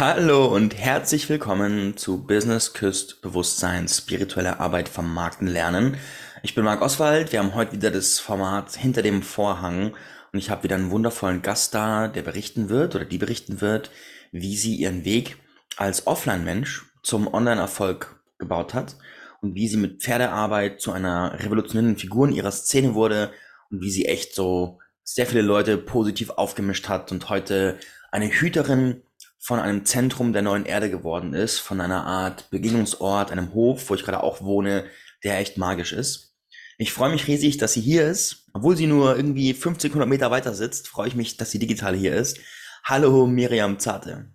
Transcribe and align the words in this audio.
Hallo 0.00 0.46
und 0.46 0.76
herzlich 0.76 1.28
willkommen 1.28 1.96
zu 1.96 2.24
Business 2.24 2.72
Küst 2.72 3.20
Bewusstsein, 3.20 3.88
spirituelle 3.88 4.60
Arbeit 4.60 4.88
vom 4.88 5.12
Markten 5.12 5.48
lernen. 5.48 5.96
Ich 6.44 6.54
bin 6.54 6.62
Marc 6.62 6.82
Oswald, 6.82 7.32
wir 7.32 7.40
haben 7.40 7.56
heute 7.56 7.72
wieder 7.72 7.90
das 7.90 8.20
Format 8.20 8.76
hinter 8.76 9.02
dem 9.02 9.22
Vorhang 9.22 9.96
und 10.32 10.38
ich 10.38 10.50
habe 10.50 10.62
wieder 10.62 10.76
einen 10.76 10.92
wundervollen 10.92 11.42
Gast 11.42 11.74
da, 11.74 12.06
der 12.06 12.22
berichten 12.22 12.68
wird 12.68 12.94
oder 12.94 13.06
die 13.06 13.18
berichten 13.18 13.60
wird, 13.60 13.90
wie 14.30 14.56
sie 14.56 14.76
ihren 14.76 15.04
Weg 15.04 15.36
als 15.76 16.06
Offline-Mensch 16.06 16.86
zum 17.02 17.26
Online-Erfolg 17.26 18.22
gebaut 18.38 18.74
hat 18.74 18.94
und 19.40 19.56
wie 19.56 19.66
sie 19.66 19.78
mit 19.78 20.00
Pferdearbeit 20.00 20.80
zu 20.80 20.92
einer 20.92 21.40
revolutionären 21.40 21.96
Figur 21.96 22.28
in 22.28 22.36
ihrer 22.36 22.52
Szene 22.52 22.94
wurde 22.94 23.32
und 23.68 23.80
wie 23.80 23.90
sie 23.90 24.04
echt 24.04 24.32
so 24.32 24.78
sehr 25.02 25.26
viele 25.26 25.42
Leute 25.42 25.76
positiv 25.76 26.30
aufgemischt 26.30 26.88
hat 26.88 27.10
und 27.10 27.28
heute 27.30 27.80
eine 28.12 28.28
Hüterin 28.28 29.02
von 29.38 29.60
einem 29.60 29.84
Zentrum 29.84 30.32
der 30.32 30.42
neuen 30.42 30.66
Erde 30.66 30.90
geworden 30.90 31.32
ist, 31.32 31.58
von 31.58 31.80
einer 31.80 32.04
Art 32.04 32.50
Begegnungsort, 32.50 33.30
einem 33.30 33.54
Hof, 33.54 33.88
wo 33.88 33.94
ich 33.94 34.04
gerade 34.04 34.22
auch 34.22 34.42
wohne, 34.42 34.84
der 35.24 35.38
echt 35.38 35.58
magisch 35.58 35.92
ist. 35.92 36.34
Ich 36.78 36.92
freue 36.92 37.10
mich 37.10 37.26
riesig, 37.26 37.56
dass 37.56 37.72
sie 37.72 37.80
hier 37.80 38.06
ist. 38.06 38.46
Obwohl 38.52 38.76
sie 38.76 38.86
nur 38.86 39.16
irgendwie 39.16 39.50
1500 39.50 40.08
Meter 40.08 40.30
weiter 40.30 40.54
sitzt, 40.54 40.88
freue 40.88 41.08
ich 41.08 41.16
mich, 41.16 41.36
dass 41.36 41.50
sie 41.50 41.58
digital 41.58 41.94
hier 41.94 42.14
ist. 42.14 42.38
Hallo 42.84 43.26
Miriam 43.26 43.78
Zarte. 43.78 44.30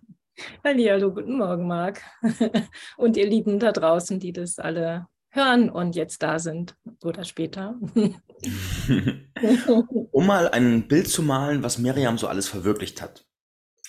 Hallo, 0.63 1.13
guten 1.13 1.37
Morgen, 1.37 1.67
Marc. 1.67 2.01
Und 2.97 3.17
ihr 3.17 3.27
Lieben 3.27 3.59
da 3.59 3.71
draußen, 3.71 4.19
die 4.19 4.33
das 4.33 4.59
alle 4.59 5.07
hören 5.29 5.69
und 5.69 5.95
jetzt 5.95 6.21
da 6.21 6.37
sind 6.37 6.75
oder 7.03 7.23
später. 7.23 7.75
um 10.11 10.27
mal 10.27 10.49
ein 10.49 10.87
Bild 10.87 11.09
zu 11.09 11.23
malen, 11.23 11.63
was 11.63 11.79
Miriam 11.79 12.17
so 12.17 12.27
alles 12.27 12.47
verwirklicht 12.47 13.01
hat. 13.01 13.25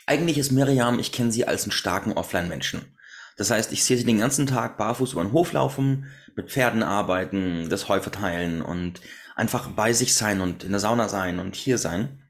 Eigentlich 0.07 0.39
ist 0.39 0.53
Miriam, 0.53 0.99
ich 0.99 1.13
kenne 1.13 1.33
sie 1.33 1.47
als 1.47 1.65
einen 1.65 1.73
starken 1.73 2.13
Offline-Menschen. 2.13 2.97
Das 3.37 3.51
heißt, 3.51 3.73
ich 3.73 3.85
sehe 3.85 3.97
sie 3.97 4.05
den 4.05 4.19
ganzen 4.19 4.47
Tag 4.47 4.77
barfuß 4.77 5.13
über 5.13 5.23
den 5.23 5.33
Hof 5.33 5.53
laufen, 5.53 6.07
mit 6.37 6.51
Pferden 6.51 6.83
arbeiten, 6.83 7.69
das 7.69 7.89
Heu 7.89 8.01
verteilen 8.01 8.63
und 8.63 9.01
einfach 9.35 9.69
bei 9.71 9.93
sich 9.93 10.15
sein 10.15 10.41
und 10.41 10.63
in 10.63 10.71
der 10.71 10.81
Sauna 10.81 11.09
sein 11.09 11.39
und 11.39 11.57
hier 11.57 11.79
sein. 11.79 12.23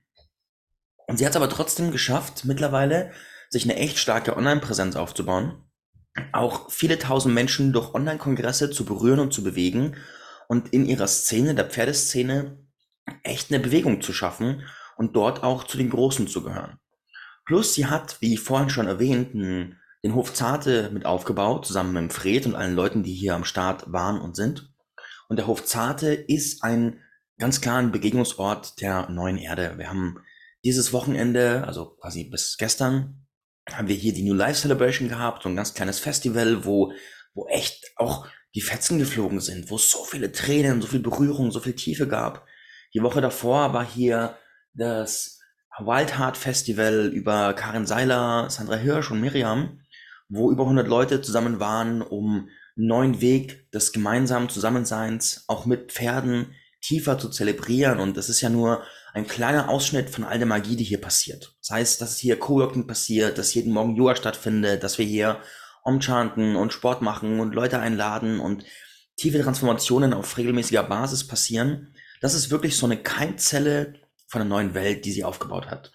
Und 1.07 1.19
sie 1.19 1.27
hat 1.27 1.33
es 1.33 1.37
aber 1.37 1.51
trotzdem 1.51 1.91
geschafft, 1.91 2.45
mittlerweile 2.45 3.13
sich 3.51 3.65
eine 3.65 3.77
echt 3.77 3.99
starke 3.99 4.37
Online-Präsenz 4.37 4.97
aufzubauen, 4.97 5.63
auch 6.33 6.71
viele 6.71 6.99
tausend 6.99 7.35
Menschen 7.35 7.73
durch 7.73 7.93
Online-Kongresse 7.93 8.71
zu 8.71 8.85
berühren 8.85 9.19
und 9.19 9.35
zu 9.35 9.43
bewegen 9.43 9.97
und 10.49 10.73
in 10.73 10.87
ihrer 10.87 11.09
Szene, 11.09 11.55
der 11.55 11.67
Pferdeszene, 11.67 12.59
echt 13.23 13.51
eine 13.51 13.61
Bewegung 13.61 14.01
zu 14.01 14.13
schaffen 14.13 14.63
und 14.97 15.17
dort 15.17 15.43
auch 15.43 15.65
zu 15.65 15.77
den 15.77 15.91
Großen 15.91 16.29
zu 16.29 16.43
gehören. 16.43 16.79
Plus 17.45 17.75
sie 17.75 17.87
hat, 17.87 18.21
wie 18.21 18.37
vorhin 18.37 18.71
schon 18.71 18.87
erwähnt, 18.87 19.35
den 19.35 20.15
Hof 20.15 20.33
Zarte 20.33 20.91
mit 20.93 21.07
aufgebaut, 21.07 21.67
zusammen 21.67 21.93
mit 21.93 22.13
Fred 22.13 22.47
und 22.47 22.55
allen 22.55 22.75
Leuten, 22.75 23.03
die 23.03 23.15
hier 23.15 23.35
am 23.35 23.45
Start 23.45 23.93
waren 23.93 24.21
und 24.21 24.37
sind. 24.37 24.73
Und 25.29 25.37
der 25.37 25.47
Hof 25.47 25.65
Zarte 25.65 26.13
ist 26.13 26.63
ein 26.63 27.01
ganz 27.39 27.61
klar 27.61 27.83
Begegnungsort 27.83 28.81
der 28.81 29.09
neuen 29.11 29.39
Erde. 29.39 29.75
Wir 29.77 29.89
haben 29.89 30.19
dieses 30.65 30.93
Wochenende, 30.93 31.65
also 31.67 31.97
quasi 31.97 32.25
bis 32.25 32.57
gestern, 32.57 33.27
haben 33.71 33.89
wir 33.89 33.97
hier 33.97 34.13
die 34.13 34.23
New 34.23 34.35
Life 34.35 34.61
Celebration 34.61 35.09
gehabt, 35.09 35.43
so 35.43 35.49
ein 35.49 35.57
ganz 35.57 35.75
kleines 35.75 35.99
Festival, 35.99 36.65
wo, 36.65 36.93
wo 37.35 37.47
echt 37.49 37.93
auch 37.97 38.27
die 38.55 38.61
Fetzen 38.61 38.99
geflogen 38.99 39.41
sind, 39.41 39.71
wo 39.71 39.77
es 39.77 39.91
so 39.91 40.05
viele 40.05 40.33
Tränen, 40.33 40.81
so 40.81 40.87
viel 40.87 41.01
Berührung, 41.01 41.51
so 41.51 41.61
viel 41.61 41.75
Tiefe 41.75 42.07
gab. 42.07 42.47
Die 42.95 43.03
Woche 43.03 43.21
davor 43.21 43.73
war 43.73 43.85
hier 43.85 44.39
das 44.75 45.41
Wild 45.81 46.19
Heart 46.19 46.37
Festival 46.37 47.07
über 47.13 47.53
Karin 47.55 47.87
Seiler, 47.87 48.49
Sandra 48.49 48.77
Hirsch 48.77 49.11
und 49.11 49.21
Miriam, 49.21 49.81
wo 50.29 50.51
über 50.51 50.63
100 50.63 50.87
Leute 50.87 51.21
zusammen 51.21 51.61
waren, 51.61 52.01
um 52.01 52.49
einen 52.77 52.87
neuen 52.87 53.21
Weg 53.21 53.71
des 53.73 53.93
gemeinsamen 53.93 54.49
Zusammenseins 54.49 55.45
auch 55.49 55.67
mit 55.67 55.93
Pferden 55.93 56.55
tiefer 56.81 57.19
zu 57.19 57.29
zelebrieren. 57.29 57.99
Und 57.99 58.17
das 58.17 58.29
ist 58.29 58.41
ja 58.41 58.51
nur 58.51 58.83
ein 59.13 59.27
kleiner 59.27 59.69
Ausschnitt 59.69 60.11
von 60.11 60.25
all 60.25 60.39
der 60.39 60.47
Magie, 60.47 60.77
die 60.77 60.85
hier 60.85 61.01
passiert. 61.01 61.57
Das 61.61 61.71
heißt, 61.71 62.01
dass 62.01 62.19
hier 62.19 62.39
Coworking 62.39 62.87
passiert, 62.87 63.39
dass 63.39 63.55
jeden 63.55 63.73
Morgen 63.73 63.97
Yoga 63.97 64.17
stattfindet, 64.17 64.83
dass 64.83 64.99
wir 64.99 65.07
hier 65.07 65.39
umchanten 65.83 66.57
und 66.57 66.73
Sport 66.73 67.03
machen 67.03 67.41
und 67.41 67.55
Leute 67.55 67.79
einladen 67.79 68.41
und 68.41 68.65
tiefe 69.17 69.41
Transformationen 69.41 70.13
auf 70.13 70.37
regelmäßiger 70.37 70.83
Basis 70.83 71.27
passieren. 71.27 71.95
Das 72.21 72.35
ist 72.35 72.51
wirklich 72.51 72.77
so 72.77 72.87
eine 72.87 72.97
Keimzelle 72.97 73.95
von 74.35 74.41
der 74.41 74.49
neuen 74.49 74.75
Welt, 74.75 75.05
die 75.05 75.13
sie 75.13 75.23
aufgebaut 75.23 75.71
hat. 75.71 75.93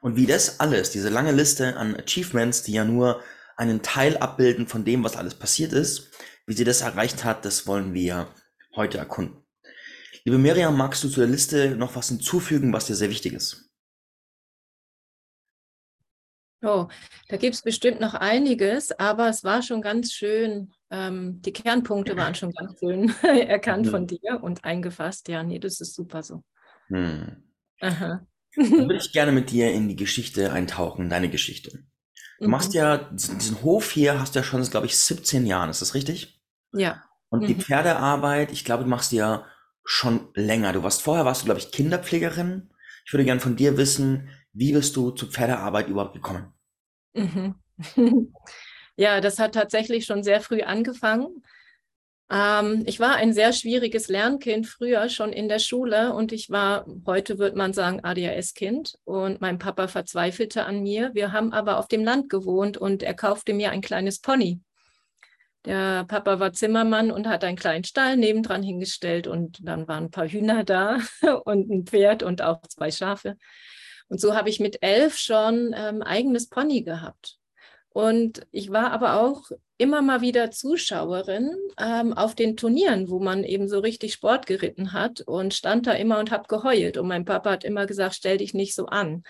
Und 0.00 0.16
wie 0.16 0.24
das 0.24 0.60
alles, 0.60 0.90
diese 0.90 1.10
lange 1.10 1.30
Liste 1.30 1.76
an 1.76 1.94
Achievements, 1.94 2.62
die 2.62 2.72
ja 2.72 2.86
nur 2.86 3.22
einen 3.58 3.82
Teil 3.82 4.16
abbilden 4.16 4.66
von 4.66 4.86
dem, 4.86 5.04
was 5.04 5.16
alles 5.16 5.34
passiert 5.34 5.74
ist, 5.74 6.10
wie 6.46 6.54
sie 6.54 6.64
das 6.64 6.80
erreicht 6.80 7.22
hat, 7.22 7.44
das 7.44 7.66
wollen 7.66 7.92
wir 7.92 8.28
heute 8.74 8.96
erkunden. 8.96 9.44
Liebe 10.24 10.38
Miriam, 10.38 10.74
magst 10.74 11.04
du 11.04 11.10
zu 11.10 11.20
der 11.20 11.28
Liste 11.28 11.76
noch 11.76 11.94
was 11.96 12.08
hinzufügen, 12.08 12.72
was 12.72 12.86
dir 12.86 12.94
sehr 12.94 13.10
wichtig 13.10 13.34
ist? 13.34 13.70
Oh, 16.62 16.88
da 17.28 17.36
gibt 17.36 17.56
es 17.56 17.60
bestimmt 17.60 18.00
noch 18.00 18.14
einiges, 18.14 18.90
aber 18.92 19.28
es 19.28 19.44
war 19.44 19.60
schon 19.60 19.82
ganz 19.82 20.14
schön. 20.14 20.72
Ähm, 20.88 21.42
die 21.42 21.52
Kernpunkte 21.52 22.16
waren 22.16 22.34
schon 22.34 22.52
ganz 22.52 22.78
schön 22.78 23.14
erkannt 23.22 23.88
von 23.88 24.06
dir 24.06 24.42
und 24.42 24.64
eingefasst. 24.64 25.28
Ja, 25.28 25.42
nee, 25.42 25.58
das 25.58 25.82
ist 25.82 25.94
super 25.94 26.22
so. 26.22 26.42
Hm. 26.88 27.42
Aha. 27.80 28.26
Dann 28.56 28.70
würde 28.70 28.96
ich 28.96 29.12
gerne 29.12 29.32
mit 29.32 29.50
dir 29.50 29.72
in 29.72 29.88
die 29.88 29.96
Geschichte 29.96 30.52
eintauchen, 30.52 31.08
deine 31.08 31.28
Geschichte. 31.28 31.84
Du 32.38 32.46
mhm. 32.46 32.50
machst 32.50 32.74
ja 32.74 32.96
diesen, 32.96 33.62
Hof 33.62 33.90
hier, 33.90 34.20
hast 34.20 34.34
du 34.34 34.40
ja 34.40 34.44
schon, 34.44 34.62
glaube 34.64 34.86
ich, 34.86 34.96
17 34.96 35.46
Jahren, 35.46 35.70
ist 35.70 35.82
das 35.82 35.94
richtig? 35.94 36.40
Ja. 36.72 37.02
Und 37.28 37.42
mhm. 37.42 37.46
die 37.46 37.54
Pferdearbeit, 37.54 38.52
ich 38.52 38.64
glaube, 38.64 38.84
du 38.84 38.90
machst 38.90 39.12
die 39.12 39.16
ja 39.16 39.46
schon 39.84 40.28
länger. 40.34 40.72
Du 40.72 40.82
warst 40.82 41.02
vorher, 41.02 41.24
warst 41.24 41.42
du, 41.42 41.46
glaube 41.46 41.60
ich, 41.60 41.70
Kinderpflegerin. 41.70 42.70
Ich 43.06 43.12
würde 43.12 43.24
gerne 43.24 43.40
von 43.40 43.56
dir 43.56 43.76
wissen, 43.76 44.28
wie 44.52 44.72
bist 44.72 44.96
du 44.96 45.10
zur 45.10 45.30
Pferdearbeit 45.30 45.88
überhaupt 45.88 46.14
gekommen? 46.14 46.52
Mhm. 47.12 47.56
ja, 48.96 49.20
das 49.20 49.38
hat 49.38 49.54
tatsächlich 49.54 50.06
schon 50.06 50.22
sehr 50.22 50.40
früh 50.40 50.62
angefangen. 50.62 51.42
Ähm, 52.30 52.84
ich 52.86 53.00
war 53.00 53.16
ein 53.16 53.32
sehr 53.32 53.52
schwieriges 53.52 54.08
Lernkind 54.08 54.66
früher 54.66 55.08
schon 55.08 55.32
in 55.32 55.48
der 55.48 55.58
Schule 55.58 56.14
und 56.14 56.32
ich 56.32 56.50
war, 56.50 56.86
heute 57.06 57.38
würde 57.38 57.56
man 57.56 57.72
sagen, 57.72 58.00
ADHS-Kind 58.02 58.94
und 59.04 59.40
mein 59.40 59.58
Papa 59.58 59.88
verzweifelte 59.88 60.64
an 60.64 60.82
mir. 60.82 61.10
Wir 61.14 61.32
haben 61.32 61.52
aber 61.52 61.78
auf 61.78 61.88
dem 61.88 62.04
Land 62.04 62.30
gewohnt 62.30 62.76
und 62.76 63.02
er 63.02 63.14
kaufte 63.14 63.52
mir 63.52 63.70
ein 63.70 63.82
kleines 63.82 64.20
Pony. 64.20 64.60
Der 65.66 66.04
Papa 66.04 66.40
war 66.40 66.52
Zimmermann 66.52 67.10
und 67.10 67.26
hat 67.26 67.42
einen 67.42 67.56
kleinen 67.56 67.84
Stall 67.84 68.16
nebendran 68.16 68.62
hingestellt 68.62 69.26
und 69.26 69.66
dann 69.66 69.88
waren 69.88 70.04
ein 70.04 70.10
paar 70.10 70.28
Hühner 70.28 70.64
da 70.64 70.98
und 71.44 71.70
ein 71.70 71.86
Pferd 71.86 72.22
und 72.22 72.42
auch 72.42 72.60
zwei 72.68 72.90
Schafe. 72.90 73.36
Und 74.08 74.20
so 74.20 74.34
habe 74.34 74.50
ich 74.50 74.60
mit 74.60 74.82
elf 74.82 75.16
schon 75.16 75.74
ähm, 75.74 76.02
eigenes 76.02 76.48
Pony 76.48 76.82
gehabt. 76.82 77.38
Und 77.94 78.44
ich 78.50 78.72
war 78.72 78.90
aber 78.90 79.20
auch 79.20 79.52
immer 79.78 80.02
mal 80.02 80.20
wieder 80.20 80.50
Zuschauerin 80.50 81.54
ähm, 81.78 82.12
auf 82.12 82.34
den 82.34 82.56
Turnieren, 82.56 83.08
wo 83.08 83.20
man 83.20 83.44
eben 83.44 83.68
so 83.68 83.78
richtig 83.78 84.14
Sport 84.14 84.46
geritten 84.46 84.92
hat 84.92 85.20
und 85.20 85.54
stand 85.54 85.86
da 85.86 85.92
immer 85.92 86.18
und 86.18 86.32
habe 86.32 86.48
geheult. 86.48 86.96
Und 86.96 87.06
mein 87.06 87.24
Papa 87.24 87.52
hat 87.52 87.62
immer 87.62 87.86
gesagt, 87.86 88.16
stell 88.16 88.38
dich 88.38 88.52
nicht 88.52 88.74
so 88.74 88.86
an. 88.86 89.22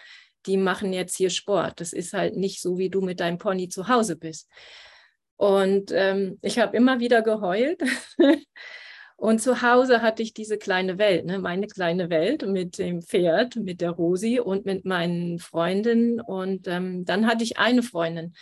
Die 0.46 0.56
machen 0.56 0.94
jetzt 0.94 1.14
hier 1.14 1.28
Sport. 1.28 1.78
Das 1.78 1.92
ist 1.92 2.14
halt 2.14 2.36
nicht 2.38 2.62
so, 2.62 2.78
wie 2.78 2.88
du 2.88 3.02
mit 3.02 3.20
deinem 3.20 3.36
Pony 3.36 3.68
zu 3.68 3.88
Hause 3.88 4.16
bist. 4.16 4.48
Und 5.36 5.92
ähm, 5.92 6.38
ich 6.40 6.58
habe 6.58 6.74
immer 6.74 7.00
wieder 7.00 7.20
geheult. 7.20 7.82
Und 9.24 9.40
zu 9.40 9.62
Hause 9.62 10.02
hatte 10.02 10.22
ich 10.22 10.34
diese 10.34 10.58
kleine 10.58 10.98
Welt, 10.98 11.24
ne? 11.24 11.38
meine 11.38 11.66
kleine 11.66 12.10
Welt 12.10 12.46
mit 12.46 12.76
dem 12.76 13.00
Pferd, 13.00 13.56
mit 13.56 13.80
der 13.80 13.92
Rosi 13.92 14.38
und 14.38 14.66
mit 14.66 14.84
meinen 14.84 15.38
Freundinnen. 15.38 16.20
Und 16.20 16.68
ähm, 16.68 17.06
dann 17.06 17.26
hatte 17.26 17.42
ich 17.42 17.56
eine 17.56 17.82
Freundin, 17.82 18.34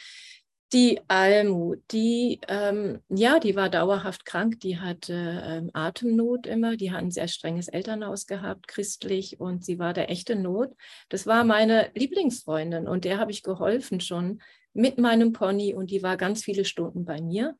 die 0.72 0.98
Almut, 1.06 1.78
die, 1.92 2.40
ähm, 2.48 2.98
ja, 3.08 3.38
die 3.38 3.54
war 3.54 3.68
dauerhaft 3.68 4.24
krank, 4.24 4.58
die 4.58 4.80
hatte 4.80 5.44
ähm, 5.46 5.70
Atemnot 5.72 6.48
immer, 6.48 6.76
die 6.76 6.90
hat 6.90 6.98
ein 6.98 7.12
sehr 7.12 7.28
strenges 7.28 7.68
Elternhaus 7.68 8.26
gehabt, 8.26 8.66
christlich, 8.66 9.38
und 9.38 9.64
sie 9.64 9.78
war 9.78 9.92
der 9.92 10.10
echte 10.10 10.34
Not. 10.34 10.72
Das 11.08 11.28
war 11.28 11.44
meine 11.44 11.92
Lieblingsfreundin 11.94 12.88
und 12.88 13.04
der 13.04 13.18
habe 13.18 13.30
ich 13.30 13.44
geholfen 13.44 14.00
schon 14.00 14.42
mit 14.72 14.98
meinem 14.98 15.32
Pony 15.32 15.74
und 15.74 15.92
die 15.92 16.02
war 16.02 16.16
ganz 16.16 16.42
viele 16.42 16.64
Stunden 16.64 17.04
bei 17.04 17.20
mir. 17.20 17.56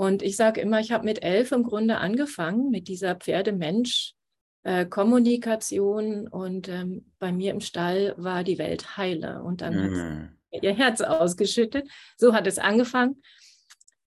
Und 0.00 0.22
ich 0.22 0.38
sage 0.38 0.62
immer, 0.62 0.80
ich 0.80 0.92
habe 0.92 1.04
mit 1.04 1.22
elf 1.22 1.52
im 1.52 1.62
Grunde 1.62 1.98
angefangen 1.98 2.70
mit 2.70 2.88
dieser 2.88 3.16
Pferdemensch. 3.16 4.14
Äh, 4.62 4.86
Kommunikation 4.86 6.26
und 6.26 6.70
ähm, 6.70 7.12
bei 7.18 7.32
mir 7.32 7.50
im 7.50 7.60
Stall 7.60 8.14
war 8.16 8.42
die 8.42 8.56
Welt 8.56 8.96
heile 8.96 9.42
und 9.42 9.60
dann 9.60 9.74
mhm. 9.74 10.28
hat 10.54 10.62
ihr 10.62 10.74
Herz 10.74 11.02
ausgeschüttet. 11.02 11.86
So 12.16 12.32
hat 12.32 12.46
es 12.46 12.58
angefangen. 12.58 13.22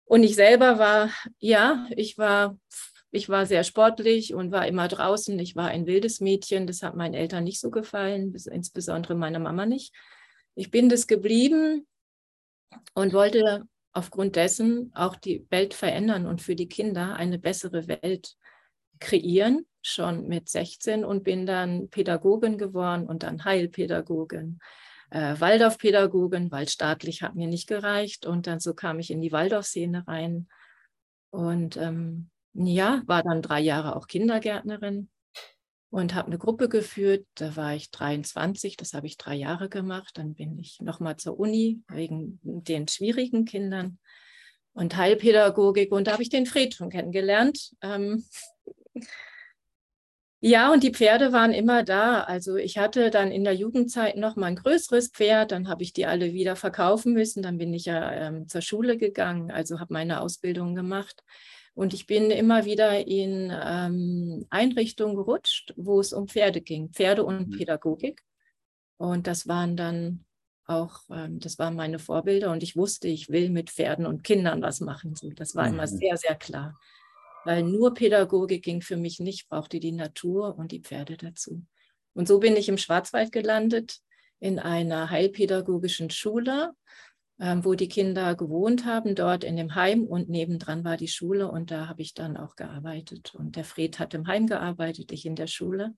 Und 0.04 0.24
ich 0.24 0.34
selber 0.34 0.80
war, 0.80 1.12
ja, 1.38 1.88
ich 1.96 2.18
war, 2.18 2.58
ich 3.12 3.30
war 3.30 3.46
sehr 3.46 3.64
sportlich 3.64 4.34
und 4.34 4.52
war 4.52 4.66
immer 4.66 4.88
draußen. 4.88 5.38
Ich 5.38 5.56
war 5.56 5.68
ein 5.68 5.86
wildes 5.86 6.22
Mädchen. 6.22 6.66
Das 6.66 6.82
hat 6.82 6.96
meinen 6.96 7.14
Eltern 7.14 7.44
nicht 7.44 7.60
so 7.60 7.70
gefallen, 7.70 8.36
insbesondere 8.52 9.14
meiner 9.14 9.38
Mama 9.38 9.68
nicht. 9.68 9.94
Ich 10.56 10.72
bin 10.72 10.90
das 10.90 11.06
geblieben 11.06 11.86
und 12.96 13.14
wollte 13.14 13.68
aufgrund 13.94 14.36
dessen 14.36 14.92
auch 14.96 15.16
die 15.16 15.46
Welt 15.50 15.74
verändern 15.74 16.26
und 16.26 16.42
für 16.42 16.56
die 16.56 16.68
Kinder 16.68 17.16
eine 17.16 17.40
bessere 17.40 17.88
Welt 17.88 18.36
kreieren, 19.00 19.66
schon 19.82 20.28
mit 20.28 20.50
16 20.50 21.06
und 21.06 21.24
bin 21.24 21.46
dann 21.46 21.90
Pädagogin 21.90 22.58
geworden 22.58 23.08
und 23.08 23.24
dann 23.24 23.46
Heilpädagogin, 23.46 24.60
äh, 25.12 25.36
Waldorfpädagogin, 25.40 26.52
weil 26.52 26.68
staatlich 26.68 27.22
hat 27.22 27.36
mir 27.36 27.48
nicht 27.48 27.68
gereicht 27.68 28.26
und 28.26 28.48
dann 28.48 28.60
so 28.60 28.74
kam 28.74 29.00
ich 29.00 29.12
in 29.12 29.22
die 29.22 29.32
Waldorfszene 29.32 30.08
rein 30.08 30.48
und 31.30 31.78
ähm, 31.78 32.30
ja, 32.54 33.02
war 33.06 33.24
dann 33.24 33.42
drei 33.42 33.60
Jahre 33.60 33.96
auch 33.96 34.08
Kindergärtnerin 34.08 35.10
und 35.94 36.16
habe 36.16 36.26
eine 36.26 36.40
Gruppe 36.40 36.70
geführt. 36.70 37.28
Da 37.36 37.56
war 37.56 37.76
ich 37.76 37.92
23, 37.92 38.78
das 38.78 38.94
habe 38.94 39.06
ich 39.06 39.16
drei 39.16 39.36
Jahre 39.36 39.70
gemacht. 39.70 40.18
Dann 40.18 40.34
bin 40.34 40.58
ich 40.58 40.82
nochmal 40.82 41.18
zur 41.18 41.40
Uni 41.40 41.82
wegen 41.88 42.40
den 42.42 42.88
schwierigen 42.88 43.46
Kindern 43.46 44.00
und 44.74 44.98
Heilpädagogik. 44.98 45.92
Und 45.92 46.08
da 46.08 46.14
habe 46.14 46.24
ich 46.24 46.30
den 46.30 46.48
Fred 46.48 46.74
schon 46.74 46.90
kennengelernt. 46.90 47.74
Ähm 47.84 48.26
ja, 50.42 50.74
und 50.74 50.82
die 50.82 50.94
Pferde 50.94 51.32
waren 51.32 51.54
immer 51.54 51.84
da. 51.84 52.22
Also 52.22 52.56
ich 52.56 52.80
hatte 52.80 53.12
dann 53.12 53.32
in 53.32 53.44
der 53.44 53.54
Jugendzeit 53.54 54.18
noch 54.18 54.36
mal 54.36 54.48
ein 54.48 54.56
größeres 54.56 55.10
Pferd. 55.10 55.52
Dann 55.52 55.68
habe 55.68 55.84
ich 55.84 55.94
die 55.94 56.08
alle 56.08 56.34
wieder 56.34 56.56
verkaufen 56.56 57.14
müssen. 57.14 57.44
Dann 57.44 57.60
bin 57.60 57.72
ich 57.72 57.86
ja 57.86 58.12
ähm, 58.14 58.50
zur 58.50 58.62
Schule 58.62 58.98
gegangen, 58.98 59.52
also 59.52 59.80
habe 59.80 59.94
meine 59.94 60.22
Ausbildung 60.22 60.74
gemacht. 60.74 61.24
Und 61.76 61.94
ich 61.94 62.06
bin 62.06 62.30
immer 62.30 62.66
wieder 62.66 63.08
in 63.08 63.52
ähm, 63.52 64.46
Einrichtungen 64.50 65.16
gerutscht, 65.16 65.74
wo 65.76 66.00
es 66.00 66.14
um 66.14 66.28
Pferde 66.28 66.62
ging, 66.62 66.90
Pferde 66.90 67.24
und 67.24 67.50
mhm. 67.50 67.58
Pädagogik. 67.58 68.22
Und 68.98 69.26
das 69.26 69.48
waren 69.48 69.76
dann 69.76 70.26
auch, 70.66 71.02
ähm, 71.10 71.40
das 71.40 71.58
waren 71.58 71.76
meine 71.76 71.98
Vorbilder. 71.98 72.52
Und 72.52 72.62
ich 72.62 72.76
wusste, 72.76 73.08
ich 73.08 73.30
will 73.30 73.50
mit 73.50 73.72
Pferden 73.72 74.06
und 74.06 74.24
Kindern 74.24 74.62
was 74.62 74.82
machen. 74.82 75.16
So, 75.16 75.32
das 75.32 75.56
war 75.56 75.68
mhm. 75.68 75.74
immer 75.74 75.88
sehr, 75.88 76.18
sehr 76.18 76.36
klar. 76.36 76.80
Weil 77.44 77.64
nur 77.64 77.94
Pädagogik 77.94 78.64
ging 78.64 78.82
für 78.82 78.96
mich 78.96 79.20
nicht, 79.20 79.50
brauchte 79.50 79.80
die 79.80 79.92
Natur 79.92 80.58
und 80.58 80.72
die 80.72 80.80
Pferde 80.80 81.18
dazu. 81.18 81.66
Und 82.14 82.28
so 82.28 82.40
bin 82.40 82.56
ich 82.56 82.70
im 82.70 82.78
Schwarzwald 82.78 83.32
gelandet, 83.32 84.00
in 84.40 84.60
einer 84.60 85.10
heilpädagogischen 85.10 86.10
Schule 86.10 86.72
wo 87.38 87.74
die 87.74 87.90
Kinder 87.90 88.36
gewohnt 88.36 88.86
haben, 88.86 89.16
dort 89.16 89.44
in 89.44 89.58
dem 89.58 89.76
Heim 89.76 90.06
und 90.06 90.30
nebendran 90.30 90.86
war 90.86 90.98
die 90.98 91.08
Schule 91.08 91.50
und 91.50 91.72
da 91.72 91.88
habe 91.88 92.02
ich 92.02 92.14
dann 92.14 92.38
auch 92.38 92.56
gearbeitet. 92.56 93.34
Und 93.36 93.56
der 93.56 93.64
Fred 93.64 94.00
hat 94.00 94.14
im 94.14 94.28
Heim 94.28 94.48
gearbeitet, 94.48 95.12
ich 95.12 95.26
in 95.26 95.36
der 95.36 95.48
Schule. 95.48 95.94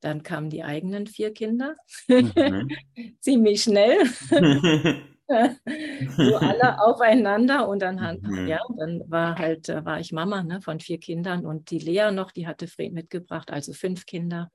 Dann 0.00 0.22
kamen 0.22 0.50
die 0.50 0.64
eigenen 0.64 1.06
vier 1.06 1.32
Kinder, 1.32 1.76
mhm. 2.08 2.68
ziemlich 3.20 3.62
schnell. 3.62 3.98
so 6.16 6.36
alle 6.36 6.80
aufeinander 6.82 7.68
und 7.68 7.82
dann, 7.82 8.18
mhm. 8.20 8.48
ja, 8.48 8.58
dann 8.76 9.02
war 9.08 9.38
halt, 9.38 9.68
äh, 9.68 9.84
war 9.84 10.00
ich 10.00 10.12
Mama 10.12 10.42
ne, 10.42 10.60
von 10.60 10.80
vier 10.80 10.98
Kindern 10.98 11.46
und 11.46 11.70
die 11.70 11.78
Lea 11.78 12.10
noch, 12.10 12.32
die 12.32 12.48
hatte 12.48 12.66
Fred 12.66 12.92
mitgebracht, 12.92 13.52
also 13.52 13.72
fünf 13.72 14.06
Kinder. 14.06 14.50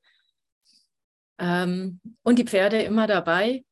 Ähm, 1.40 2.02
und 2.24 2.40
die 2.40 2.46
Pferde 2.46 2.82
immer 2.82 3.08
dabei. 3.08 3.64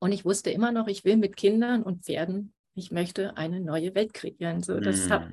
Und 0.00 0.12
ich 0.12 0.24
wusste 0.24 0.50
immer 0.50 0.72
noch, 0.72 0.88
ich 0.88 1.04
will 1.04 1.16
mit 1.16 1.36
Kindern 1.36 1.82
und 1.82 2.04
Pferden, 2.04 2.52
ich 2.74 2.90
möchte 2.90 3.36
eine 3.36 3.60
neue 3.60 3.94
Welt 3.94 4.14
kreieren. 4.14 4.62
So, 4.62 4.80
das, 4.80 5.06
mm. 5.06 5.12
hab, 5.12 5.32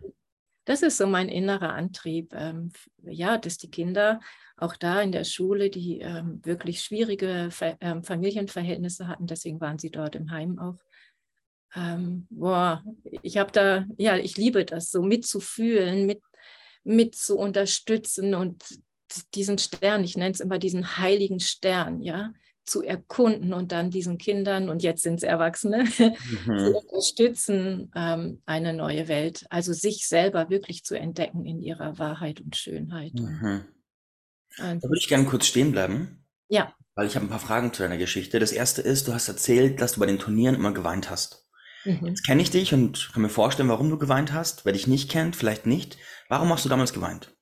das 0.66 0.82
ist 0.84 0.98
so 0.98 1.08
mein 1.08 1.30
innerer 1.30 1.74
Antrieb. 1.74 2.34
Ähm, 2.34 2.72
ja, 3.04 3.38
dass 3.38 3.58
die 3.58 3.72
Kinder 3.72 4.20
auch 4.58 4.76
da 4.76 5.02
in 5.02 5.12
der 5.12 5.24
Schule, 5.24 5.70
die 5.70 6.00
ähm, 6.00 6.42
wirklich 6.44 6.82
schwierige 6.82 7.50
Ver 7.50 7.78
ähm, 7.80 8.04
Familienverhältnisse 8.04 9.08
hatten, 9.08 9.28
deswegen 9.28 9.62
waren 9.62 9.80
sie 9.80 9.92
dort 9.92 10.16
im 10.16 10.32
Heim 10.32 10.60
auch. 10.60 10.78
Ähm, 11.76 12.28
boah, 12.30 12.84
ich 13.22 13.38
habe 13.38 13.52
da, 13.52 13.86
ja, 13.98 14.18
ich 14.18 14.36
liebe 14.36 14.66
das, 14.66 14.90
so 14.90 15.02
mitzufühlen, 15.02 16.06
mit, 16.06 16.22
mit 16.84 17.16
zu 17.16 17.38
unterstützen 17.38 18.34
und 18.34 18.64
diesen 19.36 19.58
Stern, 19.58 20.04
ich 20.04 20.18
nenne 20.18 20.32
es 20.32 20.40
immer 20.40 20.60
diesen 20.60 20.98
heiligen 20.98 21.40
Stern, 21.40 22.02
ja, 22.02 22.34
zu 22.68 22.84
erkunden 22.84 23.54
und 23.54 23.72
dann 23.72 23.90
diesen 23.90 24.18
Kindern, 24.18 24.70
und 24.70 24.84
jetzt 24.84 25.04
sind 25.04 25.16
es 25.16 25.24
Erwachsene, 25.24 25.84
mhm. 26.46 26.58
zu 26.58 26.78
unterstützen, 26.78 27.92
ähm, 27.96 28.42
eine 28.46 28.74
neue 28.74 29.08
Welt. 29.08 29.46
Also 29.50 29.74
sich 29.74 30.08
selber 30.08 30.50
wirklich 30.50 30.84
zu 30.84 30.96
entdecken 30.96 31.46
in 31.46 31.62
ihrer 31.62 31.98
Wahrheit 31.98 32.42
und 32.42 32.56
Schönheit. 32.56 33.14
Mhm. 33.14 33.66
da 34.58 34.82
würde 34.82 35.00
ich 35.00 35.08
gerne 35.08 35.26
kurz 35.26 35.48
stehen 35.48 35.72
bleiben. 35.72 36.26
Ja. 36.50 36.74
Weil 36.96 37.08
ich 37.08 37.16
habe 37.16 37.26
ein 37.26 37.30
paar 37.30 37.40
Fragen 37.40 37.74
zu 37.74 37.84
deiner 37.84 37.98
Geschichte. 37.98 38.40
Das 38.40 38.52
erste 38.52 38.82
ist, 38.82 39.08
du 39.08 39.14
hast 39.14 39.28
erzählt, 39.28 39.82
dass 39.82 39.94
du 39.94 40.00
bei 40.00 40.06
den 40.06 40.20
Turnieren 40.20 40.56
immer 40.56 40.74
geweint 40.74 41.10
hast. 41.10 41.48
Mhm. 41.86 42.08
Jetzt 42.08 42.26
kenne 42.26 42.42
ich 42.42 42.52
dich 42.52 42.74
und 42.74 43.12
kann 43.14 43.22
mir 43.22 43.30
vorstellen, 43.30 43.70
warum 43.70 43.90
du 43.90 43.98
geweint 43.98 44.34
hast. 44.34 44.66
Wer 44.66 44.74
dich 44.74 44.88
nicht 44.88 45.10
kennt, 45.10 45.36
vielleicht 45.36 45.66
nicht. 45.66 45.98
Warum 46.28 46.50
hast 46.50 46.66
du 46.66 46.70
damals 46.70 46.94
geweint? 46.94 47.37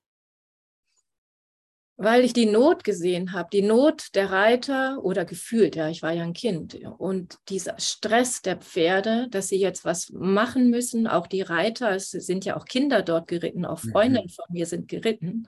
Weil 1.97 2.25
ich 2.25 2.33
die 2.33 2.45
Not 2.45 2.83
gesehen 2.83 3.31
habe, 3.31 3.47
die 3.51 3.61
Not 3.61 4.07
der 4.15 4.29
Reiter 4.29 5.03
oder 5.03 5.23
gefühlt, 5.23 5.75
ja, 5.75 5.89
ich 5.89 6.01
war 6.01 6.11
ja 6.11 6.23
ein 6.23 6.33
Kind. 6.33 6.77
Und 6.97 7.37
dieser 7.47 7.79
Stress 7.79 8.41
der 8.41 8.57
Pferde, 8.57 9.27
dass 9.29 9.47
sie 9.47 9.59
jetzt 9.59 9.85
was 9.85 10.09
machen 10.11 10.69
müssen, 10.69 11.07
auch 11.07 11.27
die 11.27 11.41
Reiter, 11.41 11.91
es 11.91 12.11
sind 12.11 12.43
ja 12.43 12.57
auch 12.57 12.65
Kinder 12.65 13.01
dort 13.01 13.27
geritten, 13.27 13.65
auch 13.65 13.81
mhm. 13.83 13.91
Freundinnen 13.91 14.29
von 14.29 14.45
mir 14.49 14.65
sind 14.65 14.89
geritten. 14.89 15.47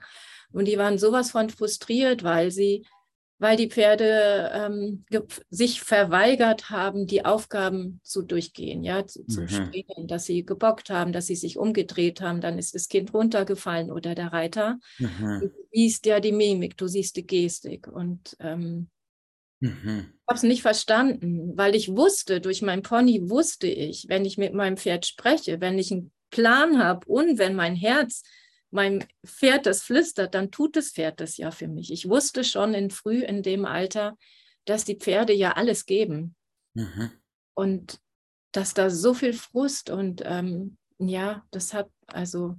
Und 0.50 0.66
die 0.66 0.78
waren 0.78 0.96
sowas 0.96 1.32
von 1.32 1.50
frustriert, 1.50 2.22
weil 2.22 2.50
sie 2.50 2.86
weil 3.38 3.56
die 3.56 3.68
Pferde 3.68 4.50
ähm, 4.52 5.04
sich 5.48 5.80
verweigert 5.80 6.70
haben, 6.70 7.06
die 7.06 7.24
Aufgaben 7.24 8.00
zu 8.02 8.22
durchgehen, 8.22 8.82
ja, 8.82 9.06
zu, 9.06 9.24
zu 9.26 9.42
mhm. 9.42 9.48
springen, 9.48 10.08
dass 10.08 10.24
sie 10.24 10.44
gebockt 10.44 10.90
haben, 10.90 11.12
dass 11.12 11.26
sie 11.26 11.36
sich 11.36 11.56
umgedreht 11.56 12.20
haben, 12.20 12.40
dann 12.40 12.58
ist 12.58 12.74
das 12.74 12.88
Kind 12.88 13.14
runtergefallen 13.14 13.92
oder 13.92 14.14
der 14.14 14.32
Reiter. 14.32 14.78
Mhm. 14.98 15.40
Du 15.40 15.50
siehst 15.72 16.06
ja 16.06 16.20
die 16.20 16.32
Mimik, 16.32 16.76
du 16.76 16.88
siehst 16.88 17.16
die 17.16 17.26
Gestik 17.26 17.86
und 17.86 18.36
ähm, 18.40 18.88
mhm. 19.60 20.12
ich 20.12 20.26
habe 20.26 20.36
es 20.36 20.42
nicht 20.42 20.62
verstanden, 20.62 21.56
weil 21.56 21.76
ich 21.76 21.94
wusste, 21.94 22.40
durch 22.40 22.60
mein 22.62 22.82
Pony 22.82 23.30
wusste 23.30 23.68
ich, 23.68 24.06
wenn 24.08 24.24
ich 24.24 24.36
mit 24.36 24.52
meinem 24.52 24.76
Pferd 24.76 25.06
spreche, 25.06 25.60
wenn 25.60 25.78
ich 25.78 25.92
einen 25.92 26.10
Plan 26.30 26.82
habe 26.82 27.06
und 27.06 27.38
wenn 27.38 27.54
mein 27.54 27.76
Herz 27.76 28.22
meinem 28.70 29.06
Pferd 29.24 29.66
das 29.66 29.82
flüstert, 29.82 30.34
dann 30.34 30.50
tut 30.50 30.76
das 30.76 30.90
Pferd 30.90 31.20
das 31.20 31.36
ja 31.36 31.50
für 31.50 31.68
mich. 31.68 31.92
Ich 31.92 32.08
wusste 32.08 32.44
schon 32.44 32.74
in 32.74 32.90
früh 32.90 33.22
in 33.22 33.42
dem 33.42 33.64
Alter, 33.64 34.16
dass 34.64 34.84
die 34.84 34.96
Pferde 34.96 35.32
ja 35.32 35.52
alles 35.52 35.86
geben. 35.86 36.36
Mhm. 36.74 37.10
Und 37.54 38.00
dass 38.52 38.74
da 38.74 38.90
so 38.90 39.14
viel 39.14 39.32
Frust 39.32 39.90
und 39.90 40.22
ähm, 40.24 40.76
ja, 40.98 41.44
das 41.50 41.74
hat 41.74 41.90
also, 42.06 42.56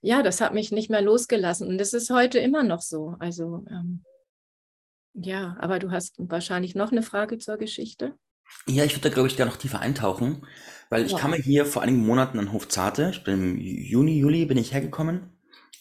ja, 0.00 0.22
das 0.22 0.40
hat 0.40 0.54
mich 0.54 0.72
nicht 0.72 0.90
mehr 0.90 1.02
losgelassen. 1.02 1.68
Und 1.68 1.78
das 1.78 1.92
ist 1.92 2.10
heute 2.10 2.38
immer 2.38 2.62
noch 2.62 2.82
so. 2.82 3.16
Also, 3.18 3.64
ähm, 3.70 4.04
ja, 5.14 5.56
aber 5.60 5.78
du 5.78 5.90
hast 5.90 6.14
wahrscheinlich 6.18 6.74
noch 6.74 6.92
eine 6.92 7.02
Frage 7.02 7.38
zur 7.38 7.56
Geschichte. 7.56 8.16
Ja, 8.66 8.84
ich 8.84 8.94
würde 8.94 9.08
da, 9.08 9.14
glaube 9.14 9.28
ich, 9.28 9.36
gerne 9.36 9.50
noch 9.50 9.58
tiefer 9.58 9.80
eintauchen, 9.80 10.46
weil 10.90 11.04
ich 11.04 11.12
ja. 11.12 11.18
kam 11.18 11.32
hier 11.34 11.66
vor 11.66 11.82
einigen 11.82 12.04
Monaten 12.04 12.38
an 12.38 12.52
Hof 12.52 12.68
Zarte. 12.68 13.10
Ich 13.12 13.24
bin 13.24 13.34
im 13.34 13.60
Juni, 13.60 14.18
Juli 14.18 14.46
bin 14.46 14.58
ich 14.58 14.72
hergekommen 14.72 15.38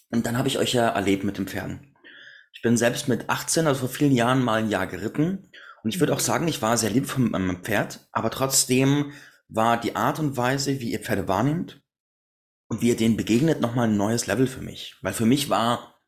und 0.09 0.25
dann 0.25 0.37
habe 0.37 0.47
ich 0.47 0.57
euch 0.57 0.73
ja 0.73 0.87
erlebt 0.89 1.23
mit 1.23 1.37
den 1.37 1.47
Pferden. 1.47 1.95
Ich 2.53 2.61
bin 2.61 2.77
selbst 2.77 3.07
mit 3.07 3.29
18, 3.29 3.67
also 3.67 3.81
vor 3.81 3.89
vielen 3.89 4.13
Jahren 4.13 4.43
mal 4.43 4.63
ein 4.63 4.69
Jahr 4.69 4.87
geritten 4.87 5.49
und 5.83 5.93
ich 5.93 5.99
würde 5.99 6.13
auch 6.13 6.19
sagen, 6.19 6.47
ich 6.47 6.61
war 6.61 6.77
sehr 6.77 6.89
lieb 6.89 7.05
von 7.05 7.31
meinem 7.31 7.63
Pferd, 7.63 8.07
aber 8.11 8.31
trotzdem 8.31 9.11
war 9.47 9.79
die 9.79 9.95
Art 9.95 10.19
und 10.19 10.37
Weise, 10.37 10.79
wie 10.79 10.91
ihr 10.91 10.99
Pferde 10.99 11.27
wahrnimmt 11.27 11.81
und 12.67 12.81
wie 12.81 12.89
ihr 12.89 12.97
denen 12.97 13.17
begegnet, 13.17 13.61
nochmal 13.61 13.87
ein 13.87 13.97
neues 13.97 14.27
Level 14.27 14.47
für 14.47 14.61
mich. 14.61 14.95
Weil 15.01 15.13
für 15.13 15.25
mich 15.25 15.49
war, 15.49 16.01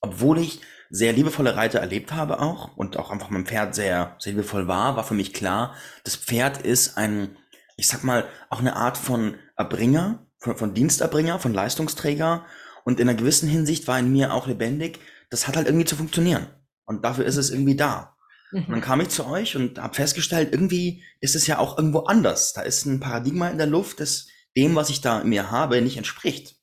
obwohl 0.00 0.38
ich 0.38 0.60
sehr 0.88 1.12
liebevolle 1.12 1.56
Reiter 1.56 1.78
erlebt 1.78 2.12
habe 2.12 2.40
auch 2.40 2.76
und 2.76 2.96
auch 2.96 3.10
einfach 3.10 3.30
mein 3.30 3.46
Pferd 3.46 3.74
sehr, 3.74 4.16
sehr 4.18 4.32
liebevoll 4.32 4.66
war, 4.66 4.96
war 4.96 5.04
für 5.04 5.14
mich 5.14 5.32
klar, 5.32 5.74
das 6.04 6.16
Pferd 6.16 6.62
ist 6.62 6.96
ein, 6.96 7.36
ich 7.80 7.88
sag 7.88 8.04
mal, 8.04 8.28
auch 8.50 8.60
eine 8.60 8.76
Art 8.76 8.98
von 8.98 9.36
Erbringer, 9.56 10.26
von, 10.38 10.56
von 10.56 10.74
Diensterbringer, 10.74 11.38
von 11.38 11.54
Leistungsträger 11.54 12.44
und 12.84 13.00
in 13.00 13.08
einer 13.08 13.18
gewissen 13.18 13.48
Hinsicht 13.48 13.88
war 13.88 13.98
in 13.98 14.12
mir 14.12 14.34
auch 14.34 14.46
lebendig, 14.46 15.00
das 15.30 15.48
hat 15.48 15.56
halt 15.56 15.66
irgendwie 15.66 15.86
zu 15.86 15.96
funktionieren 15.96 16.46
und 16.84 17.04
dafür 17.04 17.24
ist 17.24 17.36
es 17.36 17.50
irgendwie 17.50 17.76
da. 17.76 18.16
Mhm. 18.52 18.64
Und 18.64 18.70
dann 18.70 18.80
kam 18.82 19.00
ich 19.00 19.08
zu 19.08 19.26
euch 19.26 19.56
und 19.56 19.78
habe 19.78 19.94
festgestellt, 19.94 20.50
irgendwie 20.52 21.02
ist 21.20 21.34
es 21.34 21.46
ja 21.46 21.58
auch 21.58 21.78
irgendwo 21.78 22.00
anders. 22.00 22.52
Da 22.52 22.60
ist 22.60 22.84
ein 22.84 23.00
Paradigma 23.00 23.48
in 23.48 23.58
der 23.58 23.66
Luft, 23.66 24.00
das 24.00 24.26
dem, 24.56 24.74
was 24.74 24.90
ich 24.90 25.00
da 25.00 25.20
in 25.20 25.30
mir 25.30 25.50
habe, 25.50 25.80
nicht 25.80 25.96
entspricht. 25.96 26.56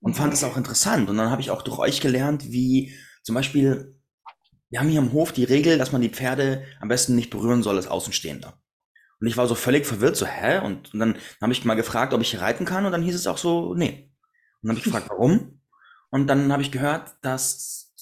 Und 0.00 0.14
fand 0.14 0.34
es 0.34 0.42
auch 0.42 0.56
interessant. 0.56 1.08
Und 1.08 1.18
dann 1.18 1.30
habe 1.30 1.42
ich 1.42 1.50
auch 1.50 1.62
durch 1.62 1.78
euch 1.78 2.00
gelernt, 2.00 2.50
wie 2.50 2.92
zum 3.22 3.36
Beispiel, 3.36 4.00
wir 4.70 4.80
haben 4.80 4.88
hier 4.88 5.00
im 5.00 5.12
Hof 5.12 5.30
die 5.30 5.44
Regel, 5.44 5.78
dass 5.78 5.92
man 5.92 6.00
die 6.00 6.08
Pferde 6.08 6.64
am 6.80 6.88
besten 6.88 7.14
nicht 7.14 7.30
berühren 7.30 7.62
soll 7.62 7.76
als 7.76 7.86
Außenstehender. 7.86 8.60
Und 9.22 9.28
ich 9.28 9.36
war 9.36 9.46
so 9.46 9.54
völlig 9.54 9.86
verwirrt, 9.86 10.16
so, 10.16 10.26
hä? 10.26 10.58
Und, 10.58 10.92
und 10.92 10.98
dann 10.98 11.16
habe 11.40 11.52
ich 11.52 11.64
mal 11.64 11.74
gefragt, 11.74 12.12
ob 12.12 12.20
ich 12.20 12.40
reiten 12.40 12.64
kann, 12.64 12.86
und 12.86 12.90
dann 12.90 13.02
hieß 13.02 13.14
es 13.14 13.28
auch 13.28 13.38
so, 13.38 13.72
nee. 13.72 14.10
Und 14.60 14.66
dann 14.66 14.70
habe 14.70 14.78
ich 14.80 14.84
gefragt, 14.84 15.08
warum? 15.10 15.60
Und 16.10 16.26
dann 16.26 16.50
habe 16.50 16.62
ich 16.62 16.72
gehört, 16.72 17.12
dass, 17.22 17.94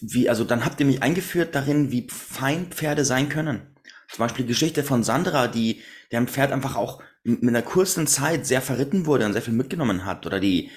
wie, 0.00 0.28
also 0.28 0.44
dann 0.44 0.64
habt 0.64 0.78
ihr 0.78 0.86
mich 0.86 1.02
eingeführt 1.02 1.56
darin, 1.56 1.90
wie 1.90 2.06
fein 2.08 2.66
Pferde 2.66 3.04
sein 3.04 3.28
können. 3.28 3.74
Zum 4.12 4.18
Beispiel 4.20 4.44
die 4.44 4.52
Geschichte 4.52 4.84
von 4.84 5.02
Sandra, 5.02 5.48
die 5.48 5.82
deren 6.12 6.28
Pferd 6.28 6.52
einfach 6.52 6.76
auch 6.76 7.02
mit 7.24 7.48
einer 7.48 7.62
kurzen 7.62 8.06
Zeit 8.06 8.46
sehr 8.46 8.62
verritten 8.62 9.06
wurde 9.06 9.26
und 9.26 9.32
sehr 9.32 9.42
viel 9.42 9.54
mitgenommen 9.54 10.04
hat. 10.04 10.24
Oder 10.24 10.38
die, 10.38 10.70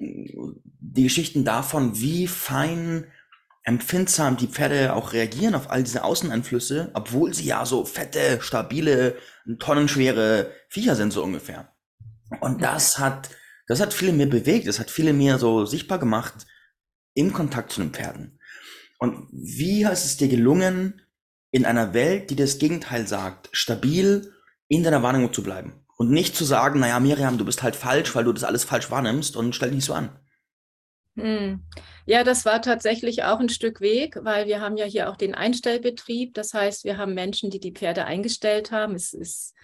die 0.00 1.04
Geschichten 1.04 1.44
davon, 1.44 2.00
wie 2.00 2.26
fein 2.26 3.06
empfindsam 3.66 4.36
die 4.36 4.46
Pferde 4.46 4.94
auch 4.94 5.12
reagieren 5.12 5.56
auf 5.56 5.70
all 5.70 5.82
diese 5.82 6.04
Außeneinflüsse, 6.04 6.90
obwohl 6.94 7.34
sie 7.34 7.46
ja 7.46 7.66
so 7.66 7.84
fette, 7.84 8.38
stabile, 8.40 9.16
tonnenschwere 9.58 10.52
Viecher 10.68 10.94
sind, 10.94 11.12
so 11.12 11.22
ungefähr. 11.22 11.74
Und 12.40 12.62
das 12.62 13.00
hat, 13.00 13.28
das 13.66 13.80
hat 13.80 13.92
viele 13.92 14.12
mir 14.12 14.30
bewegt, 14.30 14.68
das 14.68 14.78
hat 14.78 14.90
viele 14.90 15.12
mir 15.12 15.38
so 15.38 15.66
sichtbar 15.66 15.98
gemacht 15.98 16.46
im 17.14 17.32
Kontakt 17.32 17.72
zu 17.72 17.80
den 17.80 17.90
Pferden. 17.90 18.38
Und 18.98 19.28
wie 19.32 19.82
ist 19.82 20.04
es 20.04 20.16
dir 20.16 20.28
gelungen, 20.28 21.02
in 21.50 21.64
einer 21.64 21.92
Welt, 21.92 22.30
die 22.30 22.36
das 22.36 22.58
Gegenteil 22.58 23.08
sagt, 23.08 23.48
stabil 23.52 24.32
in 24.68 24.84
deiner 24.84 25.02
Wahrnehmung 25.02 25.32
zu 25.32 25.42
bleiben? 25.42 25.84
Und 25.96 26.10
nicht 26.10 26.36
zu 26.36 26.44
sagen, 26.44 26.78
naja, 26.78 27.00
Miriam, 27.00 27.36
du 27.36 27.44
bist 27.44 27.64
halt 27.64 27.74
falsch, 27.74 28.14
weil 28.14 28.24
du 28.24 28.32
das 28.32 28.44
alles 28.44 28.62
falsch 28.62 28.92
wahrnimmst 28.92 29.34
und 29.36 29.54
stell 29.54 29.70
dich 29.70 29.76
nicht 29.76 29.86
so 29.86 29.94
an. 29.94 30.20
Hm. 31.16 31.64
Ja, 32.04 32.24
das 32.24 32.44
war 32.44 32.60
tatsächlich 32.60 33.24
auch 33.24 33.40
ein 33.40 33.48
Stück 33.48 33.80
Weg, 33.80 34.18
weil 34.22 34.46
wir 34.46 34.60
haben 34.60 34.76
ja 34.76 34.84
hier 34.84 35.10
auch 35.10 35.16
den 35.16 35.34
Einstellbetrieb. 35.34 36.34
Das 36.34 36.52
heißt, 36.52 36.84
wir 36.84 36.98
haben 36.98 37.14
Menschen, 37.14 37.50
die 37.50 37.60
die 37.60 37.72
Pferde 37.72 38.04
eingestellt 38.04 38.70
haben. 38.70 38.94
Es 38.94 39.12
ist 39.12 39.54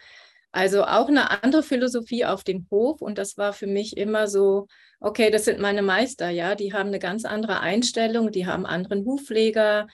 also 0.50 0.84
auch 0.84 1.08
eine 1.08 1.42
andere 1.42 1.62
Philosophie 1.62 2.24
auf 2.24 2.42
dem 2.44 2.66
Hof. 2.70 3.02
Und 3.02 3.18
das 3.18 3.36
war 3.36 3.52
für 3.52 3.66
mich 3.66 3.96
immer 3.96 4.28
so, 4.28 4.66
okay, 5.00 5.30
das 5.30 5.44
sind 5.44 5.60
meine 5.60 5.82
Meister, 5.82 6.30
ja, 6.30 6.54
die 6.54 6.72
haben 6.72 6.88
eine 6.88 6.98
ganz 6.98 7.24
andere 7.24 7.60
Einstellung, 7.60 8.30
die 8.30 8.46
haben 8.46 8.66
anderen 8.66 9.04
Hufpfleger 9.04 9.88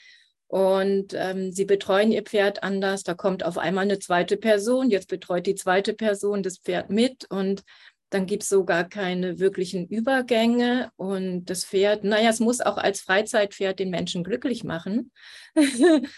und 0.48 1.14
ähm, 1.14 1.52
sie 1.52 1.64
betreuen 1.64 2.12
ihr 2.12 2.22
Pferd 2.22 2.62
anders. 2.62 3.02
Da 3.02 3.14
kommt 3.14 3.44
auf 3.44 3.58
einmal 3.58 3.84
eine 3.84 3.98
zweite 3.98 4.36
Person, 4.36 4.90
jetzt 4.90 5.08
betreut 5.08 5.46
die 5.46 5.54
zweite 5.54 5.94
Person 5.94 6.42
das 6.42 6.58
Pferd 6.58 6.90
mit 6.90 7.26
und 7.30 7.62
dann 8.10 8.26
gibt 8.26 8.42
es 8.42 8.48
sogar 8.48 8.88
keine 8.88 9.38
wirklichen 9.38 9.86
Übergänge 9.86 10.90
und 10.96 11.46
das 11.46 11.64
Pferd, 11.64 12.04
naja, 12.04 12.30
es 12.30 12.40
muss 12.40 12.60
auch 12.60 12.78
als 12.78 13.00
Freizeitpferd 13.00 13.78
den 13.78 13.90
Menschen 13.90 14.24
glücklich 14.24 14.64
machen. 14.64 15.12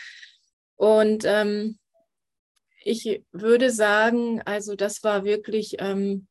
und 0.76 1.24
ähm, 1.24 1.78
ich 2.82 3.22
würde 3.32 3.70
sagen, 3.70 4.40
also 4.42 4.76
das 4.76 5.02
war 5.02 5.24
wirklich, 5.24 5.76
ähm, 5.80 6.28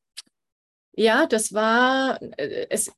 ja, 0.93 1.25
das 1.25 1.53
war, 1.53 2.21
äh, 2.37 2.67
es, 2.69 2.91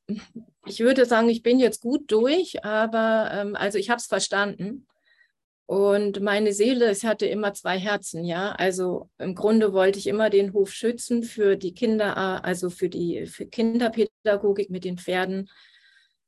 ich 0.65 0.79
würde 0.79 1.05
sagen, 1.05 1.29
ich 1.29 1.43
bin 1.43 1.59
jetzt 1.59 1.81
gut 1.81 2.11
durch, 2.11 2.63
aber 2.63 3.31
ähm, 3.33 3.55
also 3.55 3.77
ich 3.77 3.89
habe 3.89 3.99
es 3.99 4.05
verstanden. 4.05 4.87
Und 5.71 6.19
meine 6.19 6.51
Seele, 6.51 6.89
es 6.89 7.05
hatte 7.05 7.25
immer 7.27 7.53
zwei 7.53 7.79
Herzen, 7.79 8.25
ja. 8.25 8.51
Also 8.51 9.09
im 9.17 9.35
Grunde 9.35 9.71
wollte 9.71 9.99
ich 9.99 10.07
immer 10.07 10.29
den 10.29 10.51
Hof 10.51 10.73
schützen 10.73 11.23
für 11.23 11.55
die 11.55 11.73
Kinder, 11.73 12.43
also 12.43 12.69
für 12.69 12.89
die 12.89 13.25
für 13.25 13.45
Kinderpädagogik 13.45 14.69
mit 14.69 14.83
den 14.83 14.97
Pferden, 14.97 15.49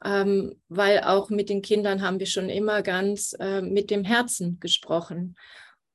ähm, 0.06 0.56
weil 0.70 1.02
auch 1.02 1.30
mit 1.30 1.50
den 1.50 1.62
Kindern 1.62 2.02
haben 2.02 2.22
wir 2.22 2.26
schon 2.26 2.48
immer 2.48 2.84
ganz 2.84 3.36
äh, 3.38 3.62
mit 3.62 3.92
dem 3.92 4.06
Herzen 4.06 4.62
gesprochen. 4.62 5.36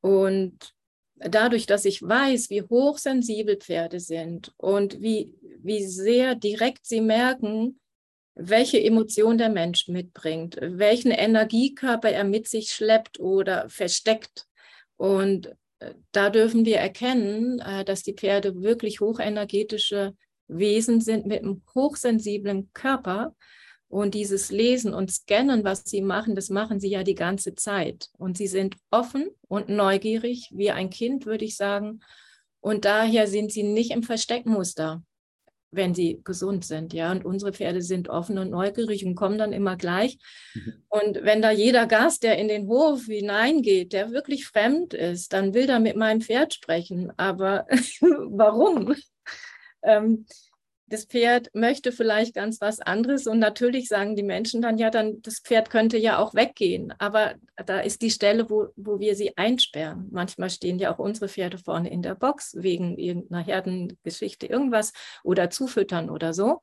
Und 0.02 0.74
dadurch, 1.16 1.64
dass 1.64 1.86
ich 1.86 2.02
weiß, 2.02 2.50
wie 2.50 2.60
hochsensibel 2.60 3.56
Pferde 3.56 3.98
sind 3.98 4.52
und 4.58 5.00
wie, 5.00 5.32
wie 5.62 5.86
sehr 5.86 6.34
direkt 6.34 6.84
sie 6.84 7.00
merken, 7.00 7.80
welche 8.38 8.82
Emotion 8.82 9.36
der 9.36 9.48
Mensch 9.48 9.88
mitbringt, 9.88 10.56
welchen 10.60 11.10
Energiekörper 11.10 12.10
er 12.10 12.24
mit 12.24 12.48
sich 12.48 12.70
schleppt 12.70 13.18
oder 13.18 13.68
versteckt. 13.68 14.46
Und 14.96 15.48
äh, 15.80 15.94
da 16.12 16.30
dürfen 16.30 16.64
wir 16.64 16.78
erkennen, 16.78 17.58
äh, 17.60 17.84
dass 17.84 18.04
die 18.04 18.14
Pferde 18.14 18.62
wirklich 18.62 19.00
hochenergetische 19.00 20.14
Wesen 20.46 21.00
sind 21.00 21.26
mit 21.26 21.42
einem 21.42 21.62
hochsensiblen 21.74 22.70
Körper. 22.72 23.34
Und 23.88 24.14
dieses 24.14 24.50
Lesen 24.50 24.94
und 24.94 25.10
Scannen, 25.10 25.64
was 25.64 25.84
sie 25.84 26.02
machen, 26.02 26.34
das 26.36 26.48
machen 26.50 26.78
sie 26.78 26.90
ja 26.90 27.02
die 27.02 27.14
ganze 27.14 27.54
Zeit. 27.54 28.08
Und 28.18 28.36
sie 28.36 28.46
sind 28.46 28.76
offen 28.90 29.30
und 29.48 29.68
neugierig, 29.68 30.50
wie 30.52 30.70
ein 30.70 30.90
Kind, 30.90 31.26
würde 31.26 31.44
ich 31.44 31.56
sagen. 31.56 32.00
Und 32.60 32.84
daher 32.84 33.26
sind 33.26 33.50
sie 33.50 33.62
nicht 33.62 33.90
im 33.90 34.02
Versteckmuster 34.02 35.02
wenn 35.70 35.94
sie 35.94 36.20
gesund 36.24 36.64
sind, 36.64 36.92
ja. 36.92 37.10
Und 37.12 37.24
unsere 37.24 37.52
Pferde 37.52 37.82
sind 37.82 38.08
offen 38.08 38.38
und 38.38 38.50
neugierig 38.50 39.04
und 39.04 39.14
kommen 39.14 39.38
dann 39.38 39.52
immer 39.52 39.76
gleich. 39.76 40.18
Mhm. 40.54 40.82
Und 40.88 41.22
wenn 41.22 41.42
da 41.42 41.50
jeder 41.50 41.86
Gast, 41.86 42.22
der 42.22 42.38
in 42.38 42.48
den 42.48 42.68
Hof 42.68 43.04
hineingeht, 43.04 43.92
der 43.92 44.10
wirklich 44.10 44.46
fremd 44.46 44.94
ist, 44.94 45.32
dann 45.32 45.54
will 45.54 45.68
er 45.68 45.80
mit 45.80 45.96
meinem 45.96 46.20
Pferd 46.20 46.54
sprechen. 46.54 47.12
Aber 47.16 47.66
warum? 48.00 48.94
Ähm, 49.82 50.26
das 50.88 51.04
Pferd 51.04 51.50
möchte 51.54 51.92
vielleicht 51.92 52.34
ganz 52.34 52.60
was 52.60 52.80
anderes 52.80 53.26
und 53.26 53.38
natürlich 53.38 53.88
sagen 53.88 54.16
die 54.16 54.22
Menschen 54.22 54.62
dann, 54.62 54.78
ja, 54.78 54.90
dann 54.90 55.20
das 55.22 55.40
Pferd 55.40 55.70
könnte 55.70 55.98
ja 55.98 56.18
auch 56.18 56.34
weggehen, 56.34 56.92
aber 56.98 57.34
da 57.66 57.80
ist 57.80 58.02
die 58.02 58.10
Stelle, 58.10 58.48
wo, 58.50 58.68
wo 58.76 58.98
wir 58.98 59.14
sie 59.14 59.36
einsperren. 59.36 60.08
Manchmal 60.10 60.50
stehen 60.50 60.78
ja 60.78 60.92
auch 60.92 60.98
unsere 60.98 61.28
Pferde 61.28 61.58
vorne 61.58 61.90
in 61.90 62.02
der 62.02 62.14
Box 62.14 62.54
wegen 62.56 62.96
irgendeiner 62.96 63.44
Herdengeschichte, 63.44 64.46
irgendwas 64.46 64.92
oder 65.22 65.50
zufüttern 65.50 66.10
oder 66.10 66.32
so. 66.32 66.62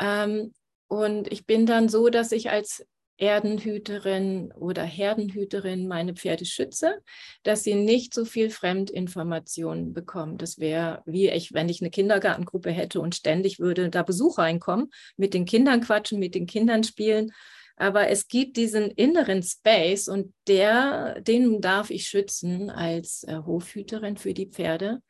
Ähm, 0.00 0.52
und 0.88 1.32
ich 1.32 1.46
bin 1.46 1.66
dann 1.66 1.88
so, 1.88 2.08
dass 2.08 2.32
ich 2.32 2.50
als 2.50 2.84
Erdenhüterin 3.16 4.52
oder 4.52 4.82
Herdenhüterin 4.82 5.86
meine 5.86 6.14
Pferde 6.14 6.44
schütze, 6.44 7.00
dass 7.42 7.62
sie 7.62 7.74
nicht 7.74 8.12
so 8.12 8.24
viel 8.24 8.50
Fremdinformationen 8.50 9.92
bekommen. 9.92 10.36
Das 10.36 10.58
wäre 10.58 11.02
wie 11.06 11.28
ich, 11.28 11.52
wenn 11.52 11.68
ich 11.68 11.80
eine 11.80 11.90
Kindergartengruppe 11.90 12.70
hätte 12.70 13.00
und 13.00 13.14
ständig 13.14 13.60
würde 13.60 13.90
da 13.90 14.02
Besuch 14.02 14.38
reinkommen, 14.38 14.90
mit 15.16 15.34
den 15.34 15.44
Kindern 15.44 15.80
quatschen, 15.80 16.18
mit 16.18 16.34
den 16.34 16.46
Kindern 16.46 16.82
spielen. 16.82 17.32
Aber 17.76 18.08
es 18.08 18.28
gibt 18.28 18.56
diesen 18.56 18.90
inneren 18.90 19.42
Space 19.42 20.08
und 20.08 20.32
der, 20.46 21.20
den 21.20 21.60
darf 21.60 21.90
ich 21.90 22.06
schützen 22.06 22.70
als 22.70 23.24
äh, 23.24 23.38
Hofhüterin 23.44 24.16
für 24.16 24.32
die 24.32 24.46
Pferde. 24.46 25.00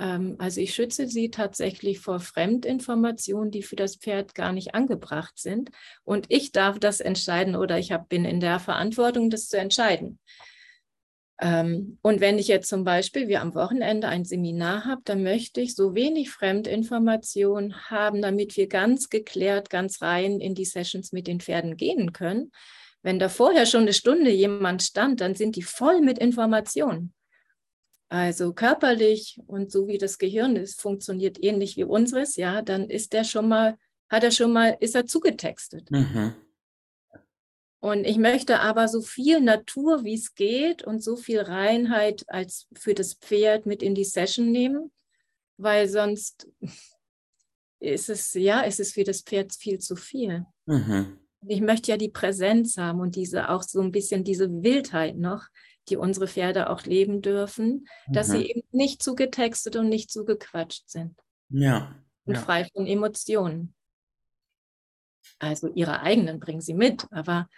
Ähm, 0.00 0.36
also 0.38 0.60
ich 0.60 0.74
schütze 0.74 1.06
sie 1.06 1.30
tatsächlich 1.30 2.00
vor 2.00 2.18
Fremdinformationen, 2.18 3.50
die 3.50 3.62
für 3.62 3.76
das 3.76 3.96
Pferd 3.96 4.34
gar 4.34 4.52
nicht 4.52 4.74
angebracht 4.74 5.38
sind. 5.38 5.70
Und 6.02 6.26
ich 6.28 6.50
darf 6.50 6.78
das 6.78 7.00
entscheiden 7.00 7.54
oder 7.54 7.78
ich 7.78 7.94
bin 8.08 8.24
in 8.24 8.40
der 8.40 8.58
Verantwortung, 8.58 9.30
das 9.30 9.48
zu 9.48 9.58
entscheiden. 9.58 10.18
Ähm, 11.40 11.98
und 12.02 12.20
wenn 12.20 12.38
ich 12.38 12.48
jetzt 12.48 12.68
zum 12.68 12.84
Beispiel, 12.84 13.28
wie 13.28 13.36
am 13.36 13.54
Wochenende 13.54 14.08
ein 14.08 14.24
Seminar 14.24 14.84
habe, 14.86 15.02
dann 15.04 15.22
möchte 15.22 15.60
ich 15.60 15.74
so 15.74 15.94
wenig 15.94 16.30
Fremdinformationen 16.30 17.90
haben, 17.90 18.22
damit 18.22 18.56
wir 18.56 18.68
ganz 18.68 19.10
geklärt, 19.10 19.70
ganz 19.70 20.02
rein 20.02 20.40
in 20.40 20.54
die 20.54 20.64
Sessions 20.64 21.12
mit 21.12 21.26
den 21.26 21.40
Pferden 21.40 21.76
gehen 21.76 22.12
können. 22.12 22.50
Wenn 23.02 23.18
da 23.18 23.30
vorher 23.30 23.64
schon 23.64 23.82
eine 23.82 23.94
Stunde 23.94 24.30
jemand 24.30 24.82
stand, 24.82 25.20
dann 25.20 25.34
sind 25.34 25.56
die 25.56 25.62
voll 25.62 26.00
mit 26.02 26.18
Informationen. 26.18 27.14
Also 28.10 28.52
körperlich 28.52 29.38
und 29.46 29.70
so 29.70 29.86
wie 29.86 29.96
das 29.96 30.18
Gehirn 30.18 30.56
ist, 30.56 30.80
funktioniert 30.80 31.42
ähnlich 31.42 31.76
wie 31.76 31.84
unseres, 31.84 32.34
ja, 32.34 32.60
dann 32.60 32.90
ist 32.90 33.12
der 33.12 33.22
schon 33.22 33.48
mal, 33.48 33.78
hat 34.08 34.24
er 34.24 34.32
schon 34.32 34.52
mal, 34.52 34.76
ist 34.80 34.96
er 34.96 35.06
zugetextet. 35.06 35.88
Mhm. 35.92 36.34
Und 37.78 38.04
ich 38.04 38.18
möchte 38.18 38.58
aber 38.58 38.88
so 38.88 39.00
viel 39.00 39.40
Natur, 39.40 40.02
wie 40.02 40.14
es 40.14 40.34
geht 40.34 40.82
und 40.82 41.04
so 41.04 41.14
viel 41.14 41.40
Reinheit 41.40 42.24
als 42.26 42.66
für 42.74 42.94
das 42.94 43.14
Pferd 43.14 43.64
mit 43.64 43.80
in 43.80 43.94
die 43.94 44.04
Session 44.04 44.50
nehmen, 44.50 44.90
weil 45.56 45.88
sonst 45.88 46.48
ist 47.78 48.10
es, 48.10 48.34
ja, 48.34 48.62
ist 48.62 48.80
es 48.80 48.92
für 48.92 49.04
das 49.04 49.22
Pferd 49.22 49.54
viel 49.54 49.78
zu 49.78 49.94
viel. 49.94 50.44
Mhm. 50.66 51.16
Ich 51.46 51.60
möchte 51.60 51.92
ja 51.92 51.96
die 51.96 52.10
Präsenz 52.10 52.76
haben 52.76 52.98
und 52.98 53.14
diese 53.14 53.50
auch 53.50 53.62
so 53.62 53.80
ein 53.80 53.92
bisschen 53.92 54.24
diese 54.24 54.50
Wildheit 54.64 55.16
noch, 55.16 55.46
die 55.88 55.96
unsere 55.96 56.28
Pferde 56.28 56.70
auch 56.70 56.84
leben 56.84 57.22
dürfen, 57.22 57.86
mhm. 58.06 58.12
dass 58.12 58.28
sie 58.28 58.38
mhm. 58.38 58.44
eben 58.44 58.62
nicht 58.70 59.02
zu 59.02 59.14
getextet 59.14 59.76
und 59.76 59.88
nicht 59.88 60.10
zu 60.10 60.24
gequatscht 60.24 60.88
sind. 60.88 61.18
Ja. 61.48 61.94
Und 62.24 62.34
ja. 62.34 62.40
frei 62.40 62.66
von 62.72 62.86
Emotionen. 62.86 63.74
Also 65.38 65.68
ihre 65.74 66.00
eigenen 66.00 66.38
bringen 66.38 66.60
sie 66.60 66.74
mit, 66.74 67.06
aber 67.10 67.48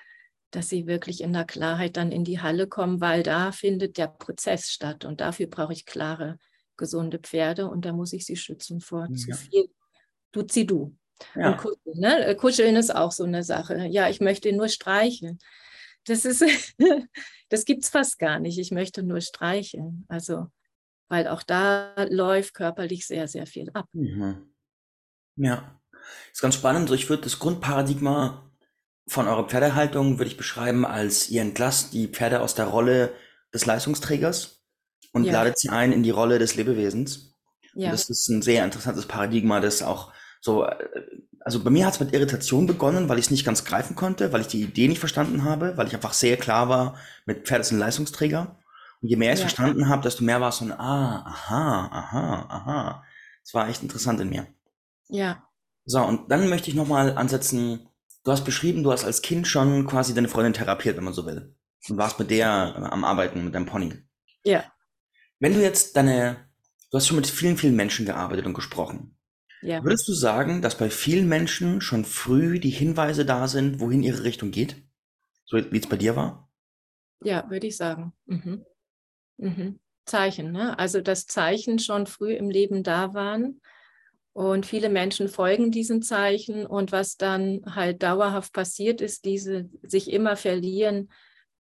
dass 0.50 0.68
sie 0.68 0.86
wirklich 0.86 1.22
in 1.22 1.32
der 1.32 1.44
Klarheit 1.44 1.96
dann 1.96 2.12
in 2.12 2.24
die 2.24 2.40
Halle 2.40 2.66
kommen, 2.66 3.00
weil 3.00 3.22
da 3.22 3.52
findet 3.52 3.96
der 3.98 4.08
Prozess 4.08 4.70
statt 4.70 5.04
und 5.04 5.20
dafür 5.20 5.46
brauche 5.46 5.72
ich 5.72 5.86
klare, 5.86 6.38
gesunde 6.76 7.18
Pferde 7.18 7.68
und 7.68 7.84
da 7.84 7.92
muss 7.92 8.12
ich 8.12 8.26
sie 8.26 8.36
schützen 8.36 8.80
vor 8.80 9.08
ja. 9.10 9.16
zu 9.16 9.32
viel. 9.32 9.68
Du 10.30 10.42
zieh 10.42 10.66
du. 10.66 10.96
Ja. 11.34 11.52
Und 11.52 11.58
kuscheln, 11.58 12.00
ne? 12.00 12.36
kuscheln 12.36 12.76
ist 12.76 12.94
auch 12.94 13.12
so 13.12 13.24
eine 13.24 13.42
Sache. 13.44 13.86
Ja, 13.86 14.08
ich 14.08 14.20
möchte 14.20 14.52
nur 14.52 14.68
streicheln. 14.68 15.38
Das 16.04 16.24
ist, 16.24 16.44
das 17.48 17.64
gibt 17.64 17.84
es 17.84 17.90
fast 17.90 18.18
gar 18.18 18.38
nicht. 18.38 18.58
Ich 18.58 18.70
möchte 18.70 19.02
nur 19.02 19.20
streicheln. 19.20 20.04
Also, 20.08 20.48
weil 21.08 21.28
auch 21.28 21.42
da 21.42 21.94
läuft 22.10 22.54
körperlich 22.54 23.06
sehr, 23.06 23.28
sehr 23.28 23.46
viel 23.46 23.70
ab. 23.74 23.86
Mhm. 23.92 24.52
Ja, 25.36 25.80
ist 26.32 26.42
ganz 26.42 26.54
spannend. 26.54 26.90
Ich 26.90 27.08
würde 27.08 27.22
das 27.24 27.38
Grundparadigma 27.38 28.50
von 29.08 29.26
eurer 29.28 29.48
Pferdehaltung 29.48 30.18
würde 30.18 30.30
ich 30.30 30.36
beschreiben 30.36 30.84
als 30.86 31.28
ihr 31.28 31.42
entlasst 31.42 31.92
die 31.92 32.06
Pferde 32.08 32.40
aus 32.40 32.54
der 32.54 32.66
Rolle 32.66 33.12
des 33.52 33.66
Leistungsträgers 33.66 34.62
und 35.12 35.24
Ja. 35.24 35.32
ladet 35.32 35.58
sie 35.58 35.70
ein 35.70 35.92
in 35.92 36.02
die 36.02 36.10
Rolle 36.10 36.38
des 36.38 36.54
Lebewesens. 36.54 37.34
Und 37.74 37.82
Ja, 37.82 37.90
das 37.90 38.08
ist 38.10 38.28
ein 38.28 38.42
sehr 38.42 38.64
interessantes 38.64 39.06
Paradigma, 39.06 39.60
das 39.60 39.82
auch 39.82 40.12
so, 40.42 40.64
äh, 40.66 40.76
also 41.40 41.62
bei 41.64 41.70
mir 41.70 41.86
hat 41.86 41.94
es 41.94 42.00
mit 42.00 42.12
Irritation 42.12 42.66
begonnen, 42.66 43.08
weil 43.08 43.18
ich 43.18 43.26
es 43.26 43.30
nicht 43.30 43.44
ganz 43.46 43.64
greifen 43.64 43.96
konnte, 43.96 44.32
weil 44.32 44.42
ich 44.42 44.48
die 44.48 44.62
Idee 44.62 44.88
nicht 44.88 44.98
verstanden 44.98 45.44
habe, 45.44 45.76
weil 45.76 45.86
ich 45.86 45.94
einfach 45.94 46.12
sehr 46.12 46.36
klar 46.36 46.68
war, 46.68 46.96
mit 47.26 47.46
Pferd 47.46 47.60
ist 47.62 47.70
ein 47.72 47.78
Leistungsträger. 47.78 48.58
Und 49.00 49.08
je 49.08 49.16
mehr 49.16 49.30
ich 49.32 49.34
es 49.34 49.40
Ja. 49.40 49.46
verstanden 49.48 49.88
habe, 49.88 50.02
desto 50.02 50.22
mehr 50.24 50.40
war 50.40 50.50
es 50.50 50.58
so 50.58 50.64
ein, 50.66 50.72
ah, 50.72 51.24
aha, 51.26 51.88
aha, 51.90 52.46
aha. 52.48 53.04
Es 53.44 53.54
war 53.54 53.68
echt 53.68 53.82
interessant 53.82 54.20
in 54.20 54.28
mir. 54.30 54.46
ja, 55.08 55.42
So, 55.84 56.00
und 56.04 56.30
dann 56.30 56.48
möchte 56.48 56.68
ich 56.70 56.76
nochmal 56.76 57.16
ansetzen, 57.16 57.88
du 58.24 58.30
hast 58.32 58.44
beschrieben, 58.44 58.82
du 58.84 58.92
hast 58.92 59.04
als 59.04 59.20
Kind 59.22 59.48
schon 59.48 59.86
quasi 59.86 60.14
deine 60.14 60.28
Freundin 60.28 60.52
therapiert, 60.52 60.96
wenn 60.96 61.04
man 61.04 61.14
so 61.14 61.26
will. 61.26 61.56
Und 61.88 61.96
warst 61.98 62.18
mit 62.20 62.30
der 62.30 62.74
äh, 62.78 62.82
am 62.84 63.04
Arbeiten, 63.04 63.44
mit 63.44 63.54
deinem 63.54 63.66
Pony. 63.66 63.92
ja, 64.44 64.62
Wenn 65.40 65.54
du 65.54 65.60
jetzt 65.60 65.96
deine, 65.96 66.48
du 66.92 66.98
hast 66.98 67.08
schon 67.08 67.16
mit 67.16 67.26
vielen, 67.26 67.56
vielen 67.56 67.74
Menschen 67.74 68.06
gearbeitet 68.06 68.46
und 68.46 68.54
gesprochen. 68.54 69.16
Ja. 69.62 69.82
Würdest 69.82 70.08
du 70.08 70.12
sagen, 70.12 70.62
dass 70.62 70.76
bei 70.78 70.90
vielen 70.90 71.28
Menschen 71.28 71.80
schon 71.80 72.04
früh 72.04 72.58
die 72.58 72.70
Hinweise 72.70 73.24
da 73.24 73.48
sind, 73.48 73.80
wohin 73.80 74.02
ihre 74.02 74.24
Richtung 74.24 74.50
geht? 74.50 74.76
So 75.44 75.58
wie 75.58 75.78
es 75.78 75.86
bei 75.88 75.96
dir 75.96 76.16
war? 76.16 76.50
Ja, 77.22 77.48
würde 77.50 77.66
ich 77.66 77.76
sagen. 77.76 78.12
Mhm. 78.26 78.64
Mhm. 79.38 79.78
Zeichen, 80.04 80.52
ne? 80.52 80.78
Also 80.78 81.00
dass 81.00 81.26
Zeichen 81.26 81.78
schon 81.78 82.06
früh 82.06 82.32
im 82.34 82.50
Leben 82.50 82.82
da 82.82 83.14
waren 83.14 83.60
und 84.32 84.66
viele 84.66 84.88
Menschen 84.88 85.28
folgen 85.28 85.70
diesen 85.70 86.02
Zeichen 86.02 86.66
und 86.66 86.92
was 86.92 87.16
dann 87.16 87.62
halt 87.66 88.02
dauerhaft 88.02 88.52
passiert 88.52 89.00
ist, 89.00 89.24
diese 89.24 89.68
sich 89.82 90.10
immer 90.10 90.36
verlieren, 90.36 91.10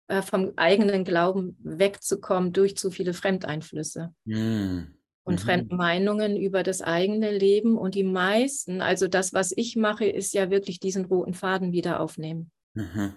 äh, 0.08 0.22
vom 0.22 0.54
eigenen 0.56 1.04
Glauben 1.04 1.58
wegzukommen 1.64 2.54
durch 2.54 2.78
zu 2.78 2.92
viele 2.92 3.14
Fremdeinflüsse 3.14 4.14
Hm. 4.28 4.97
Und 5.28 5.42
Mhm. 5.42 5.46
fremde 5.46 5.76
Meinungen 5.76 6.38
über 6.38 6.64
das 6.64 6.82
eigene 6.82 7.38
Leben. 7.38 7.78
Und 7.78 7.96
die 7.96 8.06
meisten, 8.06 8.82
also 8.82 9.10
das, 9.10 9.34
was 9.34 9.52
ich 9.56 9.76
mache, 9.76 10.06
ist 10.06 10.34
ja 10.34 10.50
wirklich 10.50 10.80
diesen 10.80 11.04
roten 11.06 11.34
Faden 11.34 11.74
wieder 11.74 12.00
aufnehmen. 12.00 12.50
Mhm. 12.74 13.14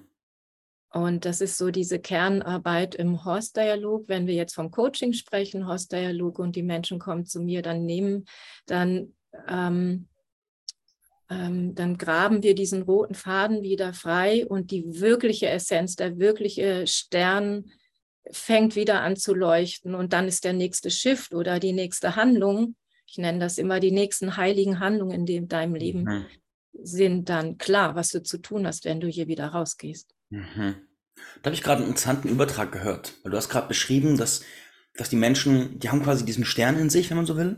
Und 0.92 1.24
das 1.24 1.40
ist 1.40 1.56
so 1.56 1.70
diese 1.70 2.00
Kernarbeit 2.00 2.96
im 2.96 3.24
Horstdialog. 3.24 4.08
Wenn 4.08 4.26
wir 4.26 4.34
jetzt 4.34 4.54
vom 4.56 4.72
Coaching 4.72 5.12
sprechen, 5.12 5.68
Horstdialog 5.68 6.40
und 6.40 6.56
die 6.56 6.64
Menschen 6.64 6.98
kommen 6.98 7.26
zu 7.26 7.40
mir, 7.40 7.62
dann 7.62 7.84
nehmen, 7.84 8.24
dann, 8.66 9.14
ähm, 9.46 10.08
ähm, 11.30 11.76
dann 11.76 11.96
graben 11.96 12.42
wir 12.42 12.56
diesen 12.56 12.82
roten 12.82 13.14
Faden 13.14 13.62
wieder 13.62 13.92
frei 13.92 14.44
und 14.44 14.72
die 14.72 15.00
wirkliche 15.00 15.48
Essenz, 15.48 15.94
der 15.94 16.18
wirkliche 16.18 16.88
Stern 16.88 17.70
fängt 18.30 18.76
wieder 18.76 19.00
an 19.02 19.16
zu 19.16 19.34
leuchten 19.34 19.94
und 19.94 20.12
dann 20.12 20.28
ist 20.28 20.44
der 20.44 20.52
nächste 20.52 20.90
Shift 20.90 21.34
oder 21.34 21.58
die 21.60 21.72
nächste 21.72 22.16
Handlung. 22.16 22.76
Ich 23.06 23.18
nenne 23.18 23.38
das 23.40 23.58
immer 23.58 23.80
die 23.80 23.90
nächsten 23.92 24.36
heiligen 24.36 24.78
Handlungen 24.78 25.12
in 25.20 25.26
dem, 25.26 25.48
deinem 25.48 25.74
Leben 25.74 26.02
Mhm. 26.04 26.26
sind 26.82 27.28
dann 27.28 27.58
klar, 27.58 27.94
was 27.96 28.10
du 28.10 28.22
zu 28.22 28.38
tun 28.38 28.66
hast, 28.66 28.84
wenn 28.84 29.00
du 29.00 29.08
hier 29.08 29.26
wieder 29.26 29.48
rausgehst. 29.48 30.14
Mhm. 30.30 30.76
Da 31.42 31.46
habe 31.48 31.54
ich 31.54 31.62
gerade 31.62 31.80
einen 31.82 31.88
interessanten 31.90 32.28
Übertrag 32.28 32.72
gehört, 32.72 33.14
weil 33.22 33.32
du 33.32 33.36
hast 33.36 33.48
gerade 33.48 33.68
beschrieben, 33.68 34.16
dass, 34.16 34.42
dass 34.96 35.10
die 35.10 35.16
Menschen, 35.16 35.78
die 35.80 35.90
haben 35.90 36.02
quasi 36.02 36.24
diesen 36.24 36.44
Stern 36.44 36.78
in 36.78 36.88
sich, 36.90 37.10
wenn 37.10 37.16
man 37.16 37.26
so 37.26 37.36
will. 37.36 37.56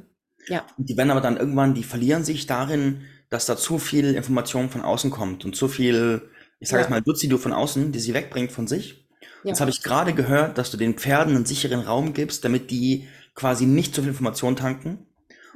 Ja. 0.49 0.66
Und 0.78 0.88
die 0.88 0.97
werden 0.97 1.11
aber 1.11 1.21
dann 1.21 1.37
irgendwann, 1.37 1.75
die 1.75 1.85
verlieren 1.85 2.25
sich 2.25 2.47
darin, 2.47 3.02
dass 3.28 3.47
da 3.47 3.57
zu 3.57 3.78
viel 3.78 4.14
Information 4.14 4.71
von 4.71 4.81
außen 4.83 5.11
kommt 5.11 5.45
und 5.45 5.54
zu 5.54 5.69
viel, 5.69 6.31
ich 6.59 6.69
sage 6.69 6.81
Ja. 6.81 6.87
jetzt 6.87 6.90
mal, 6.90 7.02
Duzido 7.02 7.38
von 7.38 7.52
außen, 7.52 7.92
die 7.92 8.00
sie 8.00 8.14
wegbringt 8.14 8.50
von 8.52 8.66
sich. 8.66 9.01
Ja. 9.42 9.49
Jetzt 9.50 9.61
habe 9.61 9.70
ich 9.70 9.82
gerade 9.82 10.12
gehört, 10.12 10.58
dass 10.58 10.70
du 10.70 10.76
den 10.76 10.94
Pferden 10.94 11.34
einen 11.34 11.46
sicheren 11.46 11.80
Raum 11.80 12.12
gibst, 12.12 12.44
damit 12.44 12.70
die 12.70 13.08
quasi 13.34 13.66
nicht 13.66 13.94
zu 13.94 14.02
viel 14.02 14.11
Information 14.11 14.56
tanken. 14.56 15.06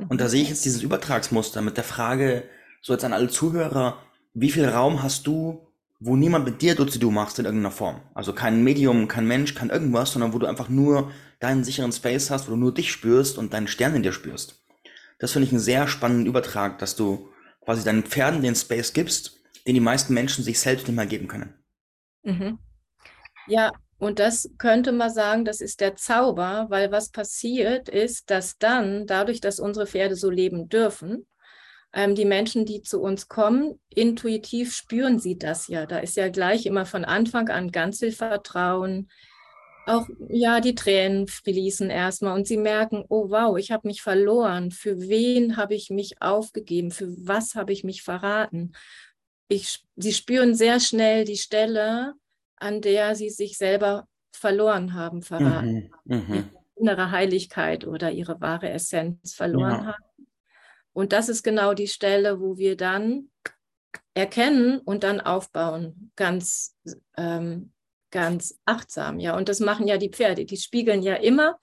Und 0.08 0.20
da 0.20 0.28
sehe 0.28 0.42
ich 0.42 0.50
jetzt 0.50 0.64
dieses 0.64 0.82
Übertragsmuster 0.82 1.62
mit 1.62 1.76
der 1.76 1.84
Frage, 1.84 2.44
so 2.82 2.92
jetzt 2.92 3.04
an 3.04 3.12
alle 3.12 3.28
Zuhörer, 3.28 3.98
wie 4.34 4.50
viel 4.50 4.66
Raum 4.66 5.02
hast 5.02 5.26
du, 5.26 5.66
wo 5.98 6.16
niemand 6.16 6.44
mit 6.44 6.60
dir 6.60 6.74
Duzidu 6.74 7.10
machst 7.10 7.38
in 7.38 7.46
irgendeiner 7.46 7.70
Form? 7.70 8.02
Also 8.14 8.34
kein 8.34 8.62
Medium, 8.62 9.08
kein 9.08 9.26
Mensch, 9.26 9.54
kein 9.54 9.70
irgendwas, 9.70 10.12
sondern 10.12 10.34
wo 10.34 10.38
du 10.38 10.46
einfach 10.46 10.68
nur 10.68 11.10
deinen 11.40 11.64
sicheren 11.64 11.92
Space 11.92 12.30
hast, 12.30 12.46
wo 12.46 12.50
du 12.50 12.58
nur 12.58 12.74
dich 12.74 12.92
spürst 12.92 13.38
und 13.38 13.54
deinen 13.54 13.68
Stern 13.68 13.94
in 13.94 14.02
dir 14.02 14.12
spürst. 14.12 14.62
Das 15.18 15.32
finde 15.32 15.46
ich 15.46 15.52
einen 15.52 15.60
sehr 15.60 15.88
spannenden 15.88 16.26
Übertrag, 16.26 16.78
dass 16.78 16.96
du 16.96 17.30
quasi 17.64 17.82
deinen 17.82 18.02
Pferden 18.02 18.42
den 18.42 18.54
Space 18.54 18.92
gibst, 18.92 19.40
den 19.66 19.74
die 19.74 19.80
meisten 19.80 20.12
Menschen 20.12 20.44
sich 20.44 20.60
selbst 20.60 20.86
nicht 20.86 20.96
mehr 20.96 21.06
geben 21.06 21.28
können. 21.28 21.54
Mhm. 22.22 22.58
Ja, 23.46 23.72
und 23.98 24.18
das 24.18 24.50
könnte 24.58 24.92
man 24.92 25.10
sagen, 25.10 25.44
das 25.44 25.60
ist 25.60 25.80
der 25.80 25.96
Zauber, 25.96 26.66
weil 26.68 26.92
was 26.92 27.10
passiert 27.10 27.88
ist, 27.88 28.30
dass 28.30 28.58
dann, 28.58 29.06
dadurch, 29.06 29.40
dass 29.40 29.58
unsere 29.58 29.86
Pferde 29.86 30.16
so 30.16 30.28
leben 30.28 30.68
dürfen, 30.68 31.26
ähm, 31.92 32.14
die 32.14 32.26
Menschen, 32.26 32.66
die 32.66 32.82
zu 32.82 33.00
uns 33.00 33.28
kommen, 33.28 33.80
intuitiv 33.88 34.74
spüren 34.74 35.18
sie 35.18 35.38
das 35.38 35.68
ja. 35.68 35.86
Da 35.86 35.98
ist 35.98 36.16
ja 36.16 36.28
gleich 36.28 36.66
immer 36.66 36.84
von 36.84 37.04
Anfang 37.04 37.48
an 37.48 37.72
ganz 37.72 38.00
viel 38.00 38.12
Vertrauen. 38.12 39.08
Auch 39.86 40.06
ja, 40.28 40.60
die 40.60 40.74
Tränen 40.74 41.26
fließen 41.26 41.88
erstmal 41.88 42.34
und 42.34 42.46
sie 42.46 42.58
merken, 42.58 43.04
oh 43.08 43.30
wow, 43.30 43.56
ich 43.56 43.70
habe 43.70 43.88
mich 43.88 44.02
verloren. 44.02 44.72
Für 44.72 45.00
wen 45.00 45.56
habe 45.56 45.74
ich 45.74 45.88
mich 45.88 46.20
aufgegeben? 46.20 46.90
Für 46.90 47.08
was 47.26 47.54
habe 47.54 47.72
ich 47.72 47.82
mich 47.82 48.02
verraten? 48.02 48.72
Ich, 49.48 49.84
sie 49.94 50.12
spüren 50.12 50.54
sehr 50.54 50.80
schnell 50.80 51.24
die 51.24 51.36
Stelle, 51.36 52.14
an 52.56 52.80
der 52.80 53.14
sie 53.14 53.30
sich 53.30 53.58
selber 53.58 54.06
verloren 54.32 54.94
haben, 54.94 55.22
verraten, 55.22 55.90
Mhm. 56.04 56.16
Mhm. 56.16 56.34
ihre 56.34 56.64
innere 56.76 57.10
Heiligkeit 57.10 57.86
oder 57.86 58.10
ihre 58.12 58.40
wahre 58.40 58.70
Essenz 58.70 59.34
verloren 59.34 59.70
Ja. 59.80 59.86
haben. 59.86 60.04
Und 60.92 61.12
das 61.12 61.28
ist 61.28 61.42
genau 61.42 61.74
die 61.74 61.88
Stelle, 61.88 62.40
wo 62.40 62.56
wir 62.56 62.76
dann 62.76 63.30
erkennen 64.14 64.78
und 64.78 65.02
dann 65.04 65.20
aufbauen, 65.20 66.10
ganz, 66.16 66.76
ähm, 67.16 67.72
ganz 68.10 68.58
achtsam. 68.64 69.18
Ja, 69.20 69.36
und 69.36 69.48
das 69.48 69.60
machen 69.60 69.86
ja 69.86 69.98
die 69.98 70.10
Pferde. 70.10 70.44
Die 70.46 70.56
spiegeln 70.56 71.02
ja 71.02 71.14
immer, 71.14 71.58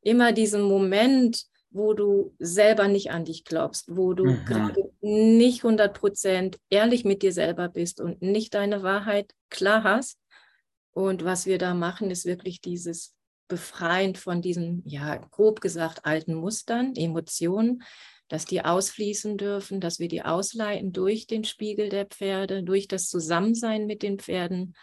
immer 0.00 0.32
diesen 0.32 0.62
Moment, 0.62 1.44
wo 1.70 1.92
du 1.92 2.34
selber 2.38 2.88
nicht 2.88 3.10
an 3.10 3.26
dich 3.26 3.44
glaubst, 3.44 3.94
wo 3.94 4.14
du 4.14 4.24
Mhm. 4.24 4.44
gerade 4.46 4.90
nicht 5.02 5.62
100% 5.64 6.56
ehrlich 6.70 7.04
mit 7.04 7.22
dir 7.22 7.32
selber 7.32 7.68
bist 7.68 8.00
und 8.00 8.22
nicht 8.22 8.54
deine 8.54 8.82
Wahrheit 8.82 9.32
klar 9.50 9.82
hast. 9.84 10.18
Und 10.92 11.24
was 11.24 11.46
wir 11.46 11.58
da 11.58 11.74
machen, 11.74 12.10
ist 12.10 12.24
wirklich 12.24 12.60
dieses 12.60 13.14
Befreien 13.48 14.14
von 14.14 14.42
diesen, 14.42 14.82
ja, 14.86 15.16
grob 15.16 15.60
gesagt, 15.60 16.04
alten 16.04 16.34
Mustern, 16.34 16.94
Emotionen, 16.96 17.82
dass 18.28 18.44
die 18.44 18.62
ausfließen 18.62 19.38
dürfen, 19.38 19.80
dass 19.80 19.98
wir 19.98 20.08
die 20.08 20.22
ausleiten 20.22 20.92
durch 20.92 21.26
den 21.26 21.44
Spiegel 21.44 21.88
der 21.88 22.06
Pferde, 22.06 22.62
durch 22.62 22.86
das 22.88 23.08
Zusammensein 23.08 23.86
mit 23.86 24.02
den 24.02 24.18
Pferden 24.18 24.74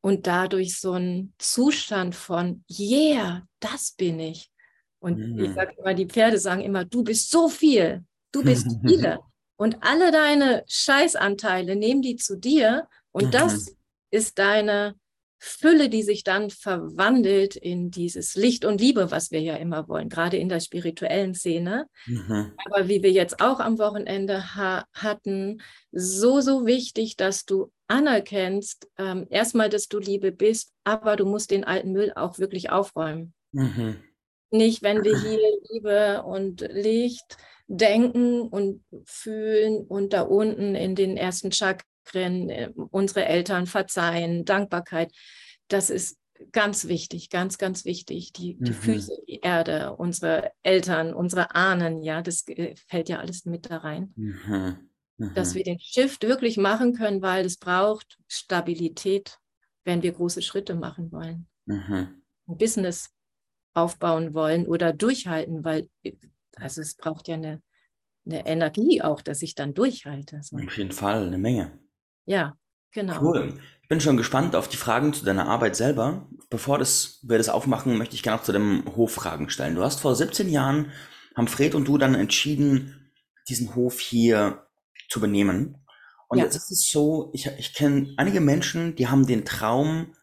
und 0.00 0.26
dadurch 0.26 0.78
so 0.80 0.92
ein 0.92 1.32
Zustand 1.38 2.14
von, 2.14 2.64
yeah, 2.70 3.46
das 3.60 3.92
bin 3.92 4.18
ich. 4.18 4.50
Und 4.98 5.20
ich 5.36 5.50
Mhm. 5.50 5.54
sage 5.54 5.74
immer, 5.78 5.94
die 5.94 6.06
Pferde 6.06 6.38
sagen 6.38 6.62
immer, 6.62 6.84
du 6.84 7.04
bist 7.04 7.30
so 7.30 7.48
viel, 7.48 8.04
du 8.32 8.42
bist 8.42 8.66
viele. 8.86 9.20
Und 9.56 9.82
alle 9.82 10.10
deine 10.10 10.64
Scheißanteile 10.66 11.76
nehmen 11.76 12.02
die 12.02 12.16
zu 12.16 12.36
dir 12.36 12.88
und 13.12 13.26
Mhm. 13.26 13.30
das 13.30 13.76
ist 14.10 14.38
deine 14.38 14.96
Fülle, 15.38 15.88
die 15.88 16.02
sich 16.02 16.24
dann 16.24 16.50
verwandelt 16.50 17.56
in 17.56 17.90
dieses 17.90 18.36
Licht 18.36 18.64
und 18.64 18.80
Liebe, 18.80 19.10
was 19.10 19.30
wir 19.30 19.40
ja 19.40 19.56
immer 19.56 19.88
wollen, 19.88 20.08
gerade 20.08 20.36
in 20.38 20.48
der 20.48 20.60
spirituellen 20.60 21.34
Szene. 21.34 21.86
Mhm. 22.06 22.52
Aber 22.64 22.88
wie 22.88 23.02
wir 23.02 23.12
jetzt 23.12 23.40
auch 23.40 23.60
am 23.60 23.78
Wochenende 23.78 24.54
ha 24.54 24.86
hatten, 24.92 25.60
so, 25.92 26.40
so 26.40 26.66
wichtig, 26.66 27.16
dass 27.16 27.44
du 27.44 27.70
anerkennst, 27.86 28.88
ähm, 28.98 29.26
erstmal, 29.30 29.68
dass 29.68 29.88
du 29.88 29.98
Liebe 29.98 30.32
bist, 30.32 30.72
aber 30.84 31.16
du 31.16 31.26
musst 31.26 31.50
den 31.50 31.64
alten 31.64 31.92
Müll 31.92 32.12
auch 32.16 32.38
wirklich 32.38 32.70
aufräumen. 32.70 33.34
Mhm. 33.52 33.96
Nicht, 34.50 34.82
wenn 34.82 35.04
wir 35.04 35.20
hier 35.20 35.38
Liebe 35.70 36.22
und 36.22 36.60
Licht 36.72 37.36
denken 37.68 38.42
und 38.42 38.84
fühlen 39.04 39.86
und 39.86 40.12
da 40.12 40.22
unten 40.22 40.74
in 40.74 40.94
den 40.94 41.16
ersten 41.16 41.52
Chakren 41.52 41.84
äh, 42.14 42.70
unsere 42.90 43.24
Eltern 43.26 43.66
verzeihen, 43.66 44.44
Dankbarkeit. 44.44 45.12
Das 45.68 45.90
ist 45.90 46.18
ganz 46.52 46.86
wichtig, 46.86 47.30
ganz, 47.30 47.58
ganz 47.58 47.84
wichtig. 47.84 48.32
Die, 48.32 48.56
die 48.58 48.70
Mhm. 48.70 48.74
Füße, 48.74 49.12
die 49.26 49.40
Erde, 49.40 49.94
unsere 49.96 50.52
Eltern, 50.62 51.14
unsere 51.14 51.54
Ahnen, 51.54 52.02
ja, 52.02 52.22
das 52.22 52.46
äh, 52.48 52.74
fällt 52.88 53.08
ja 53.08 53.18
alles 53.18 53.44
mit 53.46 53.70
da 53.70 53.78
rein. 53.78 54.12
Mhm. 54.16 54.90
Dass 55.34 55.52
Mhm. 55.52 55.56
wir 55.56 55.64
den 55.64 55.80
Shift 55.80 56.22
wirklich 56.24 56.58
machen 56.58 56.92
können, 56.94 57.22
weil 57.22 57.46
es 57.46 57.56
braucht 57.56 58.18
Stabilität, 58.28 59.38
wenn 59.84 60.02
wir 60.02 60.12
große 60.12 60.42
Schritte 60.42 60.74
machen 60.74 61.10
wollen. 61.12 61.48
Mhm. 61.64 62.22
ein 62.48 62.58
Business 62.58 63.10
aufbauen 63.74 64.32
wollen 64.34 64.66
oder 64.66 64.92
durchhalten, 64.92 65.64
weil 65.64 65.88
also 66.54 66.80
es 66.80 66.94
braucht 66.94 67.28
ja 67.28 67.34
eine, 67.34 67.60
eine 68.24 68.46
Energie 68.46 69.02
auch, 69.02 69.20
dass 69.20 69.42
ich 69.42 69.54
dann 69.54 69.74
durchhalte. 69.74 70.40
So. 70.42 70.56
Auf 70.56 70.78
jeden 70.78 70.92
Fall, 70.92 71.26
eine 71.26 71.38
Menge. 71.38 71.78
Ja, 72.26 72.56
genau. 72.92 73.20
Cool. 73.22 73.54
Ich 73.82 73.88
bin 73.88 74.00
schon 74.00 74.16
gespannt 74.16 74.56
auf 74.56 74.68
die 74.68 74.76
Fragen 74.76 75.12
zu 75.12 75.24
deiner 75.24 75.48
Arbeit 75.48 75.76
selber. 75.76 76.28
Bevor 76.50 76.78
das, 76.78 77.20
wir 77.22 77.38
das 77.38 77.48
aufmachen, 77.48 77.96
möchte 77.96 78.16
ich 78.16 78.22
gerne 78.22 78.38
noch 78.38 78.44
zu 78.44 78.52
dem 78.52 78.84
Hof 78.96 79.14
Fragen 79.14 79.48
stellen. 79.48 79.76
Du 79.76 79.82
hast 79.82 80.00
vor 80.00 80.14
17 80.14 80.48
Jahren, 80.48 80.90
haben 81.36 81.48
Fred 81.48 81.74
und 81.74 81.86
du 81.86 81.96
dann 81.96 82.14
entschieden, 82.14 83.12
diesen 83.48 83.74
Hof 83.76 84.00
hier 84.00 84.66
zu 85.08 85.20
benehmen. 85.20 85.86
Und 86.28 86.38
ja. 86.38 86.44
jetzt 86.44 86.56
ist 86.56 86.70
es 86.72 86.90
so, 86.90 87.30
ich, 87.32 87.46
ich 87.58 87.74
kenne 87.74 88.12
einige 88.16 88.40
Menschen, 88.40 88.96
die 88.96 89.06
haben 89.06 89.26
den 89.26 89.44
Traum, 89.44 90.14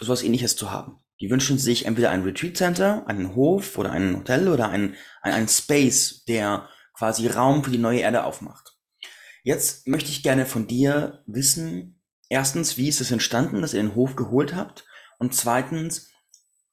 sowas 0.00 0.22
ähnliches 0.22 0.56
zu 0.56 0.70
haben. 0.70 1.00
Die 1.20 1.30
wünschen 1.30 1.58
sich 1.58 1.84
entweder 1.84 2.10
ein 2.10 2.22
Retreat 2.22 2.56
Center, 2.56 3.06
einen 3.06 3.34
Hof 3.34 3.76
oder 3.76 3.92
ein 3.92 4.16
Hotel 4.16 4.48
oder 4.48 4.70
ein, 4.70 4.96
ein, 5.20 5.34
ein 5.34 5.48
Space, 5.48 6.24
der 6.24 6.68
quasi 6.94 7.26
Raum 7.26 7.62
für 7.62 7.70
die 7.70 7.78
neue 7.78 8.00
Erde 8.00 8.24
aufmacht. 8.24 8.78
Jetzt 9.42 9.86
möchte 9.86 10.10
ich 10.10 10.22
gerne 10.22 10.46
von 10.46 10.66
dir 10.66 11.22
wissen, 11.26 12.00
erstens, 12.28 12.76
wie 12.76 12.88
ist 12.88 13.00
es 13.00 13.10
entstanden, 13.10 13.62
dass 13.62 13.74
ihr 13.74 13.82
den 13.82 13.94
Hof 13.94 14.16
geholt 14.16 14.54
habt? 14.54 14.84
Und 15.18 15.34
zweitens, 15.34 16.10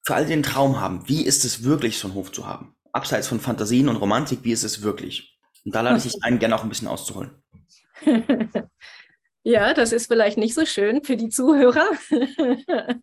für 0.03 0.15
alle, 0.15 0.25
die 0.25 0.33
den 0.33 0.43
Traum 0.43 0.79
haben, 0.79 1.07
wie 1.07 1.25
ist 1.25 1.45
es 1.45 1.63
wirklich, 1.63 1.97
so 1.97 2.07
einen 2.07 2.15
Hof 2.15 2.31
zu 2.31 2.47
haben? 2.47 2.75
Abseits 2.93 3.27
von 3.27 3.39
Fantasien 3.39 3.89
und 3.89 3.97
Romantik, 3.97 4.39
wie 4.43 4.51
ist 4.51 4.63
es 4.63 4.81
wirklich? 4.81 5.37
Und 5.65 5.75
da 5.75 5.81
lade 5.81 5.97
ich 5.97 6.03
dich 6.03 6.15
ein, 6.23 6.39
gerne 6.39 6.55
auch 6.55 6.63
ein 6.63 6.69
bisschen 6.69 6.87
auszuholen. 6.87 7.43
ja, 9.43 9.73
das 9.73 9.91
ist 9.91 10.07
vielleicht 10.07 10.37
nicht 10.37 10.53
so 10.53 10.65
schön 10.65 11.03
für 11.03 11.17
die 11.17 11.29
Zuhörer. 11.29 11.89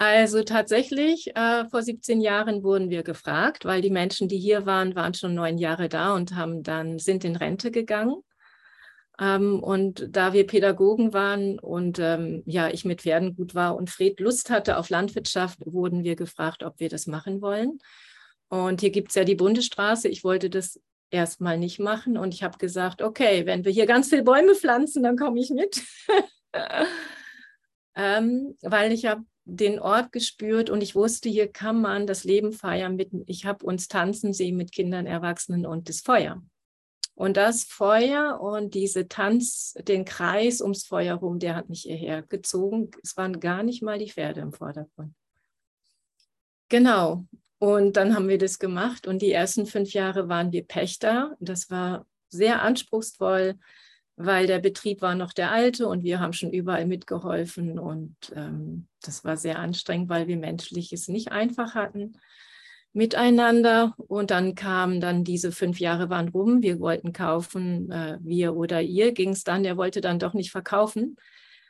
Also 0.00 0.42
tatsächlich, 0.44 1.36
äh, 1.36 1.68
vor 1.68 1.82
17 1.82 2.22
Jahren 2.22 2.62
wurden 2.62 2.88
wir 2.88 3.02
gefragt, 3.02 3.66
weil 3.66 3.82
die 3.82 3.90
Menschen, 3.90 4.28
die 4.28 4.38
hier 4.38 4.64
waren, 4.64 4.94
waren 4.94 5.12
schon 5.12 5.34
neun 5.34 5.58
Jahre 5.58 5.90
da 5.90 6.14
und 6.14 6.34
haben 6.34 6.62
dann, 6.62 6.98
sind 6.98 7.22
in 7.22 7.36
Rente 7.36 7.70
gegangen. 7.70 8.14
Ähm, 9.20 9.62
und 9.62 10.06
da 10.08 10.32
wir 10.32 10.46
Pädagogen 10.46 11.12
waren 11.12 11.58
und 11.58 11.98
ähm, 11.98 12.42
ja, 12.46 12.70
ich 12.70 12.86
mit 12.86 13.02
Pferden 13.02 13.36
gut 13.36 13.54
war 13.54 13.76
und 13.76 13.90
Fred 13.90 14.20
Lust 14.20 14.48
hatte 14.48 14.78
auf 14.78 14.88
Landwirtschaft, 14.88 15.58
wurden 15.66 16.02
wir 16.02 16.16
gefragt, 16.16 16.62
ob 16.62 16.80
wir 16.80 16.88
das 16.88 17.06
machen 17.06 17.42
wollen. 17.42 17.78
Und 18.48 18.80
hier 18.80 18.90
gibt 18.90 19.10
es 19.10 19.16
ja 19.16 19.24
die 19.24 19.34
Bundesstraße. 19.34 20.08
Ich 20.08 20.24
wollte 20.24 20.48
das 20.48 20.80
erstmal 21.10 21.58
nicht 21.58 21.78
machen 21.78 22.16
und 22.16 22.32
ich 22.32 22.42
habe 22.42 22.56
gesagt, 22.56 23.02
okay, 23.02 23.44
wenn 23.44 23.66
wir 23.66 23.72
hier 23.72 23.84
ganz 23.84 24.08
viele 24.08 24.22
Bäume 24.22 24.54
pflanzen, 24.54 25.02
dann 25.02 25.18
komme 25.18 25.40
ich 25.40 25.50
mit. 25.50 25.82
ähm, 27.94 28.56
weil 28.62 28.92
ich 28.92 29.04
habe 29.04 29.24
den 29.56 29.80
Ort 29.80 30.12
gespürt 30.12 30.70
und 30.70 30.82
ich 30.82 30.94
wusste, 30.94 31.28
hier 31.28 31.48
kann 31.48 31.80
man 31.80 32.06
das 32.06 32.24
Leben 32.24 32.52
feiern. 32.52 32.96
Mit, 32.96 33.10
ich 33.26 33.44
habe 33.44 33.64
uns 33.64 33.88
tanzen 33.88 34.32
sehen 34.32 34.56
mit 34.56 34.72
Kindern, 34.72 35.06
Erwachsenen 35.06 35.66
und 35.66 35.88
das 35.88 36.00
Feuer. 36.00 36.42
Und 37.14 37.36
das 37.36 37.64
Feuer 37.64 38.40
und 38.40 38.74
diese 38.74 39.08
Tanz, 39.08 39.74
den 39.86 40.06
Kreis 40.06 40.62
ums 40.62 40.84
Feuer 40.84 41.16
rum, 41.16 41.38
der 41.38 41.54
hat 41.54 41.68
mich 41.68 41.82
hierher 41.82 42.22
gezogen. 42.22 42.90
Es 43.02 43.16
waren 43.16 43.40
gar 43.40 43.62
nicht 43.62 43.82
mal 43.82 43.98
die 43.98 44.10
Pferde 44.10 44.40
im 44.40 44.52
Vordergrund. 44.52 45.14
Genau. 46.70 47.26
Und 47.58 47.98
dann 47.98 48.14
haben 48.14 48.28
wir 48.28 48.38
das 48.38 48.58
gemacht 48.58 49.06
und 49.06 49.20
die 49.20 49.32
ersten 49.32 49.66
fünf 49.66 49.92
Jahre 49.92 50.30
waren 50.30 50.50
wir 50.50 50.66
Pächter. 50.66 51.36
Das 51.40 51.68
war 51.68 52.06
sehr 52.30 52.62
anspruchsvoll, 52.62 53.58
weil 54.22 54.46
der 54.46 54.58
Betrieb 54.58 55.02
war 55.02 55.14
noch 55.14 55.32
der 55.32 55.50
alte 55.50 55.88
und 55.88 56.02
wir 56.02 56.20
haben 56.20 56.32
schon 56.32 56.52
überall 56.52 56.86
mitgeholfen 56.86 57.78
und 57.78 58.14
ähm, 58.34 58.86
das 59.02 59.24
war 59.24 59.36
sehr 59.36 59.58
anstrengend, 59.58 60.08
weil 60.08 60.28
wir 60.28 60.36
menschlich 60.36 60.92
es 60.92 61.08
nicht 61.08 61.32
einfach 61.32 61.74
hatten 61.74 62.14
miteinander. 62.92 63.94
Und 63.96 64.30
dann 64.30 64.54
kamen 64.54 65.00
dann 65.00 65.24
diese 65.24 65.52
fünf 65.52 65.80
Jahre 65.80 66.10
waren 66.10 66.28
rum. 66.28 66.62
Wir 66.62 66.80
wollten 66.80 67.12
kaufen, 67.12 67.90
äh, 67.90 68.18
wir 68.20 68.54
oder 68.56 68.82
ihr 68.82 69.12
ging 69.12 69.30
es 69.30 69.44
dann. 69.44 69.64
Er 69.64 69.76
wollte 69.76 70.00
dann 70.00 70.18
doch 70.18 70.34
nicht 70.34 70.50
verkaufen, 70.50 71.16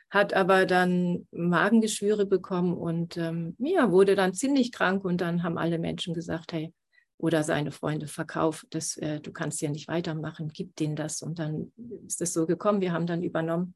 hat 0.09 0.33
aber 0.33 0.65
dann 0.65 1.27
Magengeschwüre 1.31 2.25
bekommen 2.25 2.73
und 2.73 3.17
ähm, 3.17 3.55
ja, 3.59 3.91
wurde 3.91 4.15
dann 4.15 4.33
ziemlich 4.33 4.71
krank. 4.71 5.05
Und 5.05 5.21
dann 5.21 5.43
haben 5.43 5.57
alle 5.57 5.79
Menschen 5.79 6.13
gesagt, 6.13 6.53
hey, 6.53 6.73
oder 7.21 7.43
seine 7.43 7.71
Freunde, 7.71 8.07
verkauf 8.07 8.65
das, 8.69 8.97
äh, 8.97 9.19
du 9.19 9.31
kannst 9.31 9.61
ja 9.61 9.69
nicht 9.69 9.87
weitermachen, 9.87 10.49
gib 10.53 10.75
denen 10.75 10.95
das. 10.95 11.21
Und 11.21 11.39
dann 11.39 11.71
ist 12.07 12.21
es 12.21 12.33
so 12.33 12.45
gekommen, 12.45 12.81
wir 12.81 12.93
haben 12.93 13.05
dann 13.05 13.23
übernommen. 13.23 13.75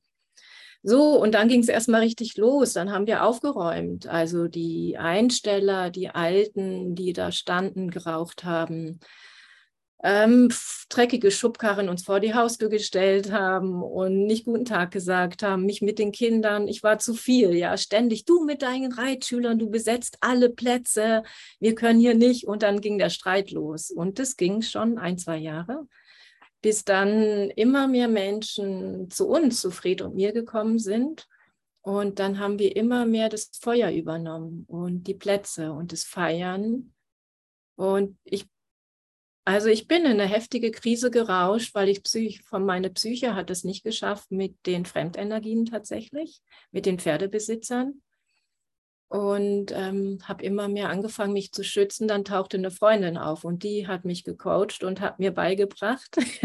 So, 0.82 1.20
und 1.20 1.34
dann 1.34 1.48
ging 1.48 1.62
es 1.62 1.68
erstmal 1.68 2.02
richtig 2.02 2.38
los. 2.38 2.74
Dann 2.74 2.92
haben 2.92 3.08
wir 3.08 3.24
aufgeräumt. 3.24 4.08
Also 4.08 4.48
die 4.48 4.98
Einsteller, 4.98 5.90
die 5.90 6.10
Alten, 6.10 6.96
die 6.96 7.14
da 7.14 7.32
standen, 7.32 7.90
geraucht 7.90 8.44
haben, 8.44 9.00
ähm, 10.06 10.50
dreckige 10.88 11.32
Schubkarren 11.32 11.90
uns 11.90 12.04
vor 12.04 12.20
die 12.20 12.36
Haustür 12.36 12.70
gestellt 12.70 13.32
haben 13.32 13.82
und 13.82 14.28
nicht 14.28 14.46
guten 14.46 14.66
Tag 14.66 14.92
gesagt 14.92 15.42
haben, 15.42 15.66
mich 15.66 15.82
mit 15.82 15.98
den 15.98 16.12
Kindern, 16.12 16.68
ich 16.68 16.84
war 16.84 17.00
zu 17.00 17.16
viel, 17.16 17.56
ja, 17.56 17.76
ständig, 17.76 18.26
du 18.26 18.46
mit 18.46 18.62
deinen 18.62 18.92
Reitschülern, 18.92 19.58
du 19.58 19.70
besetzt 19.72 20.18
alle 20.22 20.52
Plätze, 20.52 21.24
wir 21.60 21.74
können 21.74 22.00
hier 22.00 22.14
nicht. 22.14 22.48
Und 22.48 22.62
dann 22.62 22.82
ging 22.82 23.00
der 23.00 23.10
Streit 23.10 23.50
los. 23.50 23.90
Und 23.90 24.20
das 24.20 24.38
ging 24.38 24.62
schon 24.62 25.00
ein, 25.00 25.18
zwei 25.18 25.38
Jahre 25.38 25.88
bis 26.62 26.84
dann 26.84 27.52
immer 27.52 27.88
mehr 27.88 28.08
Menschen 28.08 29.08
zu 29.12 29.28
uns, 29.28 29.62
zu 29.62 29.70
Fred 29.70 30.02
und 30.02 30.16
mir 30.16 30.32
gekommen 30.32 30.80
sind. 30.80 31.28
Und 31.82 32.18
dann 32.18 32.40
haben 32.40 32.58
wir 32.58 32.76
immer 32.76 33.06
mehr 33.06 33.30
das 33.30 33.52
Feuer 33.62 33.92
übernommen 33.92 34.66
und 34.68 35.04
die 35.04 35.14
Plätze 35.14 35.72
und 35.74 35.92
das 35.92 36.04
Feiern. 36.06 36.92
Und 37.76 38.18
ich, 38.24 38.48
also 39.46 39.70
ich 39.70 39.88
bin 39.88 40.06
in 40.06 40.20
eine 40.20 40.26
heftige 40.26 40.72
Krise 40.72 41.12
gerauscht, 41.12 41.76
weil 41.76 41.88
ich 41.88 42.04
Psych, 42.04 42.42
von 42.42 42.66
meiner 42.66 42.90
Psyche 42.90 43.36
hat 43.36 43.52
es 43.52 43.64
nicht 43.64 43.84
geschafft 43.84 44.32
mit 44.32 44.66
den 44.66 44.86
Fremdenergien 44.86 45.66
tatsächlich, 45.66 46.42
mit 46.72 46.86
den 46.88 46.98
Pferdebesitzern 46.98 48.02
und 49.08 49.72
ähm, 49.72 50.18
habe 50.24 50.44
immer 50.44 50.68
mehr 50.68 50.90
angefangen, 50.90 51.34
mich 51.34 51.52
zu 51.52 51.64
schützen. 51.64 52.08
Dann 52.08 52.26
tauchte 52.26 52.58
eine 52.58 52.72
Freundin 52.72 53.18
auf 53.18 53.44
und 53.44 53.64
die 53.64 53.88
hat 53.88 54.04
mich 54.04 54.24
gecoacht 54.24 54.84
und 54.84 55.00
hat 55.00 55.20
mir 55.20 55.32
beigebracht, 55.32 56.18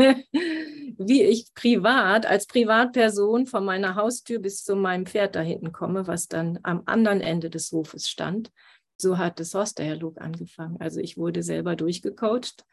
wie 0.98 1.22
ich 1.22 1.54
privat, 1.54 2.26
als 2.26 2.46
Privatperson 2.46 3.46
von 3.46 3.64
meiner 3.64 3.94
Haustür 3.94 4.40
bis 4.40 4.62
zu 4.62 4.76
meinem 4.76 5.06
Pferd 5.06 5.36
da 5.36 5.40
hinten 5.40 5.72
komme, 5.72 6.06
was 6.06 6.28
dann 6.28 6.58
am 6.62 6.82
anderen 6.84 7.22
Ende 7.22 7.48
des 7.48 7.72
Hofes 7.72 8.08
stand. 8.08 8.52
So 9.00 9.18
hat 9.18 9.40
das 9.40 9.54
Horsterdialog 9.54 10.20
angefangen. 10.20 10.76
Also 10.78 11.00
ich 11.00 11.16
wurde 11.16 11.42
selber 11.42 11.76
durchgecoacht. 11.76 12.64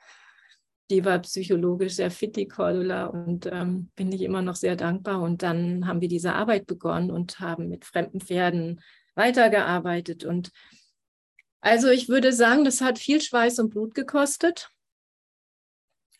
Die 0.89 1.03
war 1.03 1.19
psychologisch 1.19 1.95
sehr 1.95 2.11
fit, 2.11 2.35
die 2.35 2.47
Cordula, 2.47 3.07
und 3.07 3.45
ähm, 3.45 3.89
bin 3.95 4.11
ich 4.11 4.21
immer 4.21 4.41
noch 4.41 4.55
sehr 4.55 4.75
dankbar. 4.75 5.21
Und 5.21 5.43
dann 5.43 5.85
haben 5.87 6.01
wir 6.01 6.07
diese 6.07 6.33
Arbeit 6.33 6.65
begonnen 6.65 7.11
und 7.11 7.39
haben 7.39 7.67
mit 7.67 7.85
fremden 7.85 8.21
Pferden 8.21 8.81
weitergearbeitet. 9.15 10.23
Und 10.23 10.51
also 11.59 11.89
ich 11.89 12.07
würde 12.07 12.31
sagen, 12.31 12.63
das 12.63 12.81
hat 12.81 12.99
viel 12.99 13.19
Schweiß 13.19 13.59
und 13.59 13.69
Blut 13.69 13.95
gekostet, 13.95 14.69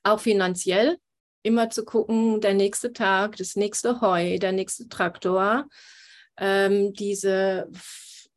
auch 0.04 0.20
finanziell. 0.20 0.98
Immer 1.44 1.70
zu 1.70 1.86
gucken, 1.86 2.42
der 2.42 2.54
nächste 2.54 2.92
Tag, 2.92 3.38
das 3.38 3.56
nächste 3.56 4.02
Heu, 4.02 4.38
der 4.40 4.52
nächste 4.52 4.90
Traktor, 4.90 5.68
ähm, 6.38 6.94
diese 6.94 7.70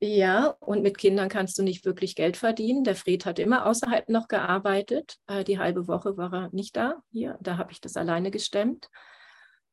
ja, 0.00 0.56
und 0.60 0.82
mit 0.82 0.98
Kindern 0.98 1.28
kannst 1.28 1.58
du 1.58 1.62
nicht 1.62 1.84
wirklich 1.84 2.16
Geld 2.16 2.36
verdienen. 2.36 2.84
Der 2.84 2.96
Fred 2.96 3.26
hat 3.26 3.38
immer 3.38 3.66
außerhalb 3.66 4.08
noch 4.08 4.28
gearbeitet. 4.28 5.18
Äh, 5.26 5.44
die 5.44 5.58
halbe 5.58 5.86
Woche 5.88 6.16
war 6.16 6.32
er 6.32 6.48
nicht 6.52 6.76
da. 6.76 7.02
Hier, 7.12 7.38
da 7.40 7.58
habe 7.58 7.72
ich 7.72 7.80
das 7.80 7.96
alleine 7.96 8.30
gestemmt 8.30 8.88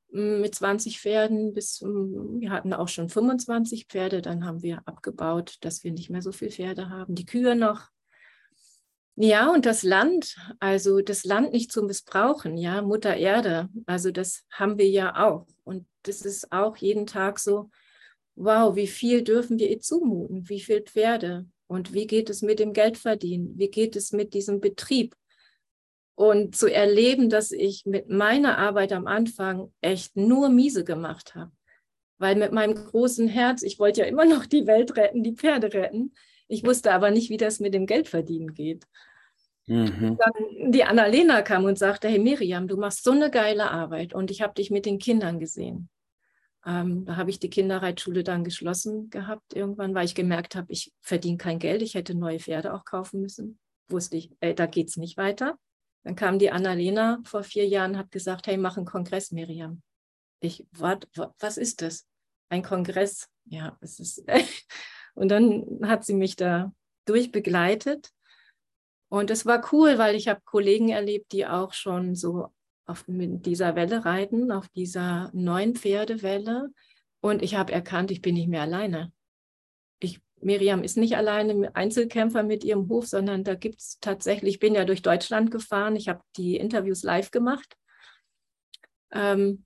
mit 0.09 0.55
20 0.55 0.99
Pferden 0.99 1.53
bis, 1.53 1.81
wir 1.81 2.51
hatten 2.51 2.73
auch 2.73 2.87
schon 2.87 3.09
25 3.09 3.87
Pferde, 3.87 4.21
dann 4.21 4.45
haben 4.45 4.61
wir 4.61 4.81
abgebaut, 4.85 5.57
dass 5.61 5.83
wir 5.83 5.91
nicht 5.91 6.09
mehr 6.09 6.21
so 6.21 6.31
viele 6.31 6.51
Pferde 6.51 6.89
haben, 6.89 7.15
die 7.15 7.25
Kühe 7.25 7.55
noch. 7.55 7.89
Ja, 9.15 9.51
und 9.51 9.65
das 9.65 9.81
Land, 9.81 10.35
also 10.59 11.01
das 11.01 11.25
Land 11.25 11.51
nicht 11.51 11.71
zu 11.71 11.81
missbrauchen, 11.81 12.55
ja, 12.55 12.81
Mutter 12.83 13.15
Erde, 13.15 13.67
also 13.85 14.11
das 14.11 14.45
haben 14.51 14.77
wir 14.77 14.87
ja 14.87 15.27
auch. 15.27 15.47
Und 15.63 15.87
das 16.03 16.21
ist 16.21 16.51
auch 16.51 16.77
jeden 16.77 17.07
Tag 17.07 17.39
so, 17.39 17.69
wow, 18.37 18.75
wie 18.75 18.87
viel 18.87 19.23
dürfen 19.23 19.59
wir 19.59 19.69
ihr 19.69 19.81
zumuten, 19.81 20.47
wie 20.47 20.61
viele 20.61 20.81
Pferde 20.81 21.45
und 21.67 21.93
wie 21.93 22.07
geht 22.07 22.29
es 22.29 22.41
mit 22.41 22.59
dem 22.59 22.71
Geldverdienen, 22.71 23.57
wie 23.57 23.69
geht 23.69 23.95
es 23.95 24.11
mit 24.11 24.33
diesem 24.33 24.61
Betrieb, 24.61 25.15
und 26.17 26.55
zu 26.55 26.65
erleben, 26.65 27.29
dass 27.29 27.51
ich 27.51 27.85
mit 27.85 28.09
meiner 28.09 28.57
Arbeit 28.57 28.91
am 28.91 29.05
Anfang 29.05 29.71
echt 29.81 30.17
nur 30.17 30.49
miese 30.49 30.83
gemacht 30.83 31.35
habe. 31.35 31.51
Weil 32.17 32.35
mit 32.35 32.51
meinem 32.51 32.73
großen 32.73 33.27
Herz, 33.27 33.61
ich 33.61 33.77
wollte 33.77 34.01
ja 34.01 34.07
immer 34.07 34.25
noch 34.25 34.47
die 34.47 34.65
Welt 34.65 34.97
retten, 34.97 35.21
die 35.21 35.35
Pferde 35.35 35.71
retten. 35.73 36.15
Ich 36.47 36.65
wusste 36.65 36.91
aber 36.91 37.11
nicht, 37.11 37.29
wie 37.29 37.37
das 37.37 37.59
mit 37.59 37.75
dem 37.75 37.85
Geldverdienen 37.85 38.55
geht. 38.55 38.85
Mhm. 39.67 40.17
Dann 40.17 40.71
die 40.71 40.83
Annalena 40.83 41.43
kam 41.43 41.65
und 41.65 41.77
sagte, 41.77 42.07
hey 42.07 42.17
Miriam, 42.17 42.67
du 42.67 42.77
machst 42.77 43.03
so 43.03 43.11
eine 43.11 43.29
geile 43.29 43.69
Arbeit 43.69 44.15
und 44.15 44.31
ich 44.31 44.41
habe 44.41 44.55
dich 44.55 44.71
mit 44.71 44.87
den 44.87 44.97
Kindern 44.97 45.39
gesehen. 45.39 45.87
Ähm, 46.67 47.05
da 47.05 47.15
habe 47.15 47.29
ich 47.29 47.39
die 47.39 47.49
Kinderreitschule 47.49 48.25
dann 48.25 48.43
geschlossen 48.43 49.09
gehabt 49.09 49.55
irgendwann, 49.55 49.95
weil 49.95 50.03
ich 50.03 50.15
gemerkt 50.15 50.53
habe, 50.55 50.69
ich 50.69 50.91
verdiene 51.01 51.37
kein 51.37 51.59
Geld, 51.59 51.81
ich 51.81 51.95
hätte 51.95 52.13
neue 52.13 52.39
Pferde 52.39 52.73
auch 52.73 52.83
kaufen 52.83 53.21
müssen. 53.21 53.57
Wusste 53.87 54.17
ich, 54.17 54.31
äh, 54.41 54.53
da 54.53 54.65
geht 54.65 54.89
es 54.89 54.97
nicht 54.97 55.15
weiter. 55.15 55.57
Dann 56.03 56.17
kam 56.17 56.39
die 56.39 56.51
Annalena 56.51 57.21
vor 57.23 57.43
vier 57.43 57.65
Jahren, 57.65 57.97
hat 57.97 58.11
gesagt, 58.11 58.47
hey, 58.47 58.57
mach 58.57 58.75
einen 58.75 58.85
Kongress, 58.85 59.31
Miriam. 59.31 59.81
Ich, 60.41 60.67
wat, 60.71 61.07
was 61.39 61.55
ist 61.55 61.81
das? 61.81 62.05
Ein 62.49 62.63
Kongress? 62.63 63.29
Ja, 63.45 63.77
es 63.79 63.99
ist. 63.99 64.25
und 65.15 65.29
dann 65.29 65.79
hat 65.83 66.03
sie 66.03 66.13
mich 66.15 66.35
da 66.35 66.73
durchbegleitet. 67.05 68.09
Und 69.09 69.31
es 69.31 69.45
war 69.45 69.65
cool, 69.71 69.97
weil 69.97 70.15
ich 70.15 70.27
habe 70.27 70.41
Kollegen 70.43 70.89
erlebt, 70.89 71.31
die 71.31 71.47
auch 71.47 71.71
schon 71.71 72.13
so 72.13 72.53
auf 72.87 73.03
dieser 73.07 73.75
Welle 73.75 74.05
reiten, 74.05 74.51
auf 74.51 74.67
dieser 74.69 75.29
neuen 75.33 75.75
Pferdewelle. 75.75 76.69
Und 77.19 77.43
ich 77.43 77.55
habe 77.55 77.73
erkannt, 77.73 78.11
ich 78.11 78.21
bin 78.21 78.35
nicht 78.35 78.47
mehr 78.47 78.61
alleine. 78.61 79.11
Ich, 79.99 80.21
Miriam 80.39 80.83
ist 80.83 80.97
nicht 80.97 81.17
alleine 81.17 81.75
Einzelkämpfer 81.75 82.43
mit 82.43 82.63
ihrem 82.63 82.87
Hof, 82.89 83.05
sondern 83.05 83.43
da 83.43 83.55
gibt 83.55 83.79
es 83.79 83.99
tatsächlich, 83.99 84.55
ich 84.55 84.59
bin 84.59 84.73
ja 84.73 84.85
durch 84.85 85.01
Deutschland 85.01 85.51
gefahren, 85.51 85.95
ich 85.95 86.07
habe 86.07 86.21
die 86.37 86.55
Interviews 86.55 87.03
live 87.03 87.29
gemacht. 87.31 87.75
Ähm, 89.11 89.65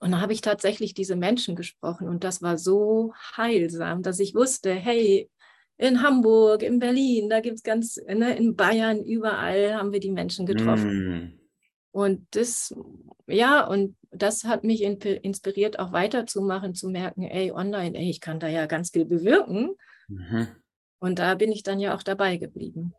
und 0.00 0.10
da 0.10 0.20
habe 0.20 0.32
ich 0.32 0.40
tatsächlich 0.40 0.94
diese 0.94 1.16
Menschen 1.16 1.56
gesprochen 1.56 2.08
und 2.08 2.22
das 2.22 2.42
war 2.42 2.58
so 2.58 3.14
heilsam, 3.36 4.02
dass 4.02 4.20
ich 4.20 4.34
wusste, 4.34 4.72
hey, 4.74 5.30
in 5.78 6.02
Hamburg, 6.02 6.62
in 6.62 6.78
Berlin, 6.78 7.28
da 7.28 7.40
gibt 7.40 7.56
es 7.56 7.62
ganz, 7.62 7.96
ne, 8.06 8.36
in 8.36 8.56
Bayern, 8.56 9.04
überall 9.04 9.74
haben 9.74 9.92
wir 9.92 10.00
die 10.00 10.10
Menschen 10.10 10.46
getroffen. 10.46 11.38
Mm. 11.38 11.45
Und 11.96 12.26
das, 12.32 12.74
ja, 13.26 13.66
und 13.66 13.96
das 14.10 14.44
hat 14.44 14.64
mich 14.64 14.82
inspiriert, 14.82 15.78
auch 15.78 15.92
weiterzumachen, 15.92 16.74
zu 16.74 16.90
merken, 16.90 17.22
ey, 17.22 17.52
online, 17.52 17.96
ey, 17.96 18.10
ich 18.10 18.20
kann 18.20 18.38
da 18.38 18.48
ja 18.48 18.66
ganz 18.66 18.90
viel 18.90 19.06
bewirken. 19.06 19.70
Mhm. 20.06 20.48
Und 20.98 21.18
da 21.18 21.34
bin 21.36 21.50
ich 21.50 21.62
dann 21.62 21.80
ja 21.80 21.96
auch 21.96 22.02
dabei 22.02 22.36
geblieben. 22.36 22.92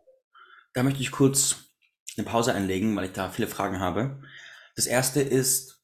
Da 0.73 0.81
möchte 0.81 1.01
ich 1.01 1.11
kurz 1.11 1.69
eine 2.17 2.25
Pause 2.25 2.55
einlegen, 2.55 2.95
weil 2.95 3.05
ich 3.05 3.11
da 3.11 3.29
viele 3.29 3.47
Fragen 3.47 3.79
habe. 3.79 4.19
Das 4.75 4.87
erste 4.87 5.21
ist, 5.21 5.79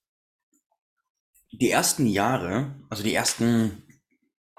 die 1.52 1.70
ersten 1.70 2.08
Jahre, 2.08 2.74
also 2.90 3.04
die 3.04 3.14
ersten, 3.14 3.84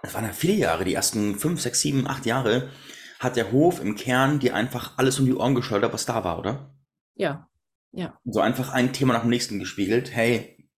das 0.01 0.15
waren 0.15 0.27
ja 0.27 0.33
viele 0.33 0.55
Jahre, 0.55 0.85
die 0.85 0.95
ersten 0.95 1.41
fünf, 1.41 1.61
sechs, 1.61 1.81
sieben, 1.81 2.07
acht 2.07 2.25
Jahre, 2.25 2.71
hat 3.19 3.35
der 3.35 3.51
Hof 3.51 3.81
im 3.81 3.97
Kern 3.97 4.39
dir 4.39 4.55
einfach 4.55 4.97
alles 4.97 5.19
um 5.19 5.27
die 5.27 5.35
Ohren 5.35 5.57
geschleudert, 5.57 5.93
was 5.93 6.07
da 6.07 6.23
war, 6.23 6.39
oder? 6.39 6.73
Ja, 7.17 7.49
ja. 7.95 8.19
So 8.25 8.41
einfach 8.41 8.71
ein 8.73 8.93
Thema 8.93 9.15
nach 9.15 9.23
dem 9.23 9.31
nächsten 9.31 9.59
gespiegelt. 9.59 10.13
Hey, 10.13 10.69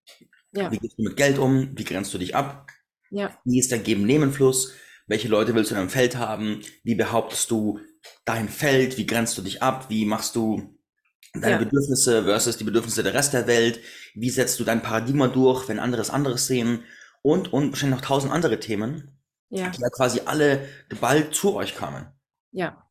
ja. 0.52 0.70
wie 0.70 0.78
gehst 0.78 0.98
du 0.98 1.02
mit 1.02 1.16
Geld 1.16 1.38
um? 1.38 1.70
Wie 1.76 1.84
grenzt 1.84 2.12
du 2.14 2.18
dich 2.18 2.34
ab? 2.34 2.70
Ja. 3.10 3.36
Wie 3.44 3.58
ist 3.58 3.72
dein 3.72 3.82
Geben-Nehmen-Fluss? 3.82 4.74
Welche 5.06 5.28
Leute 5.28 5.54
willst 5.54 5.70
du 5.70 5.74
in 5.74 5.80
deinem 5.80 5.90
Feld 5.90 6.16
haben? 6.16 6.60
Wie 6.82 6.94
behauptest 6.94 7.50
du 7.50 7.80
dein 8.24 8.48
Feld? 8.48 8.96
Wie 8.98 9.06
grenzt 9.06 9.38
du 9.38 9.42
dich 9.42 9.62
ab? 9.62 9.88
Wie 9.88 10.04
machst 10.04 10.36
du 10.36 10.76
deine 11.32 11.52
ja. 11.52 11.58
Bedürfnisse 11.58 12.24
versus 12.24 12.56
die 12.56 12.64
Bedürfnisse 12.64 13.02
der 13.02 13.14
Rest 13.14 13.32
der 13.32 13.46
Welt? 13.46 13.80
Wie 14.14 14.30
setzt 14.30 14.58
du 14.60 14.64
dein 14.64 14.82
Paradigma 14.82 15.28
durch, 15.28 15.68
wenn 15.68 15.78
andere 15.78 16.02
es 16.02 16.10
anderes 16.10 16.46
sehen? 16.46 16.84
Und, 17.22 17.52
und 17.52 17.70
wahrscheinlich 17.70 17.98
noch 17.98 18.06
tausend 18.06 18.32
andere 18.32 18.60
Themen, 18.60 19.18
ja. 19.48 19.70
die 19.70 19.80
ja 19.80 19.88
quasi 19.88 20.20
alle 20.24 20.68
geballt 20.88 21.34
zu 21.34 21.54
euch 21.54 21.76
kamen. 21.76 22.06
Ja. 22.52 22.85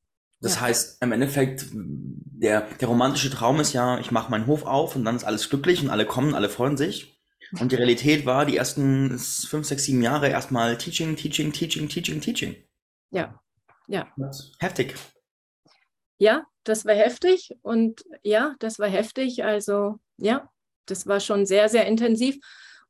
Das 0.45 0.55
ja. 0.55 0.61
heißt, 0.61 1.01
im 1.01 1.11
Endeffekt, 1.11 1.65
der, 1.73 2.61
der 2.79 2.87
romantische 2.87 3.31
Traum 3.31 3.59
ist 3.59 3.73
ja, 3.73 3.97
ich 3.97 4.11
mache 4.11 4.29
meinen 4.29 4.45
Hof 4.45 4.63
auf 4.63 4.95
und 4.95 5.03
dann 5.03 5.15
ist 5.15 5.23
alles 5.23 5.49
glücklich 5.49 5.81
und 5.81 5.89
alle 5.89 6.05
kommen, 6.05 6.35
alle 6.35 6.49
freuen 6.49 6.77
sich. 6.77 7.19
Und 7.59 7.71
die 7.71 7.77
Realität 7.77 8.27
war, 8.27 8.45
die 8.45 8.55
ersten 8.55 9.17
fünf, 9.17 9.65
sechs, 9.65 9.85
sieben 9.85 10.03
Jahre 10.03 10.29
erstmal 10.29 10.77
Teaching, 10.77 11.15
Teaching, 11.15 11.51
Teaching, 11.51 11.89
Teaching, 11.89 12.21
Teaching. 12.21 12.55
Ja, 13.09 13.41
ja. 13.87 14.13
Heftig. 14.59 14.93
Ja, 16.19 16.45
das 16.63 16.85
war 16.85 16.93
heftig 16.93 17.57
und 17.63 18.03
ja, 18.21 18.53
das 18.59 18.77
war 18.77 18.87
heftig. 18.87 19.43
Also 19.43 19.99
ja, 20.17 20.47
das 20.85 21.07
war 21.07 21.19
schon 21.19 21.47
sehr, 21.47 21.69
sehr 21.69 21.87
intensiv. 21.87 22.37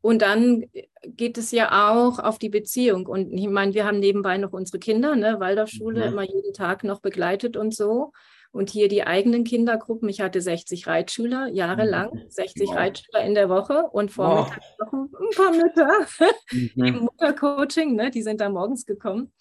Und 0.01 0.21
dann 0.21 0.65
geht 1.03 1.38
es 1.38 1.51
ja 1.51 1.91
auch 1.91 2.19
auf 2.19 2.38
die 2.38 2.49
Beziehung. 2.49 3.08
Und 3.08 3.34
ich 3.34 3.47
meine, 3.47 3.73
wir 3.73 3.86
haben 3.86 3.99
nebenbei 3.99 4.38
noch 4.38 4.53
unsere 4.53 4.79
Kinder, 4.79 5.15
ne, 5.15 5.39
Waldorfschule, 5.39 6.01
mhm. 6.01 6.13
immer 6.13 6.23
jeden 6.23 6.53
Tag 6.53 6.84
noch 6.84 6.99
begleitet 6.99 7.58
und 7.58 7.73
so. 7.73 8.12
Und 8.51 8.69
hier 8.69 8.88
die 8.88 9.03
eigenen 9.03 9.43
Kindergruppen. 9.43 10.08
Ich 10.08 10.21
hatte 10.21 10.39
60 10.39 10.88
Reitschüler, 10.88 11.47
jahrelang, 11.47 12.23
60 12.29 12.69
wow. 12.69 12.75
Reitschüler 12.75 13.23
in 13.23 13.34
der 13.34 13.49
Woche 13.49 13.84
und 13.91 14.12
vormittags 14.12 14.65
wow. 14.77 14.93
noch 14.93 14.93
ein, 14.93 15.36
paar 15.36 15.51
Mütter 15.51 16.08
mhm. 16.51 16.71
im 16.86 16.95
Muttercoaching, 16.99 17.95
ne, 17.95 18.12
die 18.12 18.21
sind 18.21 18.39
da 18.39 18.49
morgens 18.49 18.86
gekommen. 18.86 19.34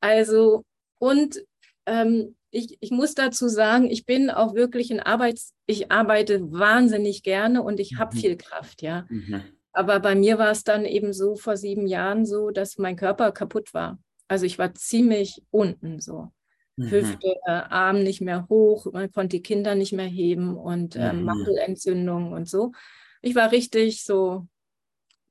Also, 0.00 0.64
und 0.98 1.42
ähm, 1.86 2.36
ich, 2.50 2.78
ich 2.80 2.90
muss 2.90 3.14
dazu 3.14 3.48
sagen, 3.48 3.90
ich 3.90 4.06
bin 4.06 4.30
auch 4.30 4.54
wirklich 4.54 4.90
ein 4.90 5.00
Arbeits, 5.00 5.54
ich 5.66 5.90
arbeite 5.90 6.52
wahnsinnig 6.52 7.22
gerne 7.22 7.62
und 7.62 7.80
ich 7.80 7.96
habe 7.98 8.14
mhm. 8.14 8.20
viel 8.20 8.36
Kraft, 8.36 8.82
ja. 8.82 9.06
Mhm. 9.08 9.42
Aber 9.72 10.00
bei 10.00 10.14
mir 10.14 10.38
war 10.38 10.50
es 10.50 10.64
dann 10.64 10.84
eben 10.84 11.12
so 11.12 11.36
vor 11.36 11.56
sieben 11.56 11.86
Jahren 11.86 12.26
so, 12.26 12.50
dass 12.50 12.78
mein 12.78 12.96
Körper 12.96 13.32
kaputt 13.32 13.74
war. 13.74 13.98
Also 14.26 14.46
ich 14.46 14.58
war 14.58 14.74
ziemlich 14.74 15.42
unten 15.50 16.00
so. 16.00 16.30
Mhm. 16.76 16.90
Hüfte, 16.90 17.36
äh, 17.46 17.50
Arm 17.50 18.02
nicht 18.02 18.20
mehr 18.20 18.46
hoch, 18.48 18.86
man 18.92 19.10
konnte 19.10 19.36
die 19.36 19.42
Kinder 19.42 19.74
nicht 19.74 19.92
mehr 19.92 20.06
heben 20.06 20.56
und 20.56 20.96
äh, 20.96 21.12
mhm. 21.12 21.24
Mandelentzündung 21.24 22.32
und 22.32 22.48
so. 22.48 22.72
Ich 23.20 23.34
war 23.34 23.50
richtig 23.50 24.04
so, 24.04 24.46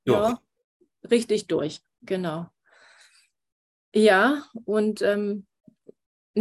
ja, 0.06 0.40
richtig 1.10 1.48
durch, 1.48 1.80
genau. 2.02 2.48
Ja, 3.96 4.44
und 4.66 5.02
ähm, 5.02 5.48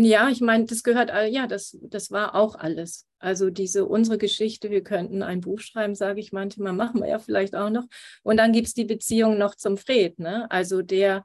ja, 0.05 0.29
ich 0.29 0.41
meine, 0.41 0.65
das 0.65 0.83
gehört, 0.83 1.11
ja, 1.31 1.47
das, 1.47 1.77
das 1.83 2.11
war 2.11 2.35
auch 2.35 2.55
alles. 2.55 3.07
Also 3.19 3.51
diese, 3.51 3.87
unsere 3.87 4.19
Geschichte, 4.19 4.71
wir 4.71 4.83
könnten 4.83 5.23
ein 5.23 5.41
Buch 5.41 5.61
schreiben, 5.61 5.95
sage 5.95 6.21
ich 6.21 6.33
manchmal, 6.33 6.73
machen 6.73 7.01
wir 7.01 7.09
ja 7.09 7.19
vielleicht 7.19 7.55
auch 7.55 7.71
noch. 7.71 7.87
Und 8.23 8.37
dann 8.37 8.53
gibt 8.53 8.69
es 8.69 8.75
die 8.75 8.85
Beziehung 8.85 9.39
noch 9.39 9.55
zum 9.55 9.77
Fred, 9.77 10.19
ne? 10.19 10.51
Also 10.51 10.83
der 10.83 11.25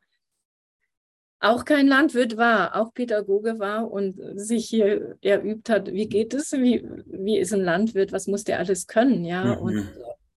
auch 1.40 1.66
kein 1.66 1.88
Landwirt 1.88 2.38
war, 2.38 2.76
auch 2.76 2.94
Pädagoge 2.94 3.58
war 3.58 3.92
und 3.92 4.16
sich 4.36 4.68
hier 4.68 5.18
erübt 5.22 5.70
hat, 5.70 5.92
wie 5.92 6.08
geht 6.08 6.36
es, 6.36 6.52
wie, 6.54 6.88
wie 7.08 7.40
ist 7.40 7.52
ein 7.52 7.64
Landwirt, 7.64 8.12
was 8.12 8.28
muss 8.28 8.44
der 8.44 8.60
alles 8.60 8.86
können, 8.86 9.26
ja? 9.26 9.56
Mhm. 9.56 9.62
Und 9.62 9.90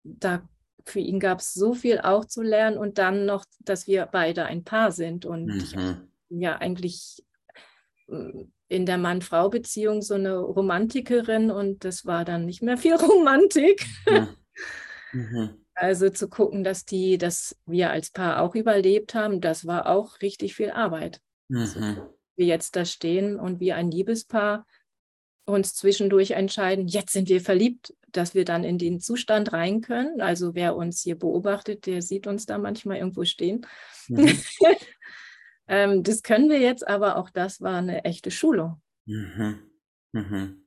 da 0.03 0.47
für 0.85 0.99
ihn 0.99 1.19
gab 1.19 1.39
es 1.39 1.53
so 1.53 1.73
viel 1.73 1.99
auch 1.99 2.25
zu 2.25 2.41
lernen 2.41 2.77
und 2.77 2.97
dann 2.97 3.25
noch, 3.25 3.45
dass 3.59 3.87
wir 3.87 4.07
beide 4.11 4.45
ein 4.45 4.63
Paar 4.63 4.91
sind 4.91 5.25
und 5.25 5.45
mhm. 5.45 6.07
ja 6.29 6.57
eigentlich 6.57 7.23
in 8.67 8.85
der 8.85 8.97
Mann-Frau-Beziehung 8.97 10.01
so 10.01 10.15
eine 10.15 10.37
Romantikerin 10.37 11.51
und 11.51 11.83
das 11.83 12.05
war 12.05 12.25
dann 12.25 12.45
nicht 12.45 12.61
mehr 12.61 12.77
viel 12.77 12.95
Romantik. 12.95 13.85
Ja. 14.07 14.29
Mhm. 15.15 15.63
Also 15.75 16.09
zu 16.09 16.27
gucken, 16.27 16.63
dass 16.63 16.85
die, 16.85 17.19
dass 17.19 17.55
wir 17.67 17.91
als 17.91 18.09
Paar 18.09 18.41
auch 18.41 18.55
überlebt 18.55 19.13
haben, 19.13 19.41
das 19.41 19.67
war 19.67 19.87
auch 19.87 20.21
richtig 20.21 20.55
viel 20.55 20.71
Arbeit. 20.71 21.21
Mhm. 21.49 21.59
Also, 21.59 21.79
wir 22.35 22.45
jetzt 22.47 22.75
da 22.75 22.83
stehen 22.83 23.39
und 23.39 23.59
wie 23.59 23.73
ein 23.73 23.91
Liebespaar 23.91 24.65
uns 25.45 25.75
zwischendurch 25.75 26.31
entscheiden, 26.31 26.87
jetzt 26.87 27.13
sind 27.13 27.29
wir 27.29 27.41
verliebt, 27.41 27.93
dass 28.11 28.33
wir 28.33 28.45
dann 28.45 28.63
in 28.63 28.77
den 28.77 28.99
Zustand 28.99 29.51
rein 29.51 29.81
können. 29.81 30.21
Also 30.21 30.55
wer 30.55 30.75
uns 30.75 31.01
hier 31.01 31.17
beobachtet, 31.17 31.85
der 31.85 32.01
sieht 32.01 32.27
uns 32.27 32.45
da 32.45 32.57
manchmal 32.57 32.97
irgendwo 32.97 33.25
stehen. 33.25 33.65
Mhm. 34.07 34.37
Ähm, 35.67 36.03
das 36.03 36.23
können 36.23 36.49
wir 36.49 36.59
jetzt, 36.59 36.87
aber 36.87 37.17
auch 37.17 37.29
das 37.29 37.61
war 37.61 37.77
eine 37.77 38.03
echte 38.03 38.31
Schulung. 38.31 38.81
Mhm. 39.05 39.59
Mhm. 40.11 40.63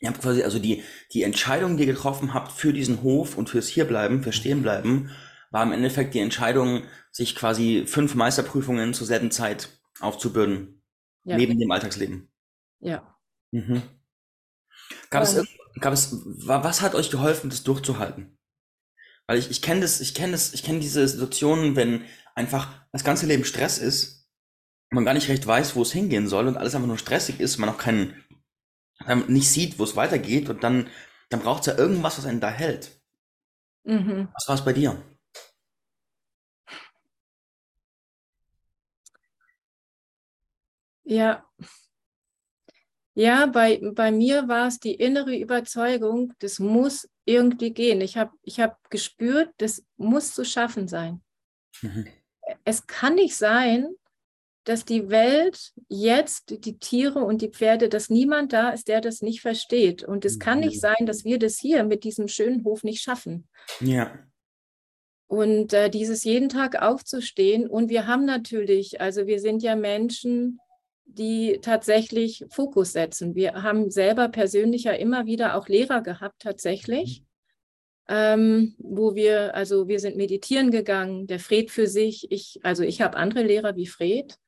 Ihr 0.00 0.08
habt 0.08 0.22
quasi 0.22 0.42
also 0.42 0.58
die, 0.58 0.84
die 1.12 1.24
Entscheidung, 1.24 1.76
die 1.76 1.84
ihr 1.84 1.92
getroffen 1.92 2.34
habt 2.34 2.52
für 2.52 2.72
diesen 2.72 3.02
Hof 3.02 3.36
und 3.36 3.48
fürs 3.50 3.68
Hierbleiben, 3.68 4.22
für 4.22 4.32
Stehenbleiben, 4.32 5.10
war 5.50 5.62
im 5.62 5.72
Endeffekt 5.72 6.14
die 6.14 6.20
Entscheidung, 6.20 6.84
sich 7.10 7.34
quasi 7.34 7.84
fünf 7.86 8.14
Meisterprüfungen 8.14 8.94
zur 8.94 9.06
selben 9.06 9.30
Zeit 9.30 9.68
aufzubürden, 9.98 10.82
ja. 11.24 11.36
neben 11.36 11.58
dem 11.58 11.70
Alltagsleben. 11.70 12.30
Ja. 12.80 13.18
Mhm. 13.50 13.82
Gab, 15.10 15.22
es, 15.24 15.42
gab 15.80 15.92
es, 15.92 16.16
was 16.24 16.80
hat 16.80 16.94
euch 16.94 17.10
geholfen, 17.10 17.50
das 17.50 17.64
durchzuhalten? 17.64 18.38
Weil 19.26 19.38
ich, 19.38 19.50
ich 19.50 19.62
kenne 19.62 19.80
das, 19.80 20.00
ich 20.00 20.14
kenne 20.14 20.32
das, 20.32 20.54
ich 20.54 20.62
kenne 20.62 20.78
diese 20.80 21.06
Situationen, 21.08 21.76
wenn 21.76 22.04
einfach 22.34 22.68
das 22.92 23.04
ganze 23.04 23.26
Leben 23.26 23.44
Stress 23.44 23.78
ist 23.78 24.17
man 24.90 25.04
gar 25.04 25.14
nicht 25.14 25.28
recht 25.28 25.46
weiß, 25.46 25.76
wo 25.76 25.82
es 25.82 25.92
hingehen 25.92 26.28
soll 26.28 26.48
und 26.48 26.56
alles 26.56 26.74
einfach 26.74 26.88
nur 26.88 26.98
stressig 26.98 27.40
ist, 27.40 27.58
man 27.58 27.68
auch 27.68 27.78
keinen, 27.78 28.24
nicht 29.28 29.50
sieht, 29.50 29.78
wo 29.78 29.84
es 29.84 29.96
weitergeht 29.96 30.48
und 30.48 30.64
dann, 30.64 30.88
dann 31.28 31.40
braucht 31.40 31.60
es 31.60 31.66
ja 31.66 31.78
irgendwas, 31.78 32.18
was 32.18 32.26
einen 32.26 32.40
da 32.40 32.50
hält. 32.50 33.00
Mhm. 33.84 34.28
Was 34.34 34.48
war 34.48 34.54
es 34.54 34.64
bei 34.64 34.72
dir? 34.72 35.02
Ja. 41.04 41.44
Ja, 43.14 43.46
bei, 43.46 43.80
bei 43.94 44.12
mir 44.12 44.46
war 44.46 44.68
es 44.68 44.78
die 44.78 44.94
innere 44.94 45.36
Überzeugung, 45.36 46.34
das 46.38 46.60
muss 46.60 47.08
irgendwie 47.24 47.72
gehen. 47.72 48.00
Ich 48.00 48.16
habe 48.16 48.30
ich 48.42 48.60
hab 48.60 48.78
gespürt, 48.90 49.52
das 49.56 49.84
muss 49.96 50.34
zu 50.34 50.44
schaffen 50.44 50.86
sein. 50.86 51.20
Mhm. 51.82 52.06
Es 52.64 52.86
kann 52.86 53.16
nicht 53.16 53.36
sein, 53.36 53.88
dass 54.68 54.84
die 54.84 55.08
Welt 55.08 55.72
jetzt, 55.88 56.64
die 56.64 56.78
Tiere 56.78 57.20
und 57.20 57.40
die 57.40 57.48
Pferde, 57.48 57.88
dass 57.88 58.10
niemand 58.10 58.52
da 58.52 58.68
ist, 58.68 58.88
der 58.88 59.00
das 59.00 59.22
nicht 59.22 59.40
versteht. 59.40 60.04
Und 60.04 60.26
es 60.26 60.38
kann 60.38 60.60
nicht 60.60 60.78
sein, 60.78 61.06
dass 61.06 61.24
wir 61.24 61.38
das 61.38 61.58
hier 61.58 61.84
mit 61.84 62.04
diesem 62.04 62.28
schönen 62.28 62.64
Hof 62.64 62.84
nicht 62.84 63.00
schaffen. 63.00 63.48
Ja. 63.80 64.12
Und 65.26 65.72
äh, 65.72 65.88
dieses 65.88 66.22
jeden 66.22 66.50
Tag 66.50 66.82
aufzustehen. 66.82 67.66
Und 67.66 67.88
wir 67.88 68.06
haben 68.06 68.26
natürlich, 68.26 69.00
also 69.00 69.26
wir 69.26 69.40
sind 69.40 69.62
ja 69.62 69.74
Menschen, 69.74 70.58
die 71.06 71.60
tatsächlich 71.62 72.44
Fokus 72.50 72.92
setzen. 72.92 73.34
Wir 73.34 73.62
haben 73.62 73.90
selber 73.90 74.28
persönlich 74.28 74.84
ja 74.84 74.92
immer 74.92 75.24
wieder 75.24 75.56
auch 75.56 75.68
Lehrer 75.68 76.02
gehabt, 76.02 76.42
tatsächlich, 76.42 77.22
mhm. 78.06 78.14
ähm, 78.14 78.74
wo 78.78 79.14
wir, 79.14 79.54
also 79.54 79.88
wir 79.88 79.98
sind 79.98 80.18
meditieren 80.18 80.70
gegangen, 80.70 81.26
der 81.26 81.40
Fred 81.40 81.70
für 81.70 81.86
sich, 81.86 82.30
ich, 82.30 82.60
also 82.62 82.82
ich 82.82 83.00
habe 83.00 83.16
andere 83.16 83.42
Lehrer 83.42 83.74
wie 83.74 83.86
Fred. 83.86 84.38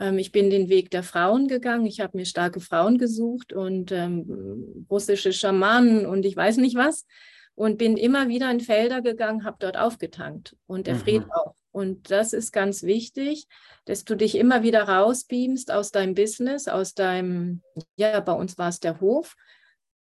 Ähm, 0.00 0.18
ich 0.18 0.32
bin 0.32 0.50
den 0.50 0.68
Weg 0.68 0.90
der 0.90 1.02
Frauen 1.02 1.48
gegangen, 1.48 1.86
ich 1.86 2.00
habe 2.00 2.16
mir 2.16 2.26
starke 2.26 2.60
Frauen 2.60 2.98
gesucht 2.98 3.52
und 3.52 3.92
ähm, 3.92 4.86
russische 4.90 5.32
Schamanen 5.32 6.06
und 6.06 6.24
ich 6.24 6.36
weiß 6.36 6.58
nicht 6.58 6.76
was 6.76 7.06
und 7.54 7.76
bin 7.76 7.96
immer 7.96 8.28
wieder 8.28 8.50
in 8.50 8.60
Felder 8.60 9.02
gegangen, 9.02 9.44
habe 9.44 9.56
dort 9.58 9.76
aufgetankt 9.76 10.56
und 10.66 10.86
der 10.86 10.94
mhm. 10.94 10.98
Fred 11.00 11.24
auch. 11.30 11.54
Und 11.72 12.10
das 12.10 12.32
ist 12.32 12.52
ganz 12.52 12.82
wichtig, 12.82 13.46
dass 13.84 14.04
du 14.04 14.16
dich 14.16 14.36
immer 14.36 14.62
wieder 14.62 14.82
rausbeamst 14.84 15.70
aus 15.70 15.90
deinem 15.90 16.14
Business, 16.14 16.66
aus 16.66 16.94
deinem, 16.94 17.62
ja, 17.96 18.18
bei 18.20 18.32
uns 18.32 18.58
war 18.58 18.68
es 18.68 18.80
der 18.80 19.00
Hof, 19.00 19.36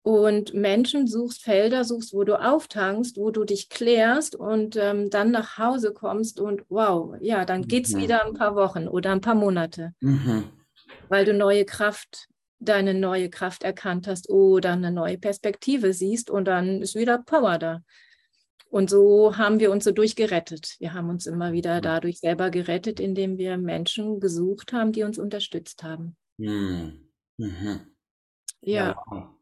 und 0.06 0.54
Menschen 0.54 1.08
suchst, 1.08 1.42
Felder 1.42 1.82
suchst, 1.82 2.14
wo 2.14 2.22
du 2.22 2.40
auftankst, 2.40 3.16
wo 3.16 3.32
du 3.32 3.42
dich 3.42 3.68
klärst 3.68 4.36
und 4.36 4.76
ähm, 4.76 5.10
dann 5.10 5.32
nach 5.32 5.58
Hause 5.58 5.92
kommst 5.92 6.38
und 6.38 6.62
wow, 6.68 7.16
ja, 7.20 7.44
dann 7.44 7.66
geht 7.66 7.86
es 7.86 7.94
mhm. 7.94 8.02
wieder 8.02 8.24
ein 8.24 8.34
paar 8.34 8.54
Wochen 8.54 8.86
oder 8.86 9.10
ein 9.10 9.20
paar 9.20 9.34
Monate, 9.34 9.94
mhm. 9.98 10.44
weil 11.08 11.24
du 11.24 11.34
neue 11.34 11.64
Kraft 11.64 12.28
deine 12.60 12.94
neue 12.94 13.30
Kraft 13.30 13.64
erkannt 13.64 14.06
hast 14.06 14.30
oder 14.30 14.74
eine 14.74 14.92
neue 14.92 15.18
Perspektive 15.18 15.92
siehst 15.92 16.30
und 16.30 16.44
dann 16.44 16.82
ist 16.82 16.94
wieder 16.94 17.18
Power 17.18 17.58
da. 17.58 17.80
Und 18.70 18.88
so 18.88 19.36
haben 19.36 19.58
wir 19.58 19.72
uns 19.72 19.82
so 19.82 19.90
durchgerettet. 19.90 20.76
Wir 20.78 20.94
haben 20.94 21.10
uns 21.10 21.26
immer 21.26 21.52
wieder 21.52 21.80
dadurch 21.80 22.20
selber 22.20 22.50
gerettet, 22.50 23.00
indem 23.00 23.38
wir 23.38 23.56
Menschen 23.56 24.20
gesucht 24.20 24.72
haben, 24.72 24.92
die 24.92 25.02
uns 25.02 25.18
unterstützt 25.18 25.82
haben. 25.82 26.16
Mhm. 26.36 27.10
Mhm. 27.38 27.80
Ja. 28.60 28.94
ja. 29.10 29.35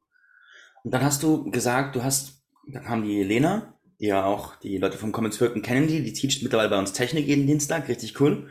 Und 0.84 0.94
dann 0.94 1.02
hast 1.02 1.22
du 1.22 1.50
gesagt, 1.50 1.96
du 1.96 2.04
hast, 2.04 2.44
da 2.72 2.78
kam 2.78 3.02
die 3.02 3.24
Lena, 3.24 3.74
die 3.98 4.06
ja 4.06 4.24
auch 4.24 4.54
die 4.56 4.78
Leute 4.78 4.98
vom 4.98 5.10
Commons 5.10 5.40
Wirken 5.40 5.62
kennen, 5.62 5.88
die, 5.88 6.04
die 6.04 6.12
teacht 6.12 6.42
mittlerweile 6.42 6.70
bei 6.70 6.78
uns 6.78 6.92
Technik 6.92 7.26
jeden 7.26 7.46
Dienstag, 7.46 7.88
richtig 7.88 8.20
cool. 8.20 8.48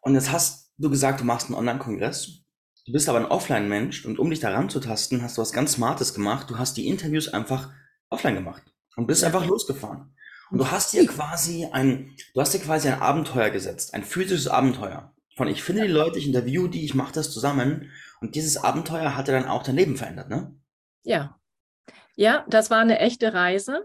Und 0.00 0.14
jetzt 0.14 0.32
hast 0.32 0.72
du 0.78 0.88
gesagt, 0.88 1.20
du 1.20 1.24
machst 1.24 1.48
einen 1.48 1.56
Online-Kongress 1.56 2.42
Du 2.84 2.90
bist 2.90 3.08
aber 3.08 3.18
ein 3.18 3.26
Offline-Mensch 3.26 4.04
und 4.06 4.18
um 4.18 4.28
dich 4.28 4.40
da 4.40 4.50
ranzutasten, 4.50 5.22
hast 5.22 5.38
du 5.38 5.42
was 5.42 5.52
ganz 5.52 5.74
Smartes 5.74 6.14
gemacht. 6.14 6.50
Du 6.50 6.58
hast 6.58 6.76
die 6.76 6.88
Interviews 6.88 7.28
einfach 7.28 7.70
offline 8.10 8.34
gemacht 8.34 8.62
und 8.96 9.06
bist 9.06 9.22
einfach 9.22 9.46
losgefahren. 9.46 10.16
Und 10.50 10.58
du 10.58 10.68
hast 10.68 10.92
dir 10.92 11.06
quasi 11.06 11.68
ein, 11.70 12.16
du 12.34 12.40
hast 12.40 12.54
dir 12.54 12.58
quasi 12.58 12.88
ein 12.88 13.00
Abenteuer 13.00 13.50
gesetzt, 13.50 13.94
ein 13.94 14.02
physisches 14.02 14.48
Abenteuer. 14.48 15.14
Von 15.36 15.46
ich 15.46 15.62
finde 15.62 15.82
die 15.82 15.92
Leute, 15.92 16.18
ich 16.18 16.26
interview 16.26 16.66
die, 16.66 16.84
ich 16.84 16.94
mache 16.94 17.12
das 17.12 17.30
zusammen. 17.30 17.92
Und 18.20 18.34
dieses 18.34 18.56
Abenteuer 18.56 19.16
hat 19.16 19.28
dir 19.28 19.32
dann 19.32 19.46
auch 19.46 19.62
dein 19.62 19.76
Leben 19.76 19.96
verändert, 19.96 20.28
ne? 20.28 20.52
Ja. 21.04 21.38
Ja, 22.16 22.44
das 22.48 22.70
war 22.70 22.80
eine 22.80 22.98
echte 23.00 23.34
Reise. 23.34 23.84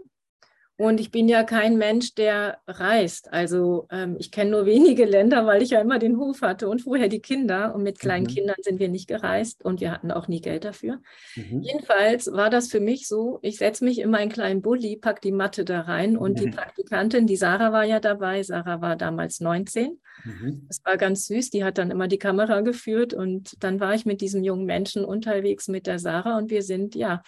Und 0.80 1.00
ich 1.00 1.10
bin 1.10 1.28
ja 1.28 1.44
kein 1.44 1.78
Mensch, 1.78 2.14
der 2.14 2.60
reist. 2.68 3.34
Also 3.34 3.88
ähm, 3.90 4.16
ich 4.20 4.32
kenne 4.32 4.52
nur 4.52 4.68
wenige 4.68 5.06
Länder, 5.06 5.48
weil 5.48 5.64
ich 5.64 5.72
ja 5.72 5.82
immer 5.82 5.98
den 5.98 6.18
Hof 6.18 6.44
hatte 6.44 6.70
und 6.70 6.84
vorher 6.84 7.08
die 7.08 7.20
Kinder. 7.20 7.74
Und 7.74 7.82
mit 7.82 7.98
kleinen 7.98 8.26
mhm. 8.26 8.30
Kindern 8.30 8.56
sind 8.62 8.80
wir 8.80 8.88
nicht 8.88 9.08
gereist 9.08 9.66
und 9.66 9.82
wir 9.82 9.92
hatten 9.92 10.12
auch 10.12 10.28
nie 10.28 10.40
Geld 10.40 10.66
dafür. 10.66 11.00
Mhm. 11.36 11.64
Jedenfalls 11.64 12.32
war 12.32 12.52
das 12.52 12.68
für 12.68 12.80
mich 12.80 13.08
so, 13.08 13.40
ich 13.42 13.58
setze 13.58 13.84
mich 13.84 14.00
in 14.00 14.12
meinen 14.12 14.32
kleinen 14.32 14.62
Bulli, 14.62 14.98
pack 14.98 15.20
die 15.22 15.32
Matte 15.32 15.66
da 15.66 15.82
rein 15.82 16.16
und 16.16 16.34
mhm. 16.34 16.44
die 16.44 16.50
Praktikantin, 16.52 17.26
die 17.26 17.38
Sarah 17.38 17.74
war 17.74 17.84
ja 17.84 18.00
dabei. 18.00 18.44
Sarah 18.44 18.80
war 18.80 18.96
damals 18.96 19.40
19. 19.40 20.00
Mhm. 20.26 20.66
Das 20.68 20.86
war 20.86 20.98
ganz 20.98 21.26
süß. 21.26 21.50
Die 21.50 21.64
hat 21.64 21.80
dann 21.80 21.90
immer 21.90 22.08
die 22.08 22.20
Kamera 22.20 22.62
geführt 22.62 23.16
und 23.16 23.64
dann 23.64 23.80
war 23.80 23.96
ich 23.96 24.06
mit 24.06 24.22
diesem 24.22 24.44
jungen 24.44 24.66
Menschen 24.66 25.06
unterwegs 25.06 25.68
mit 25.70 25.88
der 25.88 25.98
Sarah 25.98 26.38
und 26.38 26.52
wir 26.52 26.62
sind 26.62 26.94
ja 26.94 27.24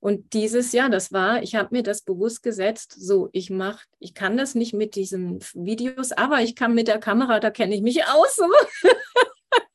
und 0.00 0.32
dieses 0.32 0.72
Jahr, 0.72 0.88
das 0.88 1.12
war, 1.12 1.42
ich 1.42 1.54
habe 1.54 1.68
mir 1.72 1.82
das 1.82 2.02
bewusst 2.02 2.42
gesetzt, 2.42 2.94
so, 2.98 3.28
ich 3.32 3.50
mache, 3.50 3.84
ich 3.98 4.14
kann 4.14 4.38
das 4.38 4.54
nicht 4.54 4.72
mit 4.72 4.94
diesen 4.94 5.40
Videos, 5.54 6.12
aber 6.12 6.40
ich 6.40 6.56
kann 6.56 6.74
mit 6.74 6.88
der 6.88 6.98
Kamera, 6.98 7.38
da 7.38 7.50
kenne 7.50 7.74
ich 7.74 7.82
mich 7.82 8.04
aus. 8.06 8.36
So. 8.36 8.44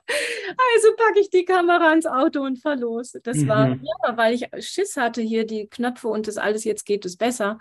Also 0.08 0.96
packe 0.96 1.20
ich 1.20 1.30
die 1.32 1.46
Kamera 1.46 1.92
ins 1.92 2.06
Auto 2.06 2.42
und 2.42 2.62
fahr 2.62 2.76
los. 2.76 3.18
Das 3.24 3.38
mhm. 3.38 3.48
war, 3.48 3.68
ja, 3.70 4.18
weil 4.18 4.36
ich 4.36 4.48
Schiss 4.60 4.96
hatte 4.96 5.22
hier, 5.22 5.46
die 5.46 5.68
Knöpfe 5.68 6.08
und 6.08 6.28
das 6.28 6.38
alles, 6.38 6.64
jetzt 6.64 6.86
geht 6.86 7.06
es 7.06 7.18
besser. 7.18 7.58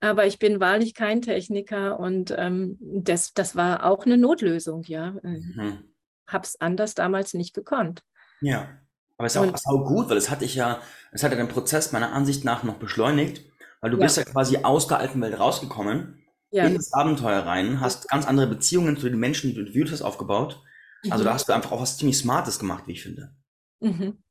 Aber 0.00 0.26
ich 0.26 0.38
bin 0.38 0.58
wahrlich 0.58 0.94
kein 0.94 1.20
Techniker 1.20 2.00
und 2.00 2.34
ähm, 2.36 2.78
das, 2.80 3.34
das 3.34 3.56
war 3.56 3.84
auch 3.84 4.06
eine 4.06 4.16
Notlösung, 4.16 4.82
ja. 4.84 5.16
Mhm. 5.22 5.84
Hab's 6.26 6.56
anders 6.56 6.94
damals 6.94 7.34
nicht 7.34 7.54
gekonnt. 7.54 8.02
Ja. 8.40 8.80
Aber 9.18 9.26
es 9.26 9.34
ist 9.34 9.66
auch, 9.66 9.80
auch 9.80 9.86
gut, 9.86 10.08
weil 10.08 10.16
es 10.16 10.30
hat 10.30 10.42
dich 10.42 10.54
ja, 10.54 10.80
es 11.10 11.22
hat 11.22 11.30
ja 11.30 11.36
den 11.36 11.48
Prozess 11.48 11.92
meiner 11.92 12.12
Ansicht 12.12 12.44
nach 12.44 12.62
noch 12.62 12.76
beschleunigt, 12.76 13.42
weil 13.80 13.90
du 13.90 13.96
ja. 13.96 14.04
bist 14.04 14.16
ja 14.16 14.24
quasi 14.24 14.58
aus 14.58 14.88
der 14.88 14.98
alten 14.98 15.20
Welt 15.22 15.38
rausgekommen, 15.38 16.22
ja. 16.50 16.64
in 16.64 16.74
das 16.74 16.92
Abenteuer 16.92 17.40
rein, 17.40 17.80
hast 17.80 18.08
ganz 18.08 18.26
andere 18.26 18.46
Beziehungen 18.46 18.96
zu 18.96 19.08
den 19.08 19.18
Menschen, 19.18 19.50
die 19.50 19.54
du 19.54 19.60
interviewt 19.60 19.90
hast, 19.90 20.02
aufgebaut. 20.02 20.62
Also 21.10 21.22
mhm. 21.22 21.26
Da 21.26 21.34
hast 21.34 21.48
du 21.48 21.52
einfach 21.52 21.72
auch 21.72 21.80
was 21.80 21.96
ziemlich 21.96 22.18
Smartes 22.18 22.58
gemacht, 22.58 22.84
wie 22.86 22.92
ich 22.92 23.02
finde. 23.02 23.34
Mhm. 23.80 24.22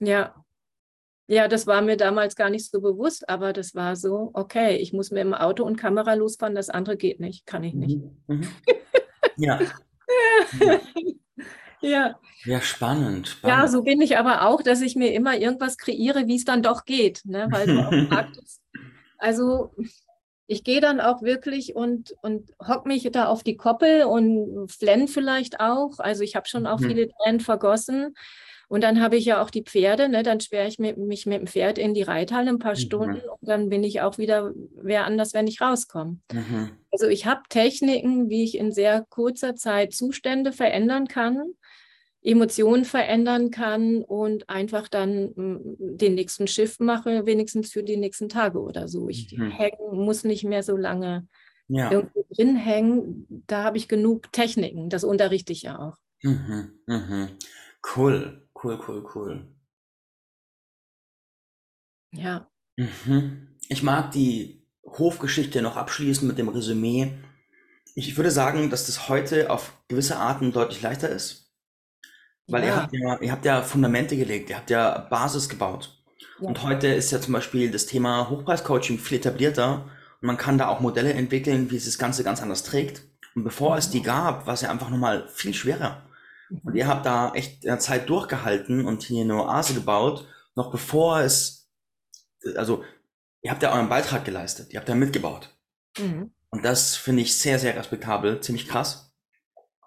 Ja. 0.00 0.34
Ja, 1.26 1.48
das 1.48 1.66
war 1.66 1.80
mir 1.80 1.96
damals 1.96 2.36
gar 2.36 2.50
nicht 2.50 2.70
so 2.70 2.82
bewusst, 2.82 3.30
aber 3.30 3.54
das 3.54 3.74
war 3.74 3.96
so, 3.96 4.30
okay, 4.34 4.76
ich 4.76 4.92
muss 4.92 5.10
mit 5.10 5.22
dem 5.22 5.32
Auto 5.32 5.64
und 5.64 5.76
Kamera 5.76 6.12
losfahren, 6.12 6.54
das 6.54 6.68
andere 6.68 6.98
geht 6.98 7.18
nicht, 7.18 7.46
kann 7.46 7.64
ich 7.64 7.74
nicht. 7.74 7.96
Mhm. 8.26 8.40
mhm. 8.40 8.48
Ja. 9.36 9.58
Ja. 11.84 12.18
Ja, 12.44 12.60
spannend, 12.60 13.28
spannend. 13.28 13.58
Ja, 13.58 13.68
so 13.68 13.82
bin 13.82 14.00
ich 14.00 14.18
aber 14.18 14.46
auch, 14.46 14.62
dass 14.62 14.82
ich 14.82 14.96
mir 14.96 15.12
immer 15.12 15.36
irgendwas 15.36 15.78
kreiere, 15.78 16.26
wie 16.26 16.36
es 16.36 16.44
dann 16.44 16.62
doch 16.62 16.84
geht, 16.84 17.22
ne? 17.24 17.46
weil 17.50 17.66
du 17.66 17.80
auch 17.80 18.08
fragtest. 18.08 18.60
Also 19.16 19.70
ich 20.46 20.64
gehe 20.64 20.82
dann 20.82 21.00
auch 21.00 21.22
wirklich 21.22 21.74
und, 21.74 22.14
und 22.20 22.50
hock 22.68 22.84
mich 22.84 23.08
da 23.10 23.26
auf 23.26 23.42
die 23.42 23.56
Koppel 23.56 24.02
und 24.02 24.70
flenn 24.70 25.08
vielleicht 25.08 25.60
auch. 25.60 25.98
Also 25.98 26.22
ich 26.22 26.36
habe 26.36 26.46
schon 26.46 26.66
auch 26.66 26.80
mhm. 26.80 26.88
viele 26.88 27.08
Tränen 27.08 27.40
vergossen. 27.40 28.14
Und 28.68 28.82
dann 28.82 29.00
habe 29.00 29.16
ich 29.16 29.24
ja 29.24 29.42
auch 29.42 29.48
die 29.48 29.62
Pferde, 29.62 30.10
ne? 30.10 30.22
dann 30.22 30.40
sperre 30.40 30.68
ich 30.68 30.78
mich 30.78 31.26
mit 31.26 31.40
dem 31.40 31.46
Pferd 31.46 31.78
in 31.78 31.94
die 31.94 32.02
Reithalle 32.02 32.50
ein 32.50 32.58
paar 32.58 32.72
mhm. 32.72 32.80
Stunden 32.80 33.22
und 33.40 33.48
dann 33.48 33.70
bin 33.70 33.84
ich 33.84 34.02
auch 34.02 34.18
wieder 34.18 34.52
wer 34.76 35.04
anders, 35.04 35.32
wenn 35.32 35.46
ich 35.46 35.60
rauskomme. 35.60 36.18
Mhm. 36.32 36.72
Also 36.90 37.06
ich 37.06 37.24
habe 37.24 37.42
Techniken, 37.48 38.28
wie 38.28 38.44
ich 38.44 38.58
in 38.58 38.72
sehr 38.72 39.06
kurzer 39.08 39.54
Zeit 39.54 39.94
Zustände 39.94 40.52
verändern 40.52 41.08
kann 41.08 41.54
Emotionen 42.24 42.86
verändern 42.86 43.50
kann 43.50 44.02
und 44.02 44.48
einfach 44.48 44.88
dann 44.88 45.32
mm, 45.36 45.76
den 45.78 46.14
nächsten 46.14 46.46
Shift 46.46 46.80
mache, 46.80 47.26
wenigstens 47.26 47.70
für 47.70 47.82
die 47.82 47.98
nächsten 47.98 48.30
Tage 48.30 48.60
oder 48.60 48.88
so. 48.88 49.10
Ich 49.10 49.36
mhm. 49.36 49.50
hängen, 49.50 49.76
muss 49.92 50.24
nicht 50.24 50.42
mehr 50.42 50.62
so 50.62 50.76
lange 50.76 51.28
ja. 51.68 51.92
irgendwo 51.92 52.24
drin 52.30 52.56
hängen. 52.56 53.44
Da 53.46 53.62
habe 53.62 53.76
ich 53.76 53.88
genug 53.88 54.32
Techniken. 54.32 54.88
Das 54.88 55.04
unterrichte 55.04 55.52
ich 55.52 55.62
ja 55.62 55.78
auch. 55.78 55.98
Mhm. 56.22 56.72
Mhm. 56.86 57.28
Cool, 57.94 58.48
cool, 58.64 58.80
cool, 58.88 59.06
cool. 59.14 59.54
Ja. 62.12 62.48
Mhm. 62.76 63.48
Ich 63.68 63.82
mag 63.82 64.12
die 64.12 64.66
Hofgeschichte 64.82 65.60
noch 65.60 65.76
abschließen 65.76 66.26
mit 66.26 66.38
dem 66.38 66.48
Resümee. 66.48 67.12
Ich 67.94 68.16
würde 68.16 68.30
sagen, 68.30 68.70
dass 68.70 68.86
das 68.86 69.10
heute 69.10 69.50
auf 69.50 69.76
gewisse 69.88 70.16
Arten 70.16 70.52
deutlich 70.52 70.80
leichter 70.80 71.10
ist 71.10 71.43
weil 72.46 72.64
ihr 72.64 72.76
habt 72.76 72.92
ja, 72.92 73.20
ihr 73.20 73.32
habt 73.32 73.44
ja 73.44 73.62
Fundamente 73.62 74.16
gelegt, 74.16 74.50
ihr 74.50 74.56
habt 74.56 74.70
ja 74.70 74.98
Basis 75.10 75.48
gebaut. 75.48 76.02
Ja. 76.40 76.48
Und 76.48 76.62
heute 76.62 76.88
ist 76.88 77.10
ja 77.10 77.20
zum 77.20 77.32
Beispiel 77.32 77.70
das 77.70 77.86
Thema 77.86 78.28
Hochpreiscoaching 78.28 78.98
viel 78.98 79.18
etablierter 79.18 79.84
und 80.20 80.26
man 80.26 80.36
kann 80.36 80.58
da 80.58 80.68
auch 80.68 80.80
Modelle 80.80 81.12
entwickeln, 81.12 81.70
wie 81.70 81.76
es 81.76 81.84
das 81.86 81.98
Ganze 81.98 82.24
ganz 82.24 82.42
anders 82.42 82.62
trägt. 82.62 83.02
Und 83.34 83.44
bevor 83.44 83.76
es 83.76 83.90
die 83.90 84.02
gab, 84.02 84.46
war 84.46 84.54
es 84.54 84.60
ja 84.60 84.70
einfach 84.70 84.90
nochmal 84.90 85.28
viel 85.28 85.54
schwerer. 85.54 86.02
Und 86.50 86.64
mhm. 86.66 86.76
ihr 86.76 86.86
habt 86.86 87.06
da 87.06 87.32
echt 87.34 87.64
in 87.64 87.68
der 87.68 87.78
Zeit 87.78 88.08
durchgehalten 88.08 88.84
und 88.84 89.02
hier 89.02 89.24
eine 89.24 89.42
Oase 89.42 89.74
gebaut, 89.74 90.26
noch 90.54 90.70
bevor 90.70 91.20
es, 91.20 91.70
also 92.56 92.84
ihr 93.42 93.50
habt 93.50 93.62
ja 93.62 93.72
euren 93.72 93.88
Beitrag 93.88 94.24
geleistet, 94.24 94.72
ihr 94.72 94.78
habt 94.78 94.88
ja 94.88 94.94
mitgebaut. 94.94 95.50
Mhm. 95.98 96.32
Und 96.50 96.64
das 96.64 96.94
finde 96.94 97.22
ich 97.22 97.36
sehr, 97.36 97.58
sehr 97.58 97.76
respektabel, 97.76 98.40
ziemlich 98.40 98.68
krass. 98.68 99.12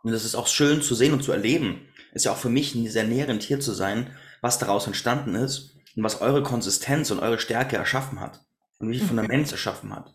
Und 0.04 0.12
das 0.12 0.26
ist 0.26 0.36
auch 0.36 0.48
schön 0.48 0.82
zu 0.82 0.96
sehen 0.96 1.14
und 1.14 1.24
zu 1.24 1.32
erleben, 1.32 1.87
ist 2.12 2.26
ja 2.26 2.32
auch 2.32 2.38
für 2.38 2.50
mich 2.50 2.74
sehr 2.92 3.04
nährend 3.04 3.44
hier 3.44 3.60
zu 3.60 3.74
sein, 3.74 4.12
was 4.42 4.60
daraus 4.60 4.88
entstanden 4.88 5.36
ist 5.36 5.76
und 5.96 6.04
was 6.04 6.22
eure 6.22 6.44
Konsistenz 6.44 7.12
und 7.12 7.20
eure 7.20 7.40
Stärke 7.40 7.76
erschaffen 7.76 8.20
hat 8.20 8.46
und 8.80 8.90
wie 8.90 8.98
viel 9.00 9.08
Fundament 9.08 9.52
erschaffen 9.52 9.96
hat. 9.96 10.14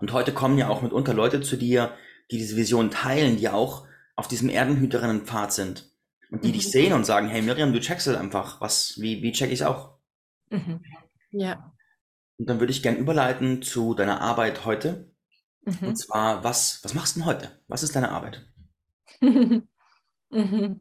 Und 0.00 0.12
heute 0.12 0.32
kommen 0.32 0.58
ja 0.58 0.68
auch 0.68 0.82
mitunter 0.82 1.14
Leute 1.14 1.40
zu 1.40 1.56
dir, 1.56 1.94
die 2.30 2.38
diese 2.38 2.56
Vision 2.56 2.90
teilen, 2.90 3.36
die 3.36 3.48
auch 3.48 3.86
auf 4.16 4.28
diesem 4.28 4.48
Erdenhüterinnenpfad 4.48 5.52
sind 5.52 5.90
und 6.30 6.44
die 6.44 6.48
mhm. 6.48 6.52
dich 6.52 6.70
sehen 6.70 6.92
und 6.92 7.04
sagen, 7.04 7.28
hey 7.28 7.42
Miriam, 7.42 7.72
du 7.72 7.80
checkst 7.80 8.06
es 8.06 8.16
einfach, 8.16 8.60
was, 8.60 9.00
wie, 9.00 9.22
wie 9.22 9.32
check 9.32 9.50
ich 9.50 9.60
es 9.60 9.66
auch? 9.66 9.96
Mhm. 10.50 10.82
Ja. 11.30 11.72
Und 12.38 12.48
dann 12.48 12.60
würde 12.60 12.72
ich 12.72 12.82
gern 12.82 12.96
überleiten 12.96 13.62
zu 13.62 13.94
deiner 13.94 14.20
Arbeit 14.20 14.64
heute. 14.64 15.12
Mhm. 15.64 15.88
Und 15.88 15.96
zwar, 15.96 16.44
was, 16.44 16.80
was 16.82 16.94
machst 16.94 17.16
du 17.16 17.20
denn 17.20 17.28
heute? 17.28 17.60
Was 17.68 17.82
ist 17.82 17.96
deine 17.96 18.10
Arbeit? 18.10 18.46
mhm. 19.20 20.80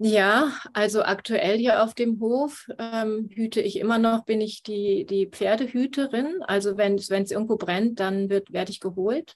Ja, 0.00 0.52
also 0.74 1.02
aktuell 1.02 1.58
hier 1.58 1.82
auf 1.82 1.92
dem 1.92 2.20
Hof 2.20 2.68
ähm, 2.78 3.28
hüte 3.32 3.60
ich 3.60 3.80
immer 3.80 3.98
noch, 3.98 4.24
bin 4.24 4.40
ich 4.40 4.62
die, 4.62 5.04
die 5.04 5.26
Pferdehüterin. 5.26 6.40
Also 6.42 6.76
wenn 6.76 6.94
es 6.94 7.10
irgendwo 7.10 7.56
brennt, 7.56 7.98
dann 7.98 8.30
werde 8.30 8.70
ich 8.70 8.78
geholt. 8.78 9.34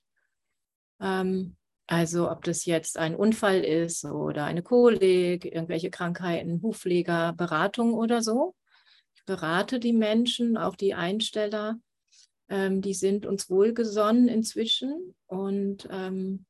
Ähm, 1.01 1.57
also 1.89 2.31
ob 2.31 2.45
das 2.45 2.65
jetzt 2.65 2.97
ein 2.97 3.17
Unfall 3.17 3.65
ist 3.65 4.05
oder 4.05 4.45
eine 4.45 4.63
Kolik, 4.63 5.47
irgendwelche 5.47 5.91
Krankheiten, 5.91 6.63
Hufpfleger, 6.63 7.33
Beratung 7.33 7.93
oder 7.95 8.23
so. 8.23 8.55
Ich 9.17 9.25
berate 9.25 9.81
die 9.81 9.93
Menschen, 9.93 10.57
auch 10.57 10.77
die 10.77 10.95
Einsteller. 10.95 11.77
Ähm, 12.49 12.83
die 12.83 12.95
sind 12.95 13.27
uns 13.27 13.51
wohlgesonnen 13.51 14.29
inzwischen 14.29 15.17
und 15.27 15.89
ähm, 15.91 16.47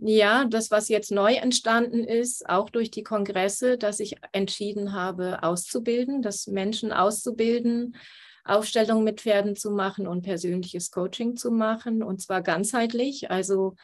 ja, 0.00 0.44
das, 0.44 0.70
was 0.70 0.88
jetzt 0.88 1.10
neu 1.10 1.34
entstanden 1.34 2.04
ist, 2.04 2.48
auch 2.48 2.70
durch 2.70 2.90
die 2.90 3.02
Kongresse, 3.02 3.78
dass 3.78 4.00
ich 4.00 4.16
entschieden 4.32 4.92
habe, 4.92 5.42
auszubilden, 5.42 6.22
dass 6.22 6.46
Menschen 6.46 6.92
auszubilden, 6.92 7.96
Aufstellungen 8.44 9.04
mit 9.04 9.20
Pferden 9.20 9.56
zu 9.56 9.70
machen 9.70 10.06
und 10.06 10.22
persönliches 10.22 10.90
Coaching 10.90 11.36
zu 11.36 11.50
machen, 11.50 12.02
und 12.02 12.20
zwar 12.22 12.42
ganzheitlich. 12.42 13.30
Also 13.30 13.74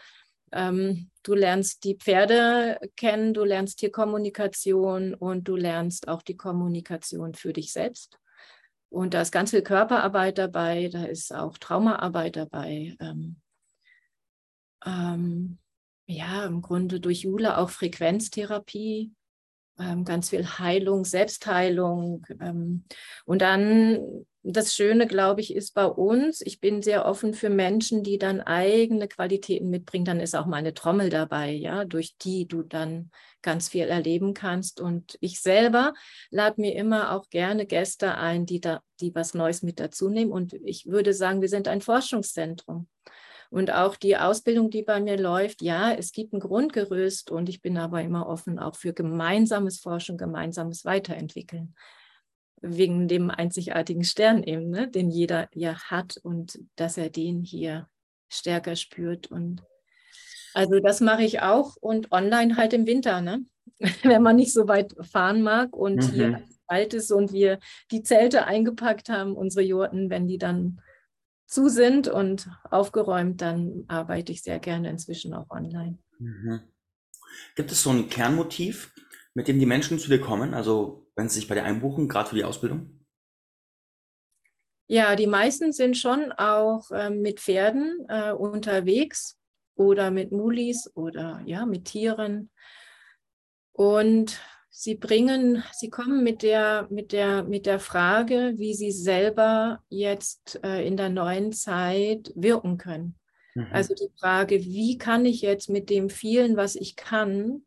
ähm, 0.53 1.11
du 1.23 1.35
lernst 1.35 1.85
die 1.85 1.97
Pferde 1.97 2.79
kennen, 2.97 3.35
du 3.35 3.45
lernst 3.45 3.79
Tierkommunikation 3.79 5.15
und 5.15 5.49
du 5.49 5.57
lernst 5.57 6.09
auch 6.09 6.23
die 6.23 6.37
Kommunikation 6.37 7.35
für 7.35 7.53
dich 7.53 7.73
selbst. 7.73 8.19
Und 8.89 9.12
da 9.12 9.23
ist 9.23 9.33
ganz 9.33 9.51
viel 9.51 9.62
Körperarbeit 9.62 10.39
dabei, 10.39 10.89
da 10.89 11.05
ist 11.05 11.35
auch 11.35 11.59
Traumaarbeit 11.59 12.37
dabei. 12.37 12.97
Ähm, 13.01 13.37
ähm, 14.87 15.59
ja, 16.07 16.45
im 16.45 16.63
Grunde 16.63 17.01
durch 17.01 17.23
Jule 17.23 17.59
auch 17.59 17.71
Frequenztherapie, 17.71 19.13
ähm, 19.79 20.05
ganz 20.05 20.31
viel 20.31 20.47
Heilung, 20.47 21.05
Selbstheilung. 21.05 22.25
Ähm, 22.41 22.85
und 23.25 23.43
dann 23.43 24.25
das 24.43 24.75
Schöne, 24.75 25.07
glaube 25.07 25.41
ich, 25.41 25.55
ist 25.55 25.73
bei 25.73 25.87
uns, 25.87 26.43
ich 26.43 26.61
bin 26.61 26.83
sehr 26.83 27.07
offen 27.07 27.33
für 27.33 27.49
Menschen, 27.49 28.03
die 28.03 28.19
dann 28.19 28.43
eigene 28.43 29.09
Qualitäten 29.09 29.71
mitbringen. 29.71 30.05
Dann 30.05 30.21
ist 30.21 30.37
auch 30.37 30.47
meine 30.47 30.75
Trommel 30.75 31.09
dabei, 31.09 31.51
ja, 31.51 31.85
durch 31.87 32.17
die 32.19 32.47
du 32.47 32.63
dann 32.63 33.11
ganz 33.41 33.69
viel 33.71 33.87
erleben 33.87 34.35
kannst. 34.35 34.81
Und 34.81 35.17
ich 35.21 35.41
selber 35.41 35.95
lade 36.31 36.61
mir 36.61 36.75
immer 36.75 37.13
auch 37.13 37.31
gerne 37.31 37.65
Gäste 37.65 38.17
ein, 38.17 38.45
die 38.45 38.61
da, 38.61 38.83
die 39.01 39.15
was 39.15 39.33
Neues 39.33 39.63
mit 39.63 39.81
dazu 39.81 40.11
nehmen. 40.11 40.31
Und 40.31 40.53
ich 40.53 40.87
würde 40.87 41.15
sagen, 41.15 41.41
wir 41.41 41.49
sind 41.49 41.67
ein 41.67 41.81
Forschungszentrum. 41.81 42.87
Und 43.55 43.73
auch 43.73 43.95
die 43.95 44.17
Ausbildung, 44.17 44.69
die 44.69 44.83
bei 44.83 45.01
mir 45.01 45.17
läuft, 45.17 45.63
ja, 45.63 45.93
es 45.93 46.11
gibt 46.11 46.33
ein 46.33 46.41
Grundgerüst 46.41 47.31
und 47.31 47.49
ich 47.49 47.63
bin 47.63 47.79
aber 47.79 48.03
immer 48.03 48.27
offen 48.27 48.59
auch 48.59 48.75
für 48.75 48.93
gemeinsames 48.93 49.79
Forschen, 49.79 50.19
gemeinsames 50.19 50.85
Weiterentwickeln. 50.85 51.77
Wegen 52.61 53.07
dem 53.07 53.31
einzigartigen 53.31 54.03
Stern 54.03 54.43
eben, 54.43 54.71
ne, 54.71 54.91
den 54.91 55.09
jeder 55.09 55.49
ja 55.55 55.79
hat 55.89 56.17
und 56.25 56.59
dass 56.75 56.99
er 56.99 57.11
den 57.11 57.45
hier 57.45 57.87
stärker 58.29 58.75
spürt. 58.75 59.29
Und 59.29 59.63
also 60.53 60.81
das 60.81 61.01
mache 61.01 61.23
ich 61.23 61.41
auch 61.41 61.77
und 61.77 62.11
online 62.11 62.57
halt 62.57 62.73
im 62.73 62.89
Winter, 62.89 63.21
ne? 63.21 63.45
wenn 64.03 64.23
man 64.25 64.35
nicht 64.35 64.53
so 64.53 64.67
weit 64.67 64.97
fahren 65.01 65.43
mag 65.43 65.77
und 65.77 65.99
mhm. 65.99 66.13
hier 66.13 66.43
alt 66.67 66.93
ist 66.93 67.13
und 67.13 67.33
wir 67.33 67.61
die 67.93 68.03
Zelte 68.03 68.47
eingepackt 68.47 69.11
haben, 69.11 69.37
unsere 69.37 69.65
Jurten, 69.65 70.11
wenn 70.11 70.27
die 70.27 70.39
dann 70.39 70.81
zu 71.47 71.69
sind 71.69 72.09
und 72.09 72.49
aufgeräumt, 72.71 73.41
dann 73.41 73.85
arbeite 73.89 74.33
ich 74.33 74.43
sehr 74.43 74.59
gerne 74.59 74.91
inzwischen 74.91 75.35
auch 75.35 75.51
online. 75.51 75.99
Mhm. 76.19 76.61
Gibt 77.57 77.73
es 77.73 77.83
so 77.83 77.91
ein 77.91 78.09
Kernmotiv, 78.09 78.93
mit 79.35 79.49
dem 79.49 79.59
die 79.59 79.67
Menschen 79.67 79.99
zu 79.99 80.09
dir 80.09 80.21
kommen, 80.21 80.55
also 80.55 81.11
wenn 81.17 81.29
sie 81.29 81.37
sich 81.37 81.49
bei 81.49 81.55
dir 81.55 81.65
einbuchen, 81.65 82.09
gerade 82.09 82.31
für 82.31 82.37
die 82.37 82.45
Ausbildung? 82.45 83.05
Ja, 84.87 85.17
die 85.17 85.27
meisten 85.27 85.73
sind 85.73 85.97
schon 85.97 86.33
auch 86.33 86.91
äh, 86.91 87.11
mit 87.11 87.41
Pferden 87.41 88.05
äh, 88.09 88.33
unterwegs 88.33 89.39
oder 89.77 90.11
mit 90.11 90.31
Mulis 90.31 90.91
oder 90.95 91.41
ja, 91.47 91.65
mit 91.65 91.87
Tieren. 91.87 92.51
Und 93.73 94.41
Sie 94.77 94.97
bringen, 94.97 95.62
Sie 95.72 95.89
kommen 95.89 96.25
mit 96.25 96.43
der, 96.43 96.89
mit 96.91 97.12
der, 97.12 97.45
mit 97.45 97.64
der 97.64 97.79
Frage, 97.79 98.55
wie 98.57 98.75
Sie 98.75 98.91
selber 98.91 99.79
jetzt 99.89 100.59
äh, 100.64 100.85
in 100.85 100.97
der 100.97 101.11
neuen 101.11 101.53
Zeit 101.53 102.33
wirken 102.35 102.77
können. 102.77 103.14
Mhm. 103.55 103.68
Also 103.70 103.95
die 103.95 104.11
Frage, 104.18 104.64
wie 104.64 104.99
kann 104.99 105.27
ich 105.27 105.43
jetzt 105.43 105.70
mit 105.70 105.91
dem 105.91 106.11
vielen, 106.11 106.57
was 106.57 106.75
ich 106.75 106.97
kann, 106.97 107.62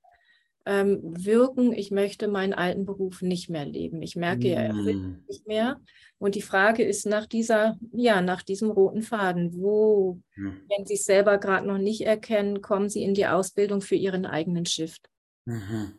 ähm, 0.66 1.00
wirken? 1.02 1.72
Ich 1.72 1.92
möchte 1.92 2.28
meinen 2.28 2.54
alten 2.54 2.84
Beruf 2.84 3.22
nicht 3.22 3.50
mehr 3.50 3.66
leben. 3.66 4.02
Ich 4.02 4.18
merke, 4.18 4.50
er 4.50 4.66
erfüllt 4.66 4.98
mhm. 4.98 5.12
mich 5.12 5.28
nicht 5.30 5.48
mehr. 5.48 5.80
Und 6.18 6.36
die 6.36 6.42
Frage 6.42 6.84
ist 6.84 7.06
nach 7.06 7.26
dieser, 7.26 7.80
ja, 7.94 8.22
nach 8.22 8.44
diesem 8.44 8.70
roten 8.70 9.02
Faden. 9.02 9.54
Wo, 9.54 10.20
mhm. 10.36 10.60
wenn 10.68 10.86
Sie 10.86 10.96
es 10.96 11.06
selber 11.06 11.38
gerade 11.38 11.66
noch 11.66 11.78
nicht 11.78 12.02
erkennen, 12.02 12.62
kommen 12.62 12.90
Sie 12.90 13.02
in 13.02 13.14
die 13.14 13.28
Ausbildung 13.28 13.80
für 13.80 13.96
Ihren 13.96 14.26
eigenen 14.26 14.66
Shift. 14.66 15.10
Mhm. 15.46 15.94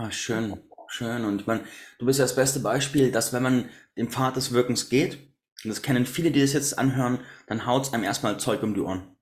Ah, 0.00 0.10
schön, 0.10 0.58
schön. 0.88 1.26
Und 1.26 1.46
man, 1.46 1.60
du 1.98 2.06
bist 2.06 2.18
ja 2.18 2.24
das 2.24 2.34
beste 2.34 2.60
Beispiel, 2.60 3.12
dass 3.12 3.34
wenn 3.34 3.42
man 3.42 3.68
den 3.98 4.08
Pfad 4.08 4.36
des 4.36 4.50
Wirkens 4.50 4.88
geht, 4.88 5.18
und 5.62 5.68
das 5.68 5.82
kennen 5.82 6.06
viele, 6.06 6.30
die 6.30 6.40
das 6.40 6.54
jetzt 6.54 6.78
anhören, 6.78 7.18
dann 7.48 7.66
haut 7.66 7.86
es 7.86 7.92
einem 7.92 8.04
erstmal 8.04 8.40
Zeug 8.40 8.62
um 8.62 8.72
die 8.72 8.80
Ohren. 8.80 9.14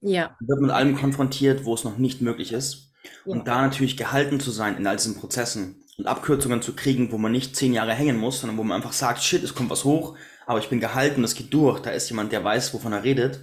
Ja. 0.00 0.36
Dann 0.40 0.48
wird 0.48 0.60
mit 0.60 0.70
allem 0.72 0.96
konfrontiert, 0.96 1.64
wo 1.64 1.74
es 1.74 1.84
noch 1.84 1.98
nicht 1.98 2.20
möglich 2.20 2.52
ist. 2.52 2.92
Ja. 3.24 3.32
Und 3.32 3.46
da 3.46 3.62
natürlich 3.62 3.96
gehalten 3.96 4.40
zu 4.40 4.50
sein 4.50 4.76
in 4.76 4.88
all 4.88 4.96
diesen 4.96 5.14
Prozessen 5.14 5.84
und 5.98 6.08
Abkürzungen 6.08 6.62
zu 6.62 6.74
kriegen, 6.74 7.12
wo 7.12 7.18
man 7.18 7.30
nicht 7.30 7.54
zehn 7.54 7.72
Jahre 7.72 7.94
hängen 7.94 8.16
muss, 8.16 8.40
sondern 8.40 8.58
wo 8.58 8.64
man 8.64 8.78
einfach 8.78 8.92
sagt, 8.92 9.22
shit, 9.22 9.44
es 9.44 9.54
kommt 9.54 9.70
was 9.70 9.84
hoch, 9.84 10.16
aber 10.46 10.58
ich 10.58 10.68
bin 10.68 10.80
gehalten, 10.80 11.22
das 11.22 11.36
geht 11.36 11.54
durch. 11.54 11.78
Da 11.78 11.90
ist 11.90 12.10
jemand, 12.10 12.32
der 12.32 12.42
weiß, 12.42 12.74
wovon 12.74 12.92
er 12.92 13.04
redet, 13.04 13.38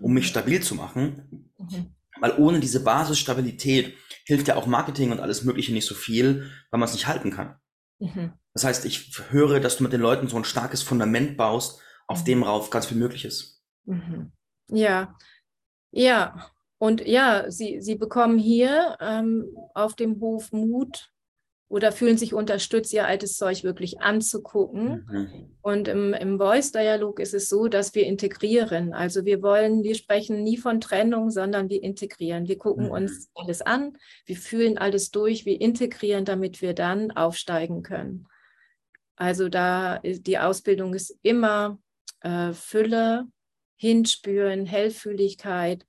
um 0.00 0.12
mich 0.12 0.26
stabil 0.26 0.60
zu 0.60 0.74
machen. 0.74 1.50
Mhm. 1.56 1.94
Weil 2.20 2.34
ohne 2.36 2.58
diese 2.58 2.82
Basisstabilität 2.82 3.94
hilft 4.24 4.48
ja 4.48 4.56
auch 4.56 4.66
Marketing 4.66 5.10
und 5.10 5.20
alles 5.20 5.44
Mögliche 5.44 5.72
nicht 5.72 5.86
so 5.86 5.94
viel, 5.94 6.50
weil 6.70 6.80
man 6.80 6.88
es 6.88 6.94
nicht 6.94 7.06
halten 7.06 7.30
kann. 7.30 7.56
Mhm. 7.98 8.32
Das 8.54 8.64
heißt, 8.64 8.84
ich 8.84 9.18
höre, 9.30 9.60
dass 9.60 9.76
du 9.76 9.82
mit 9.82 9.92
den 9.92 10.00
Leuten 10.00 10.28
so 10.28 10.36
ein 10.36 10.44
starkes 10.44 10.82
Fundament 10.82 11.36
baust, 11.36 11.80
auf 12.06 12.20
mhm. 12.20 12.24
dem 12.24 12.42
rauf 12.42 12.70
ganz 12.70 12.86
viel 12.86 12.98
möglich 12.98 13.24
ist. 13.24 13.62
Mhm. 13.84 14.32
Ja, 14.68 15.16
ja. 15.90 16.50
Und 16.78 17.06
ja, 17.06 17.48
sie, 17.50 17.80
sie 17.80 17.94
bekommen 17.94 18.38
hier 18.38 18.96
ähm, 19.00 19.56
auf 19.74 19.94
dem 19.94 20.20
Hof 20.20 20.50
Mut, 20.50 21.11
oder 21.72 21.90
fühlen 21.90 22.18
sich 22.18 22.34
unterstützt, 22.34 22.92
ihr 22.92 23.06
altes 23.06 23.38
Zeug 23.38 23.64
wirklich 23.64 24.02
anzugucken. 24.02 25.08
Mhm. 25.10 25.56
Und 25.62 25.88
im, 25.88 26.12
im 26.12 26.36
Voice-Dialog 26.36 27.18
ist 27.18 27.32
es 27.32 27.48
so, 27.48 27.66
dass 27.66 27.94
wir 27.94 28.04
integrieren. 28.04 28.92
Also 28.92 29.24
wir 29.24 29.40
wollen, 29.40 29.82
wir 29.82 29.94
sprechen 29.94 30.42
nie 30.42 30.58
von 30.58 30.82
Trennung, 30.82 31.30
sondern 31.30 31.70
wir 31.70 31.82
integrieren. 31.82 32.46
Wir 32.46 32.58
gucken 32.58 32.86
mhm. 32.86 32.90
uns 32.90 33.30
alles 33.34 33.62
an, 33.62 33.96
wir 34.26 34.36
fühlen 34.36 34.76
alles 34.76 35.12
durch, 35.12 35.46
wir 35.46 35.58
integrieren, 35.62 36.26
damit 36.26 36.60
wir 36.60 36.74
dann 36.74 37.10
aufsteigen 37.10 37.82
können. 37.82 38.26
Also 39.16 39.48
da 39.48 39.96
ist, 39.96 40.26
die 40.26 40.38
Ausbildung 40.38 40.92
ist 40.92 41.18
immer 41.22 41.78
äh, 42.20 42.52
Fülle, 42.52 43.28
Hinspüren, 43.76 44.66
Hellfühligkeit, 44.66 45.86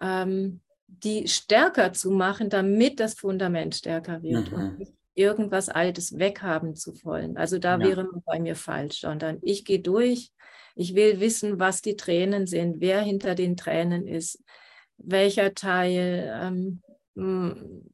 ähm, 0.00 0.60
die 0.86 1.26
stärker 1.26 1.92
zu 1.92 2.12
machen, 2.12 2.50
damit 2.50 3.00
das 3.00 3.14
Fundament 3.14 3.74
stärker 3.74 4.22
wird. 4.22 4.52
Mhm. 4.52 4.58
Und 4.78 4.97
irgendwas 5.18 5.68
Altes 5.68 6.18
weghaben 6.18 6.74
zu 6.74 6.92
wollen. 7.04 7.36
Also 7.36 7.58
da 7.58 7.78
ja. 7.78 7.86
wäre 7.86 8.04
man 8.04 8.22
bei 8.24 8.38
mir 8.38 8.56
falsch, 8.56 9.00
sondern 9.00 9.38
ich 9.42 9.64
gehe 9.64 9.80
durch. 9.80 10.32
Ich 10.74 10.94
will 10.94 11.18
wissen, 11.18 11.58
was 11.58 11.82
die 11.82 11.96
Tränen 11.96 12.46
sind, 12.46 12.80
wer 12.80 13.00
hinter 13.00 13.34
den 13.34 13.56
Tränen 13.56 14.06
ist, 14.06 14.42
welcher 14.96 15.54
Teil. 15.54 16.32
Ähm, 16.40 16.82
hm, 17.16 17.90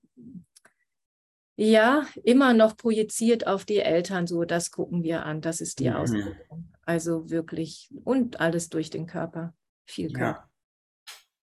ja, 1.56 2.06
immer 2.24 2.52
noch 2.52 2.76
projiziert 2.76 3.46
auf 3.46 3.64
die 3.64 3.78
Eltern, 3.78 4.26
so 4.26 4.44
das 4.44 4.72
gucken 4.72 5.04
wir 5.04 5.24
an, 5.24 5.40
das 5.40 5.60
ist 5.60 5.78
die 5.78 5.88
mhm. 5.88 5.96
Ausbildung. 5.96 6.72
Also 6.82 7.30
wirklich 7.30 7.90
und 8.02 8.40
alles 8.40 8.68
durch 8.68 8.90
den 8.90 9.06
Körper, 9.06 9.54
viel 9.86 10.12
Körper. 10.12 10.40
Ja. 10.40 10.53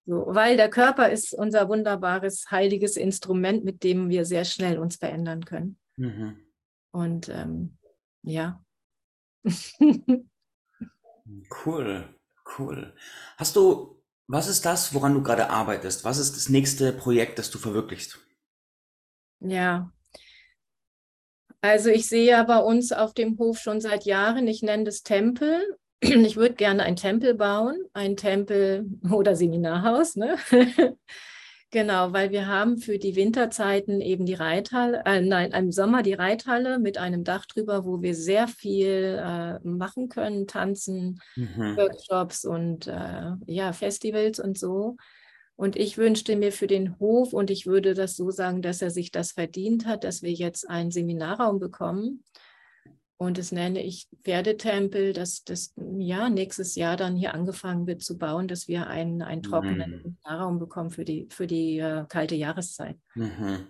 So, 0.05 0.25
weil 0.27 0.57
der 0.57 0.69
Körper 0.69 1.09
ist 1.09 1.33
unser 1.33 1.69
wunderbares, 1.69 2.49
heiliges 2.49 2.97
Instrument, 2.97 3.63
mit 3.63 3.83
dem 3.83 4.09
wir 4.09 4.25
sehr 4.25 4.45
schnell 4.45 4.79
uns 4.79 4.95
verändern 4.95 5.45
können. 5.45 5.77
Mhm. 5.97 6.37
Und 6.91 7.29
ähm, 7.29 7.77
ja. 8.23 8.63
cool, 11.65 12.15
cool. 12.57 12.95
Hast 13.37 13.55
du, 13.55 14.01
was 14.27 14.47
ist 14.47 14.65
das, 14.65 14.93
woran 14.93 15.13
du 15.13 15.23
gerade 15.23 15.49
arbeitest? 15.49 16.03
Was 16.03 16.17
ist 16.17 16.35
das 16.35 16.49
nächste 16.49 16.91
Projekt, 16.93 17.39
das 17.39 17.51
du 17.51 17.59
verwirklichst? 17.59 18.19
Ja. 19.39 19.91
Also 21.61 21.89
ich 21.89 22.07
sehe 22.07 22.25
ja 22.25 22.43
bei 22.43 22.57
uns 22.57 22.91
auf 22.91 23.13
dem 23.13 23.37
Hof 23.37 23.59
schon 23.59 23.81
seit 23.81 24.05
Jahren, 24.05 24.47
ich 24.47 24.63
nenne 24.63 24.83
das 24.83 25.03
Tempel, 25.03 25.77
ich 26.25 26.35
würde 26.35 26.55
gerne 26.55 26.83
einen 26.83 26.95
Tempel 26.95 27.35
bauen, 27.35 27.77
ein 27.93 28.17
Tempel 28.17 28.85
oder 29.11 29.35
Seminarhaus, 29.35 30.15
ne? 30.15 30.37
Genau, 31.73 32.11
weil 32.11 32.31
wir 32.31 32.47
haben 32.47 32.79
für 32.79 32.99
die 32.99 33.15
Winterzeiten 33.15 34.01
eben 34.01 34.25
die 34.25 34.33
Reithalle, 34.33 35.03
äh, 35.05 35.21
nein, 35.21 35.51
im 35.51 35.71
Sommer 35.71 36.03
die 36.03 36.11
Reithalle 36.11 36.79
mit 36.79 36.97
einem 36.97 37.23
Dach 37.23 37.45
drüber, 37.45 37.85
wo 37.85 38.01
wir 38.01 38.13
sehr 38.13 38.49
viel 38.49 39.17
äh, 39.23 39.57
machen 39.65 40.09
können, 40.09 40.47
tanzen, 40.47 41.21
mhm. 41.37 41.77
Workshops 41.77 42.43
und 42.43 42.87
äh, 42.87 43.31
ja, 43.45 43.71
Festivals 43.71 44.41
und 44.41 44.57
so. 44.57 44.97
Und 45.55 45.77
ich 45.77 45.97
wünschte 45.97 46.35
mir 46.35 46.51
für 46.51 46.67
den 46.67 46.99
Hof, 46.99 47.31
und 47.31 47.49
ich 47.49 47.67
würde 47.67 47.93
das 47.93 48.17
so 48.17 48.31
sagen, 48.31 48.61
dass 48.61 48.81
er 48.81 48.91
sich 48.91 49.11
das 49.11 49.31
verdient 49.31 49.85
hat, 49.85 50.03
dass 50.03 50.23
wir 50.23 50.33
jetzt 50.33 50.69
einen 50.69 50.91
Seminarraum 50.91 51.59
bekommen, 51.59 52.23
und 53.21 53.37
das 53.37 53.51
nenne 53.51 53.83
ich 53.83 54.07
Pferdetempel, 54.23 55.13
dass 55.13 55.43
das 55.43 55.75
ja 55.77 56.27
nächstes 56.27 56.73
Jahr 56.73 56.97
dann 56.97 57.15
hier 57.15 57.35
angefangen 57.35 57.85
wird 57.85 58.01
zu 58.01 58.17
bauen, 58.17 58.47
dass 58.47 58.67
wir 58.67 58.87
einen, 58.87 59.21
einen 59.21 59.43
trockenen 59.43 60.01
mhm. 60.03 60.17
Raum 60.27 60.57
bekommen 60.57 60.89
für 60.89 61.05
die, 61.05 61.27
für 61.29 61.45
die 61.45 61.77
äh, 61.77 62.05
kalte 62.09 62.33
Jahreszeit. 62.33 62.97
Mhm. 63.13 63.67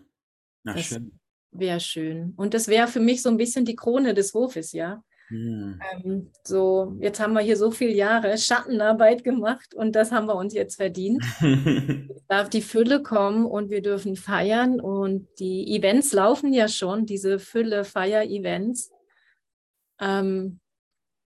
Na, 0.64 0.74
das 0.74 0.86
schön. 0.86 1.20
Wäre 1.52 1.82
schön. 1.82 2.34
Und 2.38 2.54
das 2.54 2.70
wäre 2.70 2.88
für 2.88 3.02
mich 3.02 3.22
so 3.22 3.28
ein 3.28 3.36
bisschen 3.36 3.66
die 3.66 3.76
Krone 3.76 4.14
des 4.14 4.34
Hofes, 4.34 4.72
ja. 4.72 5.04
Mhm. 5.30 5.82
Ähm, 6.02 6.32
so, 6.46 6.96
jetzt 7.02 7.20
haben 7.20 7.34
wir 7.34 7.42
hier 7.42 7.58
so 7.58 7.72
viele 7.72 7.92
Jahre 7.92 8.38
Schattenarbeit 8.38 9.26
gemacht 9.26 9.76
und 9.76 9.98
das 9.98 10.14
haben 10.14 10.28
wir 10.28 10.36
uns 10.36 10.54
jetzt 10.54 10.78
verdient. 10.78 11.26
darf 12.30 12.48
die 12.48 12.62
Fülle 12.62 13.04
kommen 13.04 13.46
und 13.46 13.70
wir 13.70 13.82
dürfen 13.82 14.16
feiern 14.16 14.80
und 14.80 15.28
die 15.40 15.76
Events 15.76 16.14
laufen 16.14 16.54
ja 16.54 16.70
schon, 16.70 17.06
diese 17.06 17.38
Fülle 17.38 17.84
Feier-Events. 17.84 18.92
Ähm, 20.02 20.60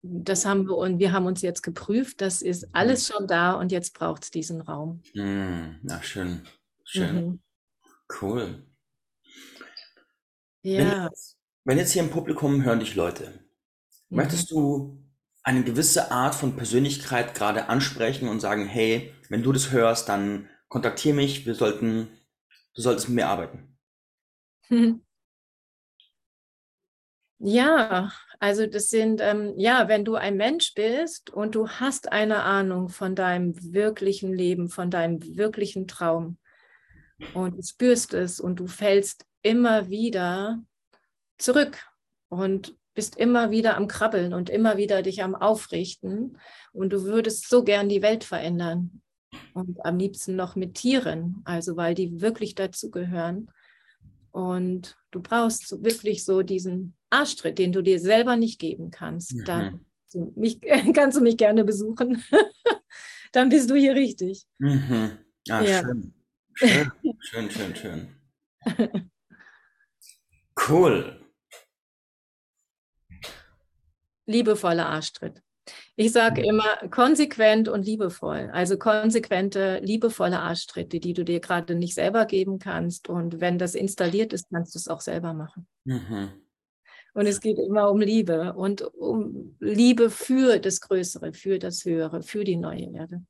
das 0.04 0.46
haben 0.46 0.68
wir 0.68 0.78
und 0.78 1.00
wir 1.00 1.12
haben 1.12 1.26
uns 1.26 1.42
jetzt 1.42 1.64
geprüft. 1.64 2.22
Das 2.22 2.42
ist 2.42 2.68
alles 2.74 3.08
schon 3.08 3.28
da 3.28 3.54
und 3.54 3.72
jetzt 3.72 3.98
braucht 3.98 4.24
es 4.24 4.32
diesen 4.32 4.62
Raum. 4.62 5.02
Mm, 5.14 5.80
na 5.82 6.02
schön, 6.04 6.48
schön, 6.84 7.16
mhm. 7.16 7.40
cool. 8.22 8.66
Ja. 10.62 10.80
Wenn 10.80 11.04
jetzt, 11.04 11.38
wenn 11.64 11.78
jetzt 11.78 11.92
hier 11.92 12.04
im 12.04 12.12
Publikum 12.12 12.64
hören 12.64 12.80
dich 12.80 12.96
Leute, 12.96 13.40
mhm. 14.10 14.18
möchtest 14.18 14.52
du 14.52 15.02
eine 15.42 15.64
gewisse 15.64 16.12
Art 16.12 16.36
von 16.36 16.56
Persönlichkeit 16.56 17.36
gerade 17.36 17.70
ansprechen 17.70 18.28
und 18.28 18.40
sagen, 18.40 18.66
hey, 18.66 19.14
wenn 19.30 19.44
du 19.44 19.52
das 19.52 19.72
hörst, 19.72 20.10
dann 20.10 20.50
kontaktiere 20.68 21.16
mich. 21.16 21.46
Wir 21.46 21.56
sollten, 21.56 22.10
du 22.74 22.82
solltest 22.82 23.10
mit 23.10 23.16
mir 23.16 23.28
arbeiten. 23.28 23.78
Ja, 27.40 28.12
also 28.40 28.66
das 28.66 28.90
sind, 28.90 29.20
ähm, 29.22 29.54
ja, 29.58 29.88
wenn 29.88 30.06
du 30.06 30.16
ein 30.16 30.38
Mensch 30.38 30.74
bist 30.74 31.30
und 31.30 31.56
du 31.56 31.68
hast 31.68 32.12
eine 32.12 32.44
Ahnung 32.44 32.90
von 32.90 33.14
deinem 33.14 33.54
wirklichen 33.74 34.34
Leben, 34.34 34.70
von 34.70 34.90
deinem 34.90 35.22
wirklichen 35.36 35.88
Traum 35.88 36.38
und 37.34 37.58
du 37.58 37.62
spürst 37.64 38.14
es 38.14 38.40
und 38.40 38.60
du 38.60 38.68
fällst 38.68 39.26
immer 39.42 39.90
wieder 39.90 40.64
zurück 41.38 41.78
und 42.30 42.76
bist 42.94 43.18
immer 43.18 43.52
wieder 43.52 43.76
am 43.76 43.88
Krabbeln 43.88 44.34
und 44.34 44.50
immer 44.50 44.78
wieder 44.78 45.02
dich 45.02 45.22
am 45.22 45.36
Aufrichten 45.36 46.38
und 46.72 46.94
du 46.94 47.04
würdest 47.04 47.50
so 47.50 47.64
gern 47.64 47.90
die 47.90 48.02
Welt 48.02 48.24
verändern 48.24 49.02
und 49.54 49.86
am 49.86 49.98
liebsten 49.98 50.38
noch 50.38 50.56
mit 50.56 50.76
Tieren, 50.76 51.42
also 51.44 51.76
weil 51.76 51.94
die 51.94 52.22
wirklich 52.22 52.56
dazu 52.56 52.90
gehören. 52.90 53.52
Und 54.32 54.98
du 55.12 55.22
brauchst 55.22 55.84
wirklich 55.84 56.26
so 56.26 56.42
diesen 56.42 56.96
Arschtritt, 57.16 57.58
den 57.58 57.72
du 57.72 57.82
dir 57.82 58.00
selber 58.00 58.36
nicht 58.36 58.60
geben 58.60 58.92
kannst. 58.92 59.34
Mhm. 59.34 59.46
Dann 59.46 59.86
mich, 60.36 60.60
kannst 60.94 61.18
du 61.18 61.22
mich 61.22 61.38
gerne 61.38 61.64
besuchen. 61.64 62.24
Dann 63.32 63.50
bist 63.50 63.70
du 63.70 63.76
hier 63.76 63.96
richtig. 63.96 64.46
Mhm. 64.60 65.18
Ah, 65.50 65.62
ja. 65.62 65.82
schön. 65.82 66.14
Schön, 67.20 67.52
schön, 67.52 67.52
schön, 67.52 67.76
schön. 67.76 69.12
Cool. 70.70 71.22
Liebevoller 74.26 74.86
Arschtritt. 74.86 75.42
Ich 75.96 76.12
sage 76.12 76.42
mhm. 76.42 76.48
immer 76.48 76.90
konsequent 76.90 77.68
und 77.68 77.86
liebevoll. 77.86 78.50
Also 78.54 78.78
konsequente, 78.78 79.80
liebevolle 79.84 80.40
Arschtritte, 80.40 81.00
die 81.00 81.14
du 81.14 81.26
dir 81.26 81.40
gerade 81.40 81.76
nicht 81.76 81.96
selber 81.96 82.26
geben 82.26 82.60
kannst. 82.60 83.10
Und 83.10 83.42
wenn 83.42 83.58
das 83.58 83.76
installiert 83.76 84.32
ist, 84.32 84.48
kannst 84.52 84.76
du 84.76 84.80
es 84.80 84.88
auch 84.88 85.02
selber 85.02 85.34
machen. 85.34 85.68
Mhm. 85.84 86.45
Und 87.16 87.28
es 87.28 87.40
geht 87.40 87.58
immer 87.58 87.90
um 87.90 88.02
Liebe 88.02 88.54
und 88.54 88.82
um 88.82 89.56
Liebe 89.62 90.10
für 90.10 90.60
das 90.60 90.82
Größere, 90.82 91.32
für 91.32 91.60
das 91.60 91.86
Höhere, 91.86 92.22
für 92.22 92.44
die 92.44 92.58
neue 92.58 92.92
Erde. 92.94 93.24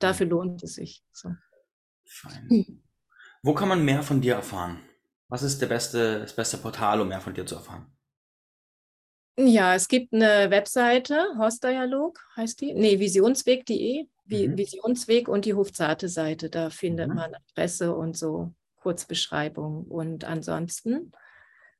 Dafür 0.00 0.26
lohnt 0.26 0.60
es 0.64 0.74
sich. 0.74 1.04
So. 1.12 1.30
Fein. 2.04 2.82
Wo 3.44 3.54
kann 3.54 3.68
man 3.68 3.84
mehr 3.84 4.02
von 4.02 4.20
dir 4.20 4.34
erfahren? 4.34 4.80
Was 5.28 5.44
ist 5.44 5.62
der 5.62 5.68
beste, 5.68 6.20
das 6.20 6.34
beste 6.34 6.58
Portal, 6.58 7.00
um 7.00 7.08
mehr 7.08 7.20
von 7.20 7.32
dir 7.32 7.46
zu 7.46 7.54
erfahren? 7.54 7.86
Ja, 9.38 9.76
es 9.76 9.86
gibt 9.86 10.12
eine 10.12 10.50
Webseite, 10.50 11.26
Horstdialog 11.38 12.18
heißt 12.36 12.60
die. 12.60 12.74
Nee, 12.74 12.98
visionsweg.de, 12.98 14.06
mhm. 14.26 14.58
Visionsweg 14.58 15.28
und 15.28 15.44
die 15.44 15.54
Hofzarte-Seite. 15.54 16.50
Da 16.50 16.70
findet 16.70 17.08
mhm. 17.08 17.14
man 17.14 17.34
Adresse 17.34 17.94
und 17.94 18.16
so 18.16 18.52
Kurzbeschreibung. 18.80 19.84
Und 19.84 20.24
ansonsten, 20.24 21.12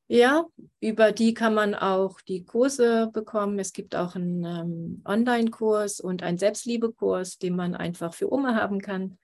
ja, 0.07 0.45
über 0.81 1.13
die 1.13 1.35
kann 1.35 1.55
man 1.55 1.75
auch 1.75 2.21
die 2.21 2.45
Kurse 2.45 3.11
bekommen. 3.13 3.59
Es 3.59 3.73
gibt 3.73 3.97
auch 3.97 4.15
einen 4.15 4.45
ähm, 4.45 5.03
Online-Kurs 5.05 6.01
und 6.01 6.23
einen 6.23 6.39
Selbstliebekurs, 6.39 7.39
den 7.39 7.57
man 7.57 7.75
einfach 7.75 8.13
für 8.13 8.33
Oma 8.33 8.55
haben 8.55 8.81
kann. 8.81 9.19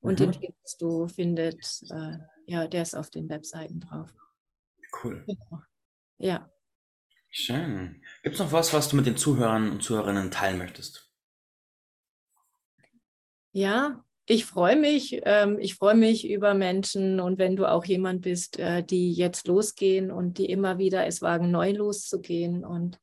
Und 0.00 0.20
mhm. 0.20 0.32
den 0.32 0.34
findest 0.34 0.82
du, 0.82 1.08
findet, 1.08 1.82
äh, 1.90 2.18
ja, 2.46 2.66
der 2.66 2.82
ist 2.82 2.96
auf 2.96 3.10
den 3.10 3.28
Webseiten 3.28 3.80
drauf. 3.80 4.12
Cool. 5.02 5.24
Genau. 5.26 5.62
Ja. 6.18 6.50
Schön. 7.30 8.02
Gibt 8.22 8.34
es 8.34 8.40
noch 8.40 8.52
was, 8.52 8.72
was 8.72 8.88
du 8.88 8.96
mit 8.96 9.06
den 9.06 9.16
Zuhörern 9.16 9.70
und 9.70 9.82
Zuhörerinnen 9.82 10.30
teilen 10.30 10.58
möchtest? 10.58 11.10
Ja, 13.52 14.04
ich 14.26 14.46
freue 14.46 14.76
mich. 14.76 15.20
Ähm, 15.24 15.58
ich 15.60 15.74
freue 15.74 15.94
mich 15.94 16.28
über 16.28 16.54
Menschen 16.54 17.20
und 17.20 17.38
wenn 17.38 17.56
du 17.56 17.66
auch 17.66 17.84
jemand 17.84 18.22
bist, 18.22 18.58
äh, 18.58 18.82
die 18.82 19.12
jetzt 19.12 19.46
losgehen 19.46 20.10
und 20.10 20.38
die 20.38 20.46
immer 20.46 20.78
wieder 20.78 21.06
es 21.06 21.20
wagen, 21.22 21.50
neu 21.50 21.72
loszugehen 21.72 22.64
und 22.64 22.98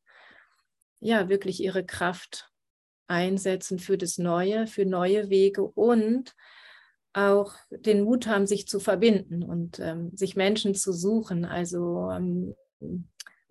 ja, 1.00 1.30
wirklich 1.30 1.62
ihre 1.64 1.86
Kraft 1.86 2.52
einsetzen 3.08 3.80
für 3.80 3.98
das 3.98 4.18
Neue, 4.18 4.68
für 4.68 4.86
neue 4.86 5.30
Wege 5.30 5.64
und 5.64 6.36
auch 7.14 7.56
den 7.70 8.04
Mut 8.04 8.28
haben, 8.28 8.48
sich 8.48 8.68
zu 8.68 8.80
verbinden 8.80 9.44
und 9.44 9.80
ähm, 9.80 10.16
sich 10.16 10.36
Menschen 10.36 10.76
zu 10.76 10.94
suchen. 10.94 11.44
Also 11.44 12.10
ähm, 12.12 12.56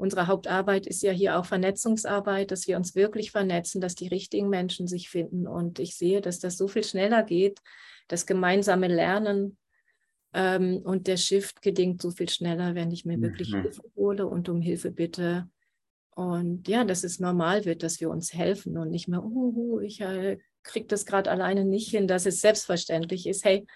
unsere 0.00 0.26
Hauptarbeit 0.26 0.86
ist 0.86 1.02
ja 1.02 1.12
hier 1.12 1.38
auch 1.38 1.44
Vernetzungsarbeit, 1.44 2.50
dass 2.50 2.66
wir 2.66 2.76
uns 2.76 2.94
wirklich 2.94 3.30
vernetzen, 3.30 3.80
dass 3.80 3.94
die 3.94 4.08
richtigen 4.08 4.48
Menschen 4.48 4.86
sich 4.86 5.10
finden. 5.10 5.46
Und 5.46 5.78
ich 5.78 5.96
sehe, 5.96 6.22
dass 6.22 6.38
das 6.38 6.56
so 6.56 6.68
viel 6.68 6.84
schneller 6.84 7.22
geht, 7.22 7.60
das 8.08 8.24
gemeinsame 8.24 8.88
Lernen 8.88 9.58
ähm, 10.32 10.78
und 10.84 11.06
der 11.06 11.18
Shift 11.18 11.60
gelingt 11.60 12.00
so 12.00 12.10
viel 12.10 12.30
schneller, 12.30 12.74
wenn 12.74 12.90
ich 12.90 13.04
mir 13.04 13.18
mhm. 13.18 13.22
wirklich 13.22 13.50
Hilfe 13.50 13.82
hole 13.94 14.26
und 14.26 14.48
um 14.48 14.62
Hilfe 14.62 14.90
bitte. 14.90 15.48
Und 16.14 16.66
ja, 16.66 16.84
dass 16.84 17.04
es 17.04 17.20
normal 17.20 17.66
wird, 17.66 17.82
dass 17.82 18.00
wir 18.00 18.08
uns 18.08 18.32
helfen 18.32 18.78
und 18.78 18.90
nicht 18.90 19.06
mehr, 19.06 19.22
uh, 19.22 19.80
ich 19.80 20.00
äh, 20.00 20.38
kriege 20.62 20.86
das 20.86 21.04
gerade 21.04 21.30
alleine 21.30 21.64
nicht 21.64 21.90
hin, 21.90 22.08
dass 22.08 22.26
es 22.26 22.40
selbstverständlich 22.40 23.26
ist. 23.26 23.44
Hey, 23.44 23.66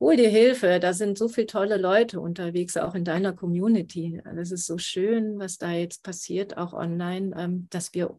hol 0.00 0.16
dir 0.16 0.30
Hilfe, 0.30 0.80
da 0.80 0.92
sind 0.94 1.18
so 1.18 1.28
viele 1.28 1.46
tolle 1.46 1.76
Leute 1.76 2.20
unterwegs, 2.20 2.76
auch 2.76 2.94
in 2.94 3.04
deiner 3.04 3.34
Community. 3.34 4.20
Das 4.24 4.50
ist 4.50 4.66
so 4.66 4.78
schön, 4.78 5.38
was 5.38 5.58
da 5.58 5.72
jetzt 5.72 6.02
passiert, 6.02 6.56
auch 6.56 6.72
online, 6.72 7.34
ähm, 7.36 7.68
dass 7.70 7.92
wir, 7.92 8.18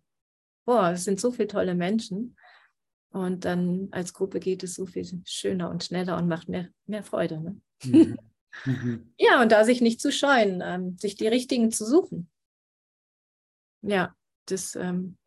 boah, 0.66 0.92
es 0.92 1.04
sind 1.04 1.20
so 1.20 1.32
viele 1.32 1.48
tolle 1.48 1.74
Menschen. 1.74 2.38
Und 3.10 3.44
dann 3.44 3.90
als 3.92 4.14
Gruppe 4.14 4.40
geht 4.40 4.64
es 4.64 4.76
so 4.76 4.86
viel 4.86 5.06
schöner 5.26 5.70
und 5.70 5.84
schneller 5.84 6.18
und 6.18 6.28
macht 6.28 6.48
mehr, 6.48 6.70
mehr 6.86 7.04
Freude. 7.04 7.42
Ne? 7.42 7.62
Mhm. 7.84 8.18
Mhm. 8.66 9.14
ja, 9.18 9.42
und 9.42 9.54
da 9.54 9.64
sich 9.64 9.80
nicht 9.80 10.02
zu 10.02 10.12
scheuen, 10.12 10.62
ähm, 10.62 10.98
sich 10.98 11.16
die 11.16 11.30
richtigen 11.30 11.72
zu 11.72 11.86
suchen. 11.86 12.30
Ja, 13.82 14.14
das, 14.46 14.76
ähm, 14.76 15.18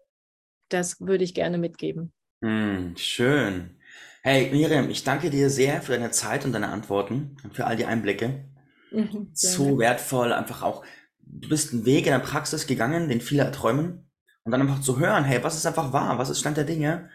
das 0.69 1.01
würde 1.01 1.25
ich 1.25 1.33
gerne 1.33 1.57
mitgeben. 1.57 2.13
Mm, 2.43 2.95
schön. 2.97 3.79
Hey 4.27 4.51
Miriam, 4.51 4.89
ich 4.89 5.05
danke 5.05 5.29
dir 5.29 5.51
sehr 5.51 5.83
für 5.83 5.93
deine 5.93 6.11
Zeit 6.11 6.47
und 6.47 6.53
deine 6.53 6.71
Antworten 6.71 7.37
und 7.45 7.55
für 7.55 7.67
all 7.67 7.77
die 7.77 7.85
Einblicke. 7.85 8.47
Mhm, 8.91 9.29
so 9.35 9.79
wertvoll, 9.79 10.33
einfach 10.33 10.63
auch, 10.63 10.83
du 11.19 11.51
bist 11.51 11.75
einen 11.75 11.85
Weg 11.85 12.07
in 12.07 12.13
der 12.13 12.21
Praxis 12.21 12.67
gegangen, 12.67 13.11
den 13.11 13.21
viele 13.21 13.43
erträumen. 13.43 14.11
Und 14.45 14.53
dann 14.53 14.63
einfach 14.63 14.81
zu 14.81 14.99
hören, 14.99 15.25
hey, 15.25 15.45
was 15.45 15.57
ist 15.57 15.67
einfach 15.67 15.93
wahr? 15.93 16.17
Was 16.17 16.31
ist 16.31 16.41
Stand 16.41 16.57
der 16.57 16.65
Dinge? 16.65 17.11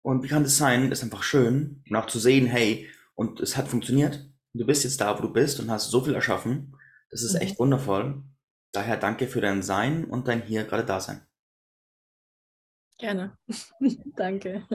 Und 0.00 0.22
wie 0.22 0.28
kann 0.28 0.42
das 0.42 0.56
sein? 0.56 0.90
Ist 0.90 1.02
einfach 1.02 1.22
schön. 1.22 1.82
Und 1.86 1.96
auch 1.96 2.06
zu 2.06 2.18
sehen, 2.18 2.46
hey, 2.46 2.88
und 3.14 3.40
es 3.40 3.58
hat 3.58 3.68
funktioniert. 3.68 4.26
Du 4.54 4.64
bist 4.64 4.84
jetzt 4.84 5.02
da, 5.02 5.18
wo 5.18 5.20
du 5.20 5.34
bist 5.34 5.60
und 5.60 5.70
hast 5.70 5.90
so 5.90 6.02
viel 6.02 6.14
erschaffen. 6.14 6.74
Das 7.10 7.22
ist 7.22 7.34
mhm. 7.34 7.40
echt 7.42 7.58
wundervoll. 7.58 8.22
Daher 8.72 8.96
danke 8.96 9.26
für 9.26 9.42
dein 9.42 9.62
Sein 9.62 10.06
und 10.06 10.28
dein 10.28 10.40
hier 10.40 10.64
gerade 10.64 10.86
Dasein. 10.86 11.26
Gerne. 12.98 13.36
Danke. 14.16 14.66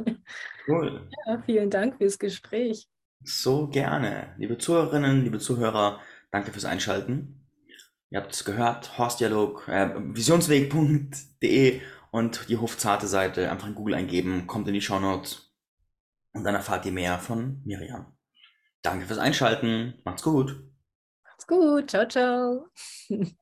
Cool. 0.68 1.10
Ja, 1.26 1.42
vielen 1.46 1.70
Dank 1.70 1.98
fürs 1.98 2.20
Gespräch. 2.20 2.88
So 3.24 3.68
gerne. 3.68 4.36
Liebe 4.38 4.58
Zuhörerinnen, 4.58 5.24
liebe 5.24 5.40
Zuhörer, 5.40 6.00
danke 6.32 6.52
fürs 6.52 6.66
Einschalten. 6.66 7.48
Ihr 8.12 8.22
habt 8.22 8.34
es 8.34 8.46
gehört, 8.46 8.98
Horstdialog, 8.98 9.68
äh, 9.68 9.94
visionsweg.de 9.96 11.82
und 12.12 12.50
die 12.50 12.58
Hofzarte 12.58 13.08
Seite 13.08 13.52
einfach 13.52 13.68
in 13.68 13.76
Google 13.76 13.96
eingeben, 13.96 14.48
kommt 14.48 14.68
in 14.68 14.74
die 14.74 14.82
Shownotes 14.82 15.54
und 16.34 16.44
dann 16.44 16.56
erfahrt 16.56 16.86
ihr 16.86 16.92
mehr 16.92 17.20
von 17.20 17.62
Miriam. 17.66 18.18
Danke 18.82 19.06
fürs 19.06 19.20
Einschalten. 19.20 20.00
Macht's 20.06 20.24
gut. 20.24 20.64
Macht's 21.24 21.46
gut. 21.46 21.90
Ciao, 21.90 22.08
ciao. 22.08 22.68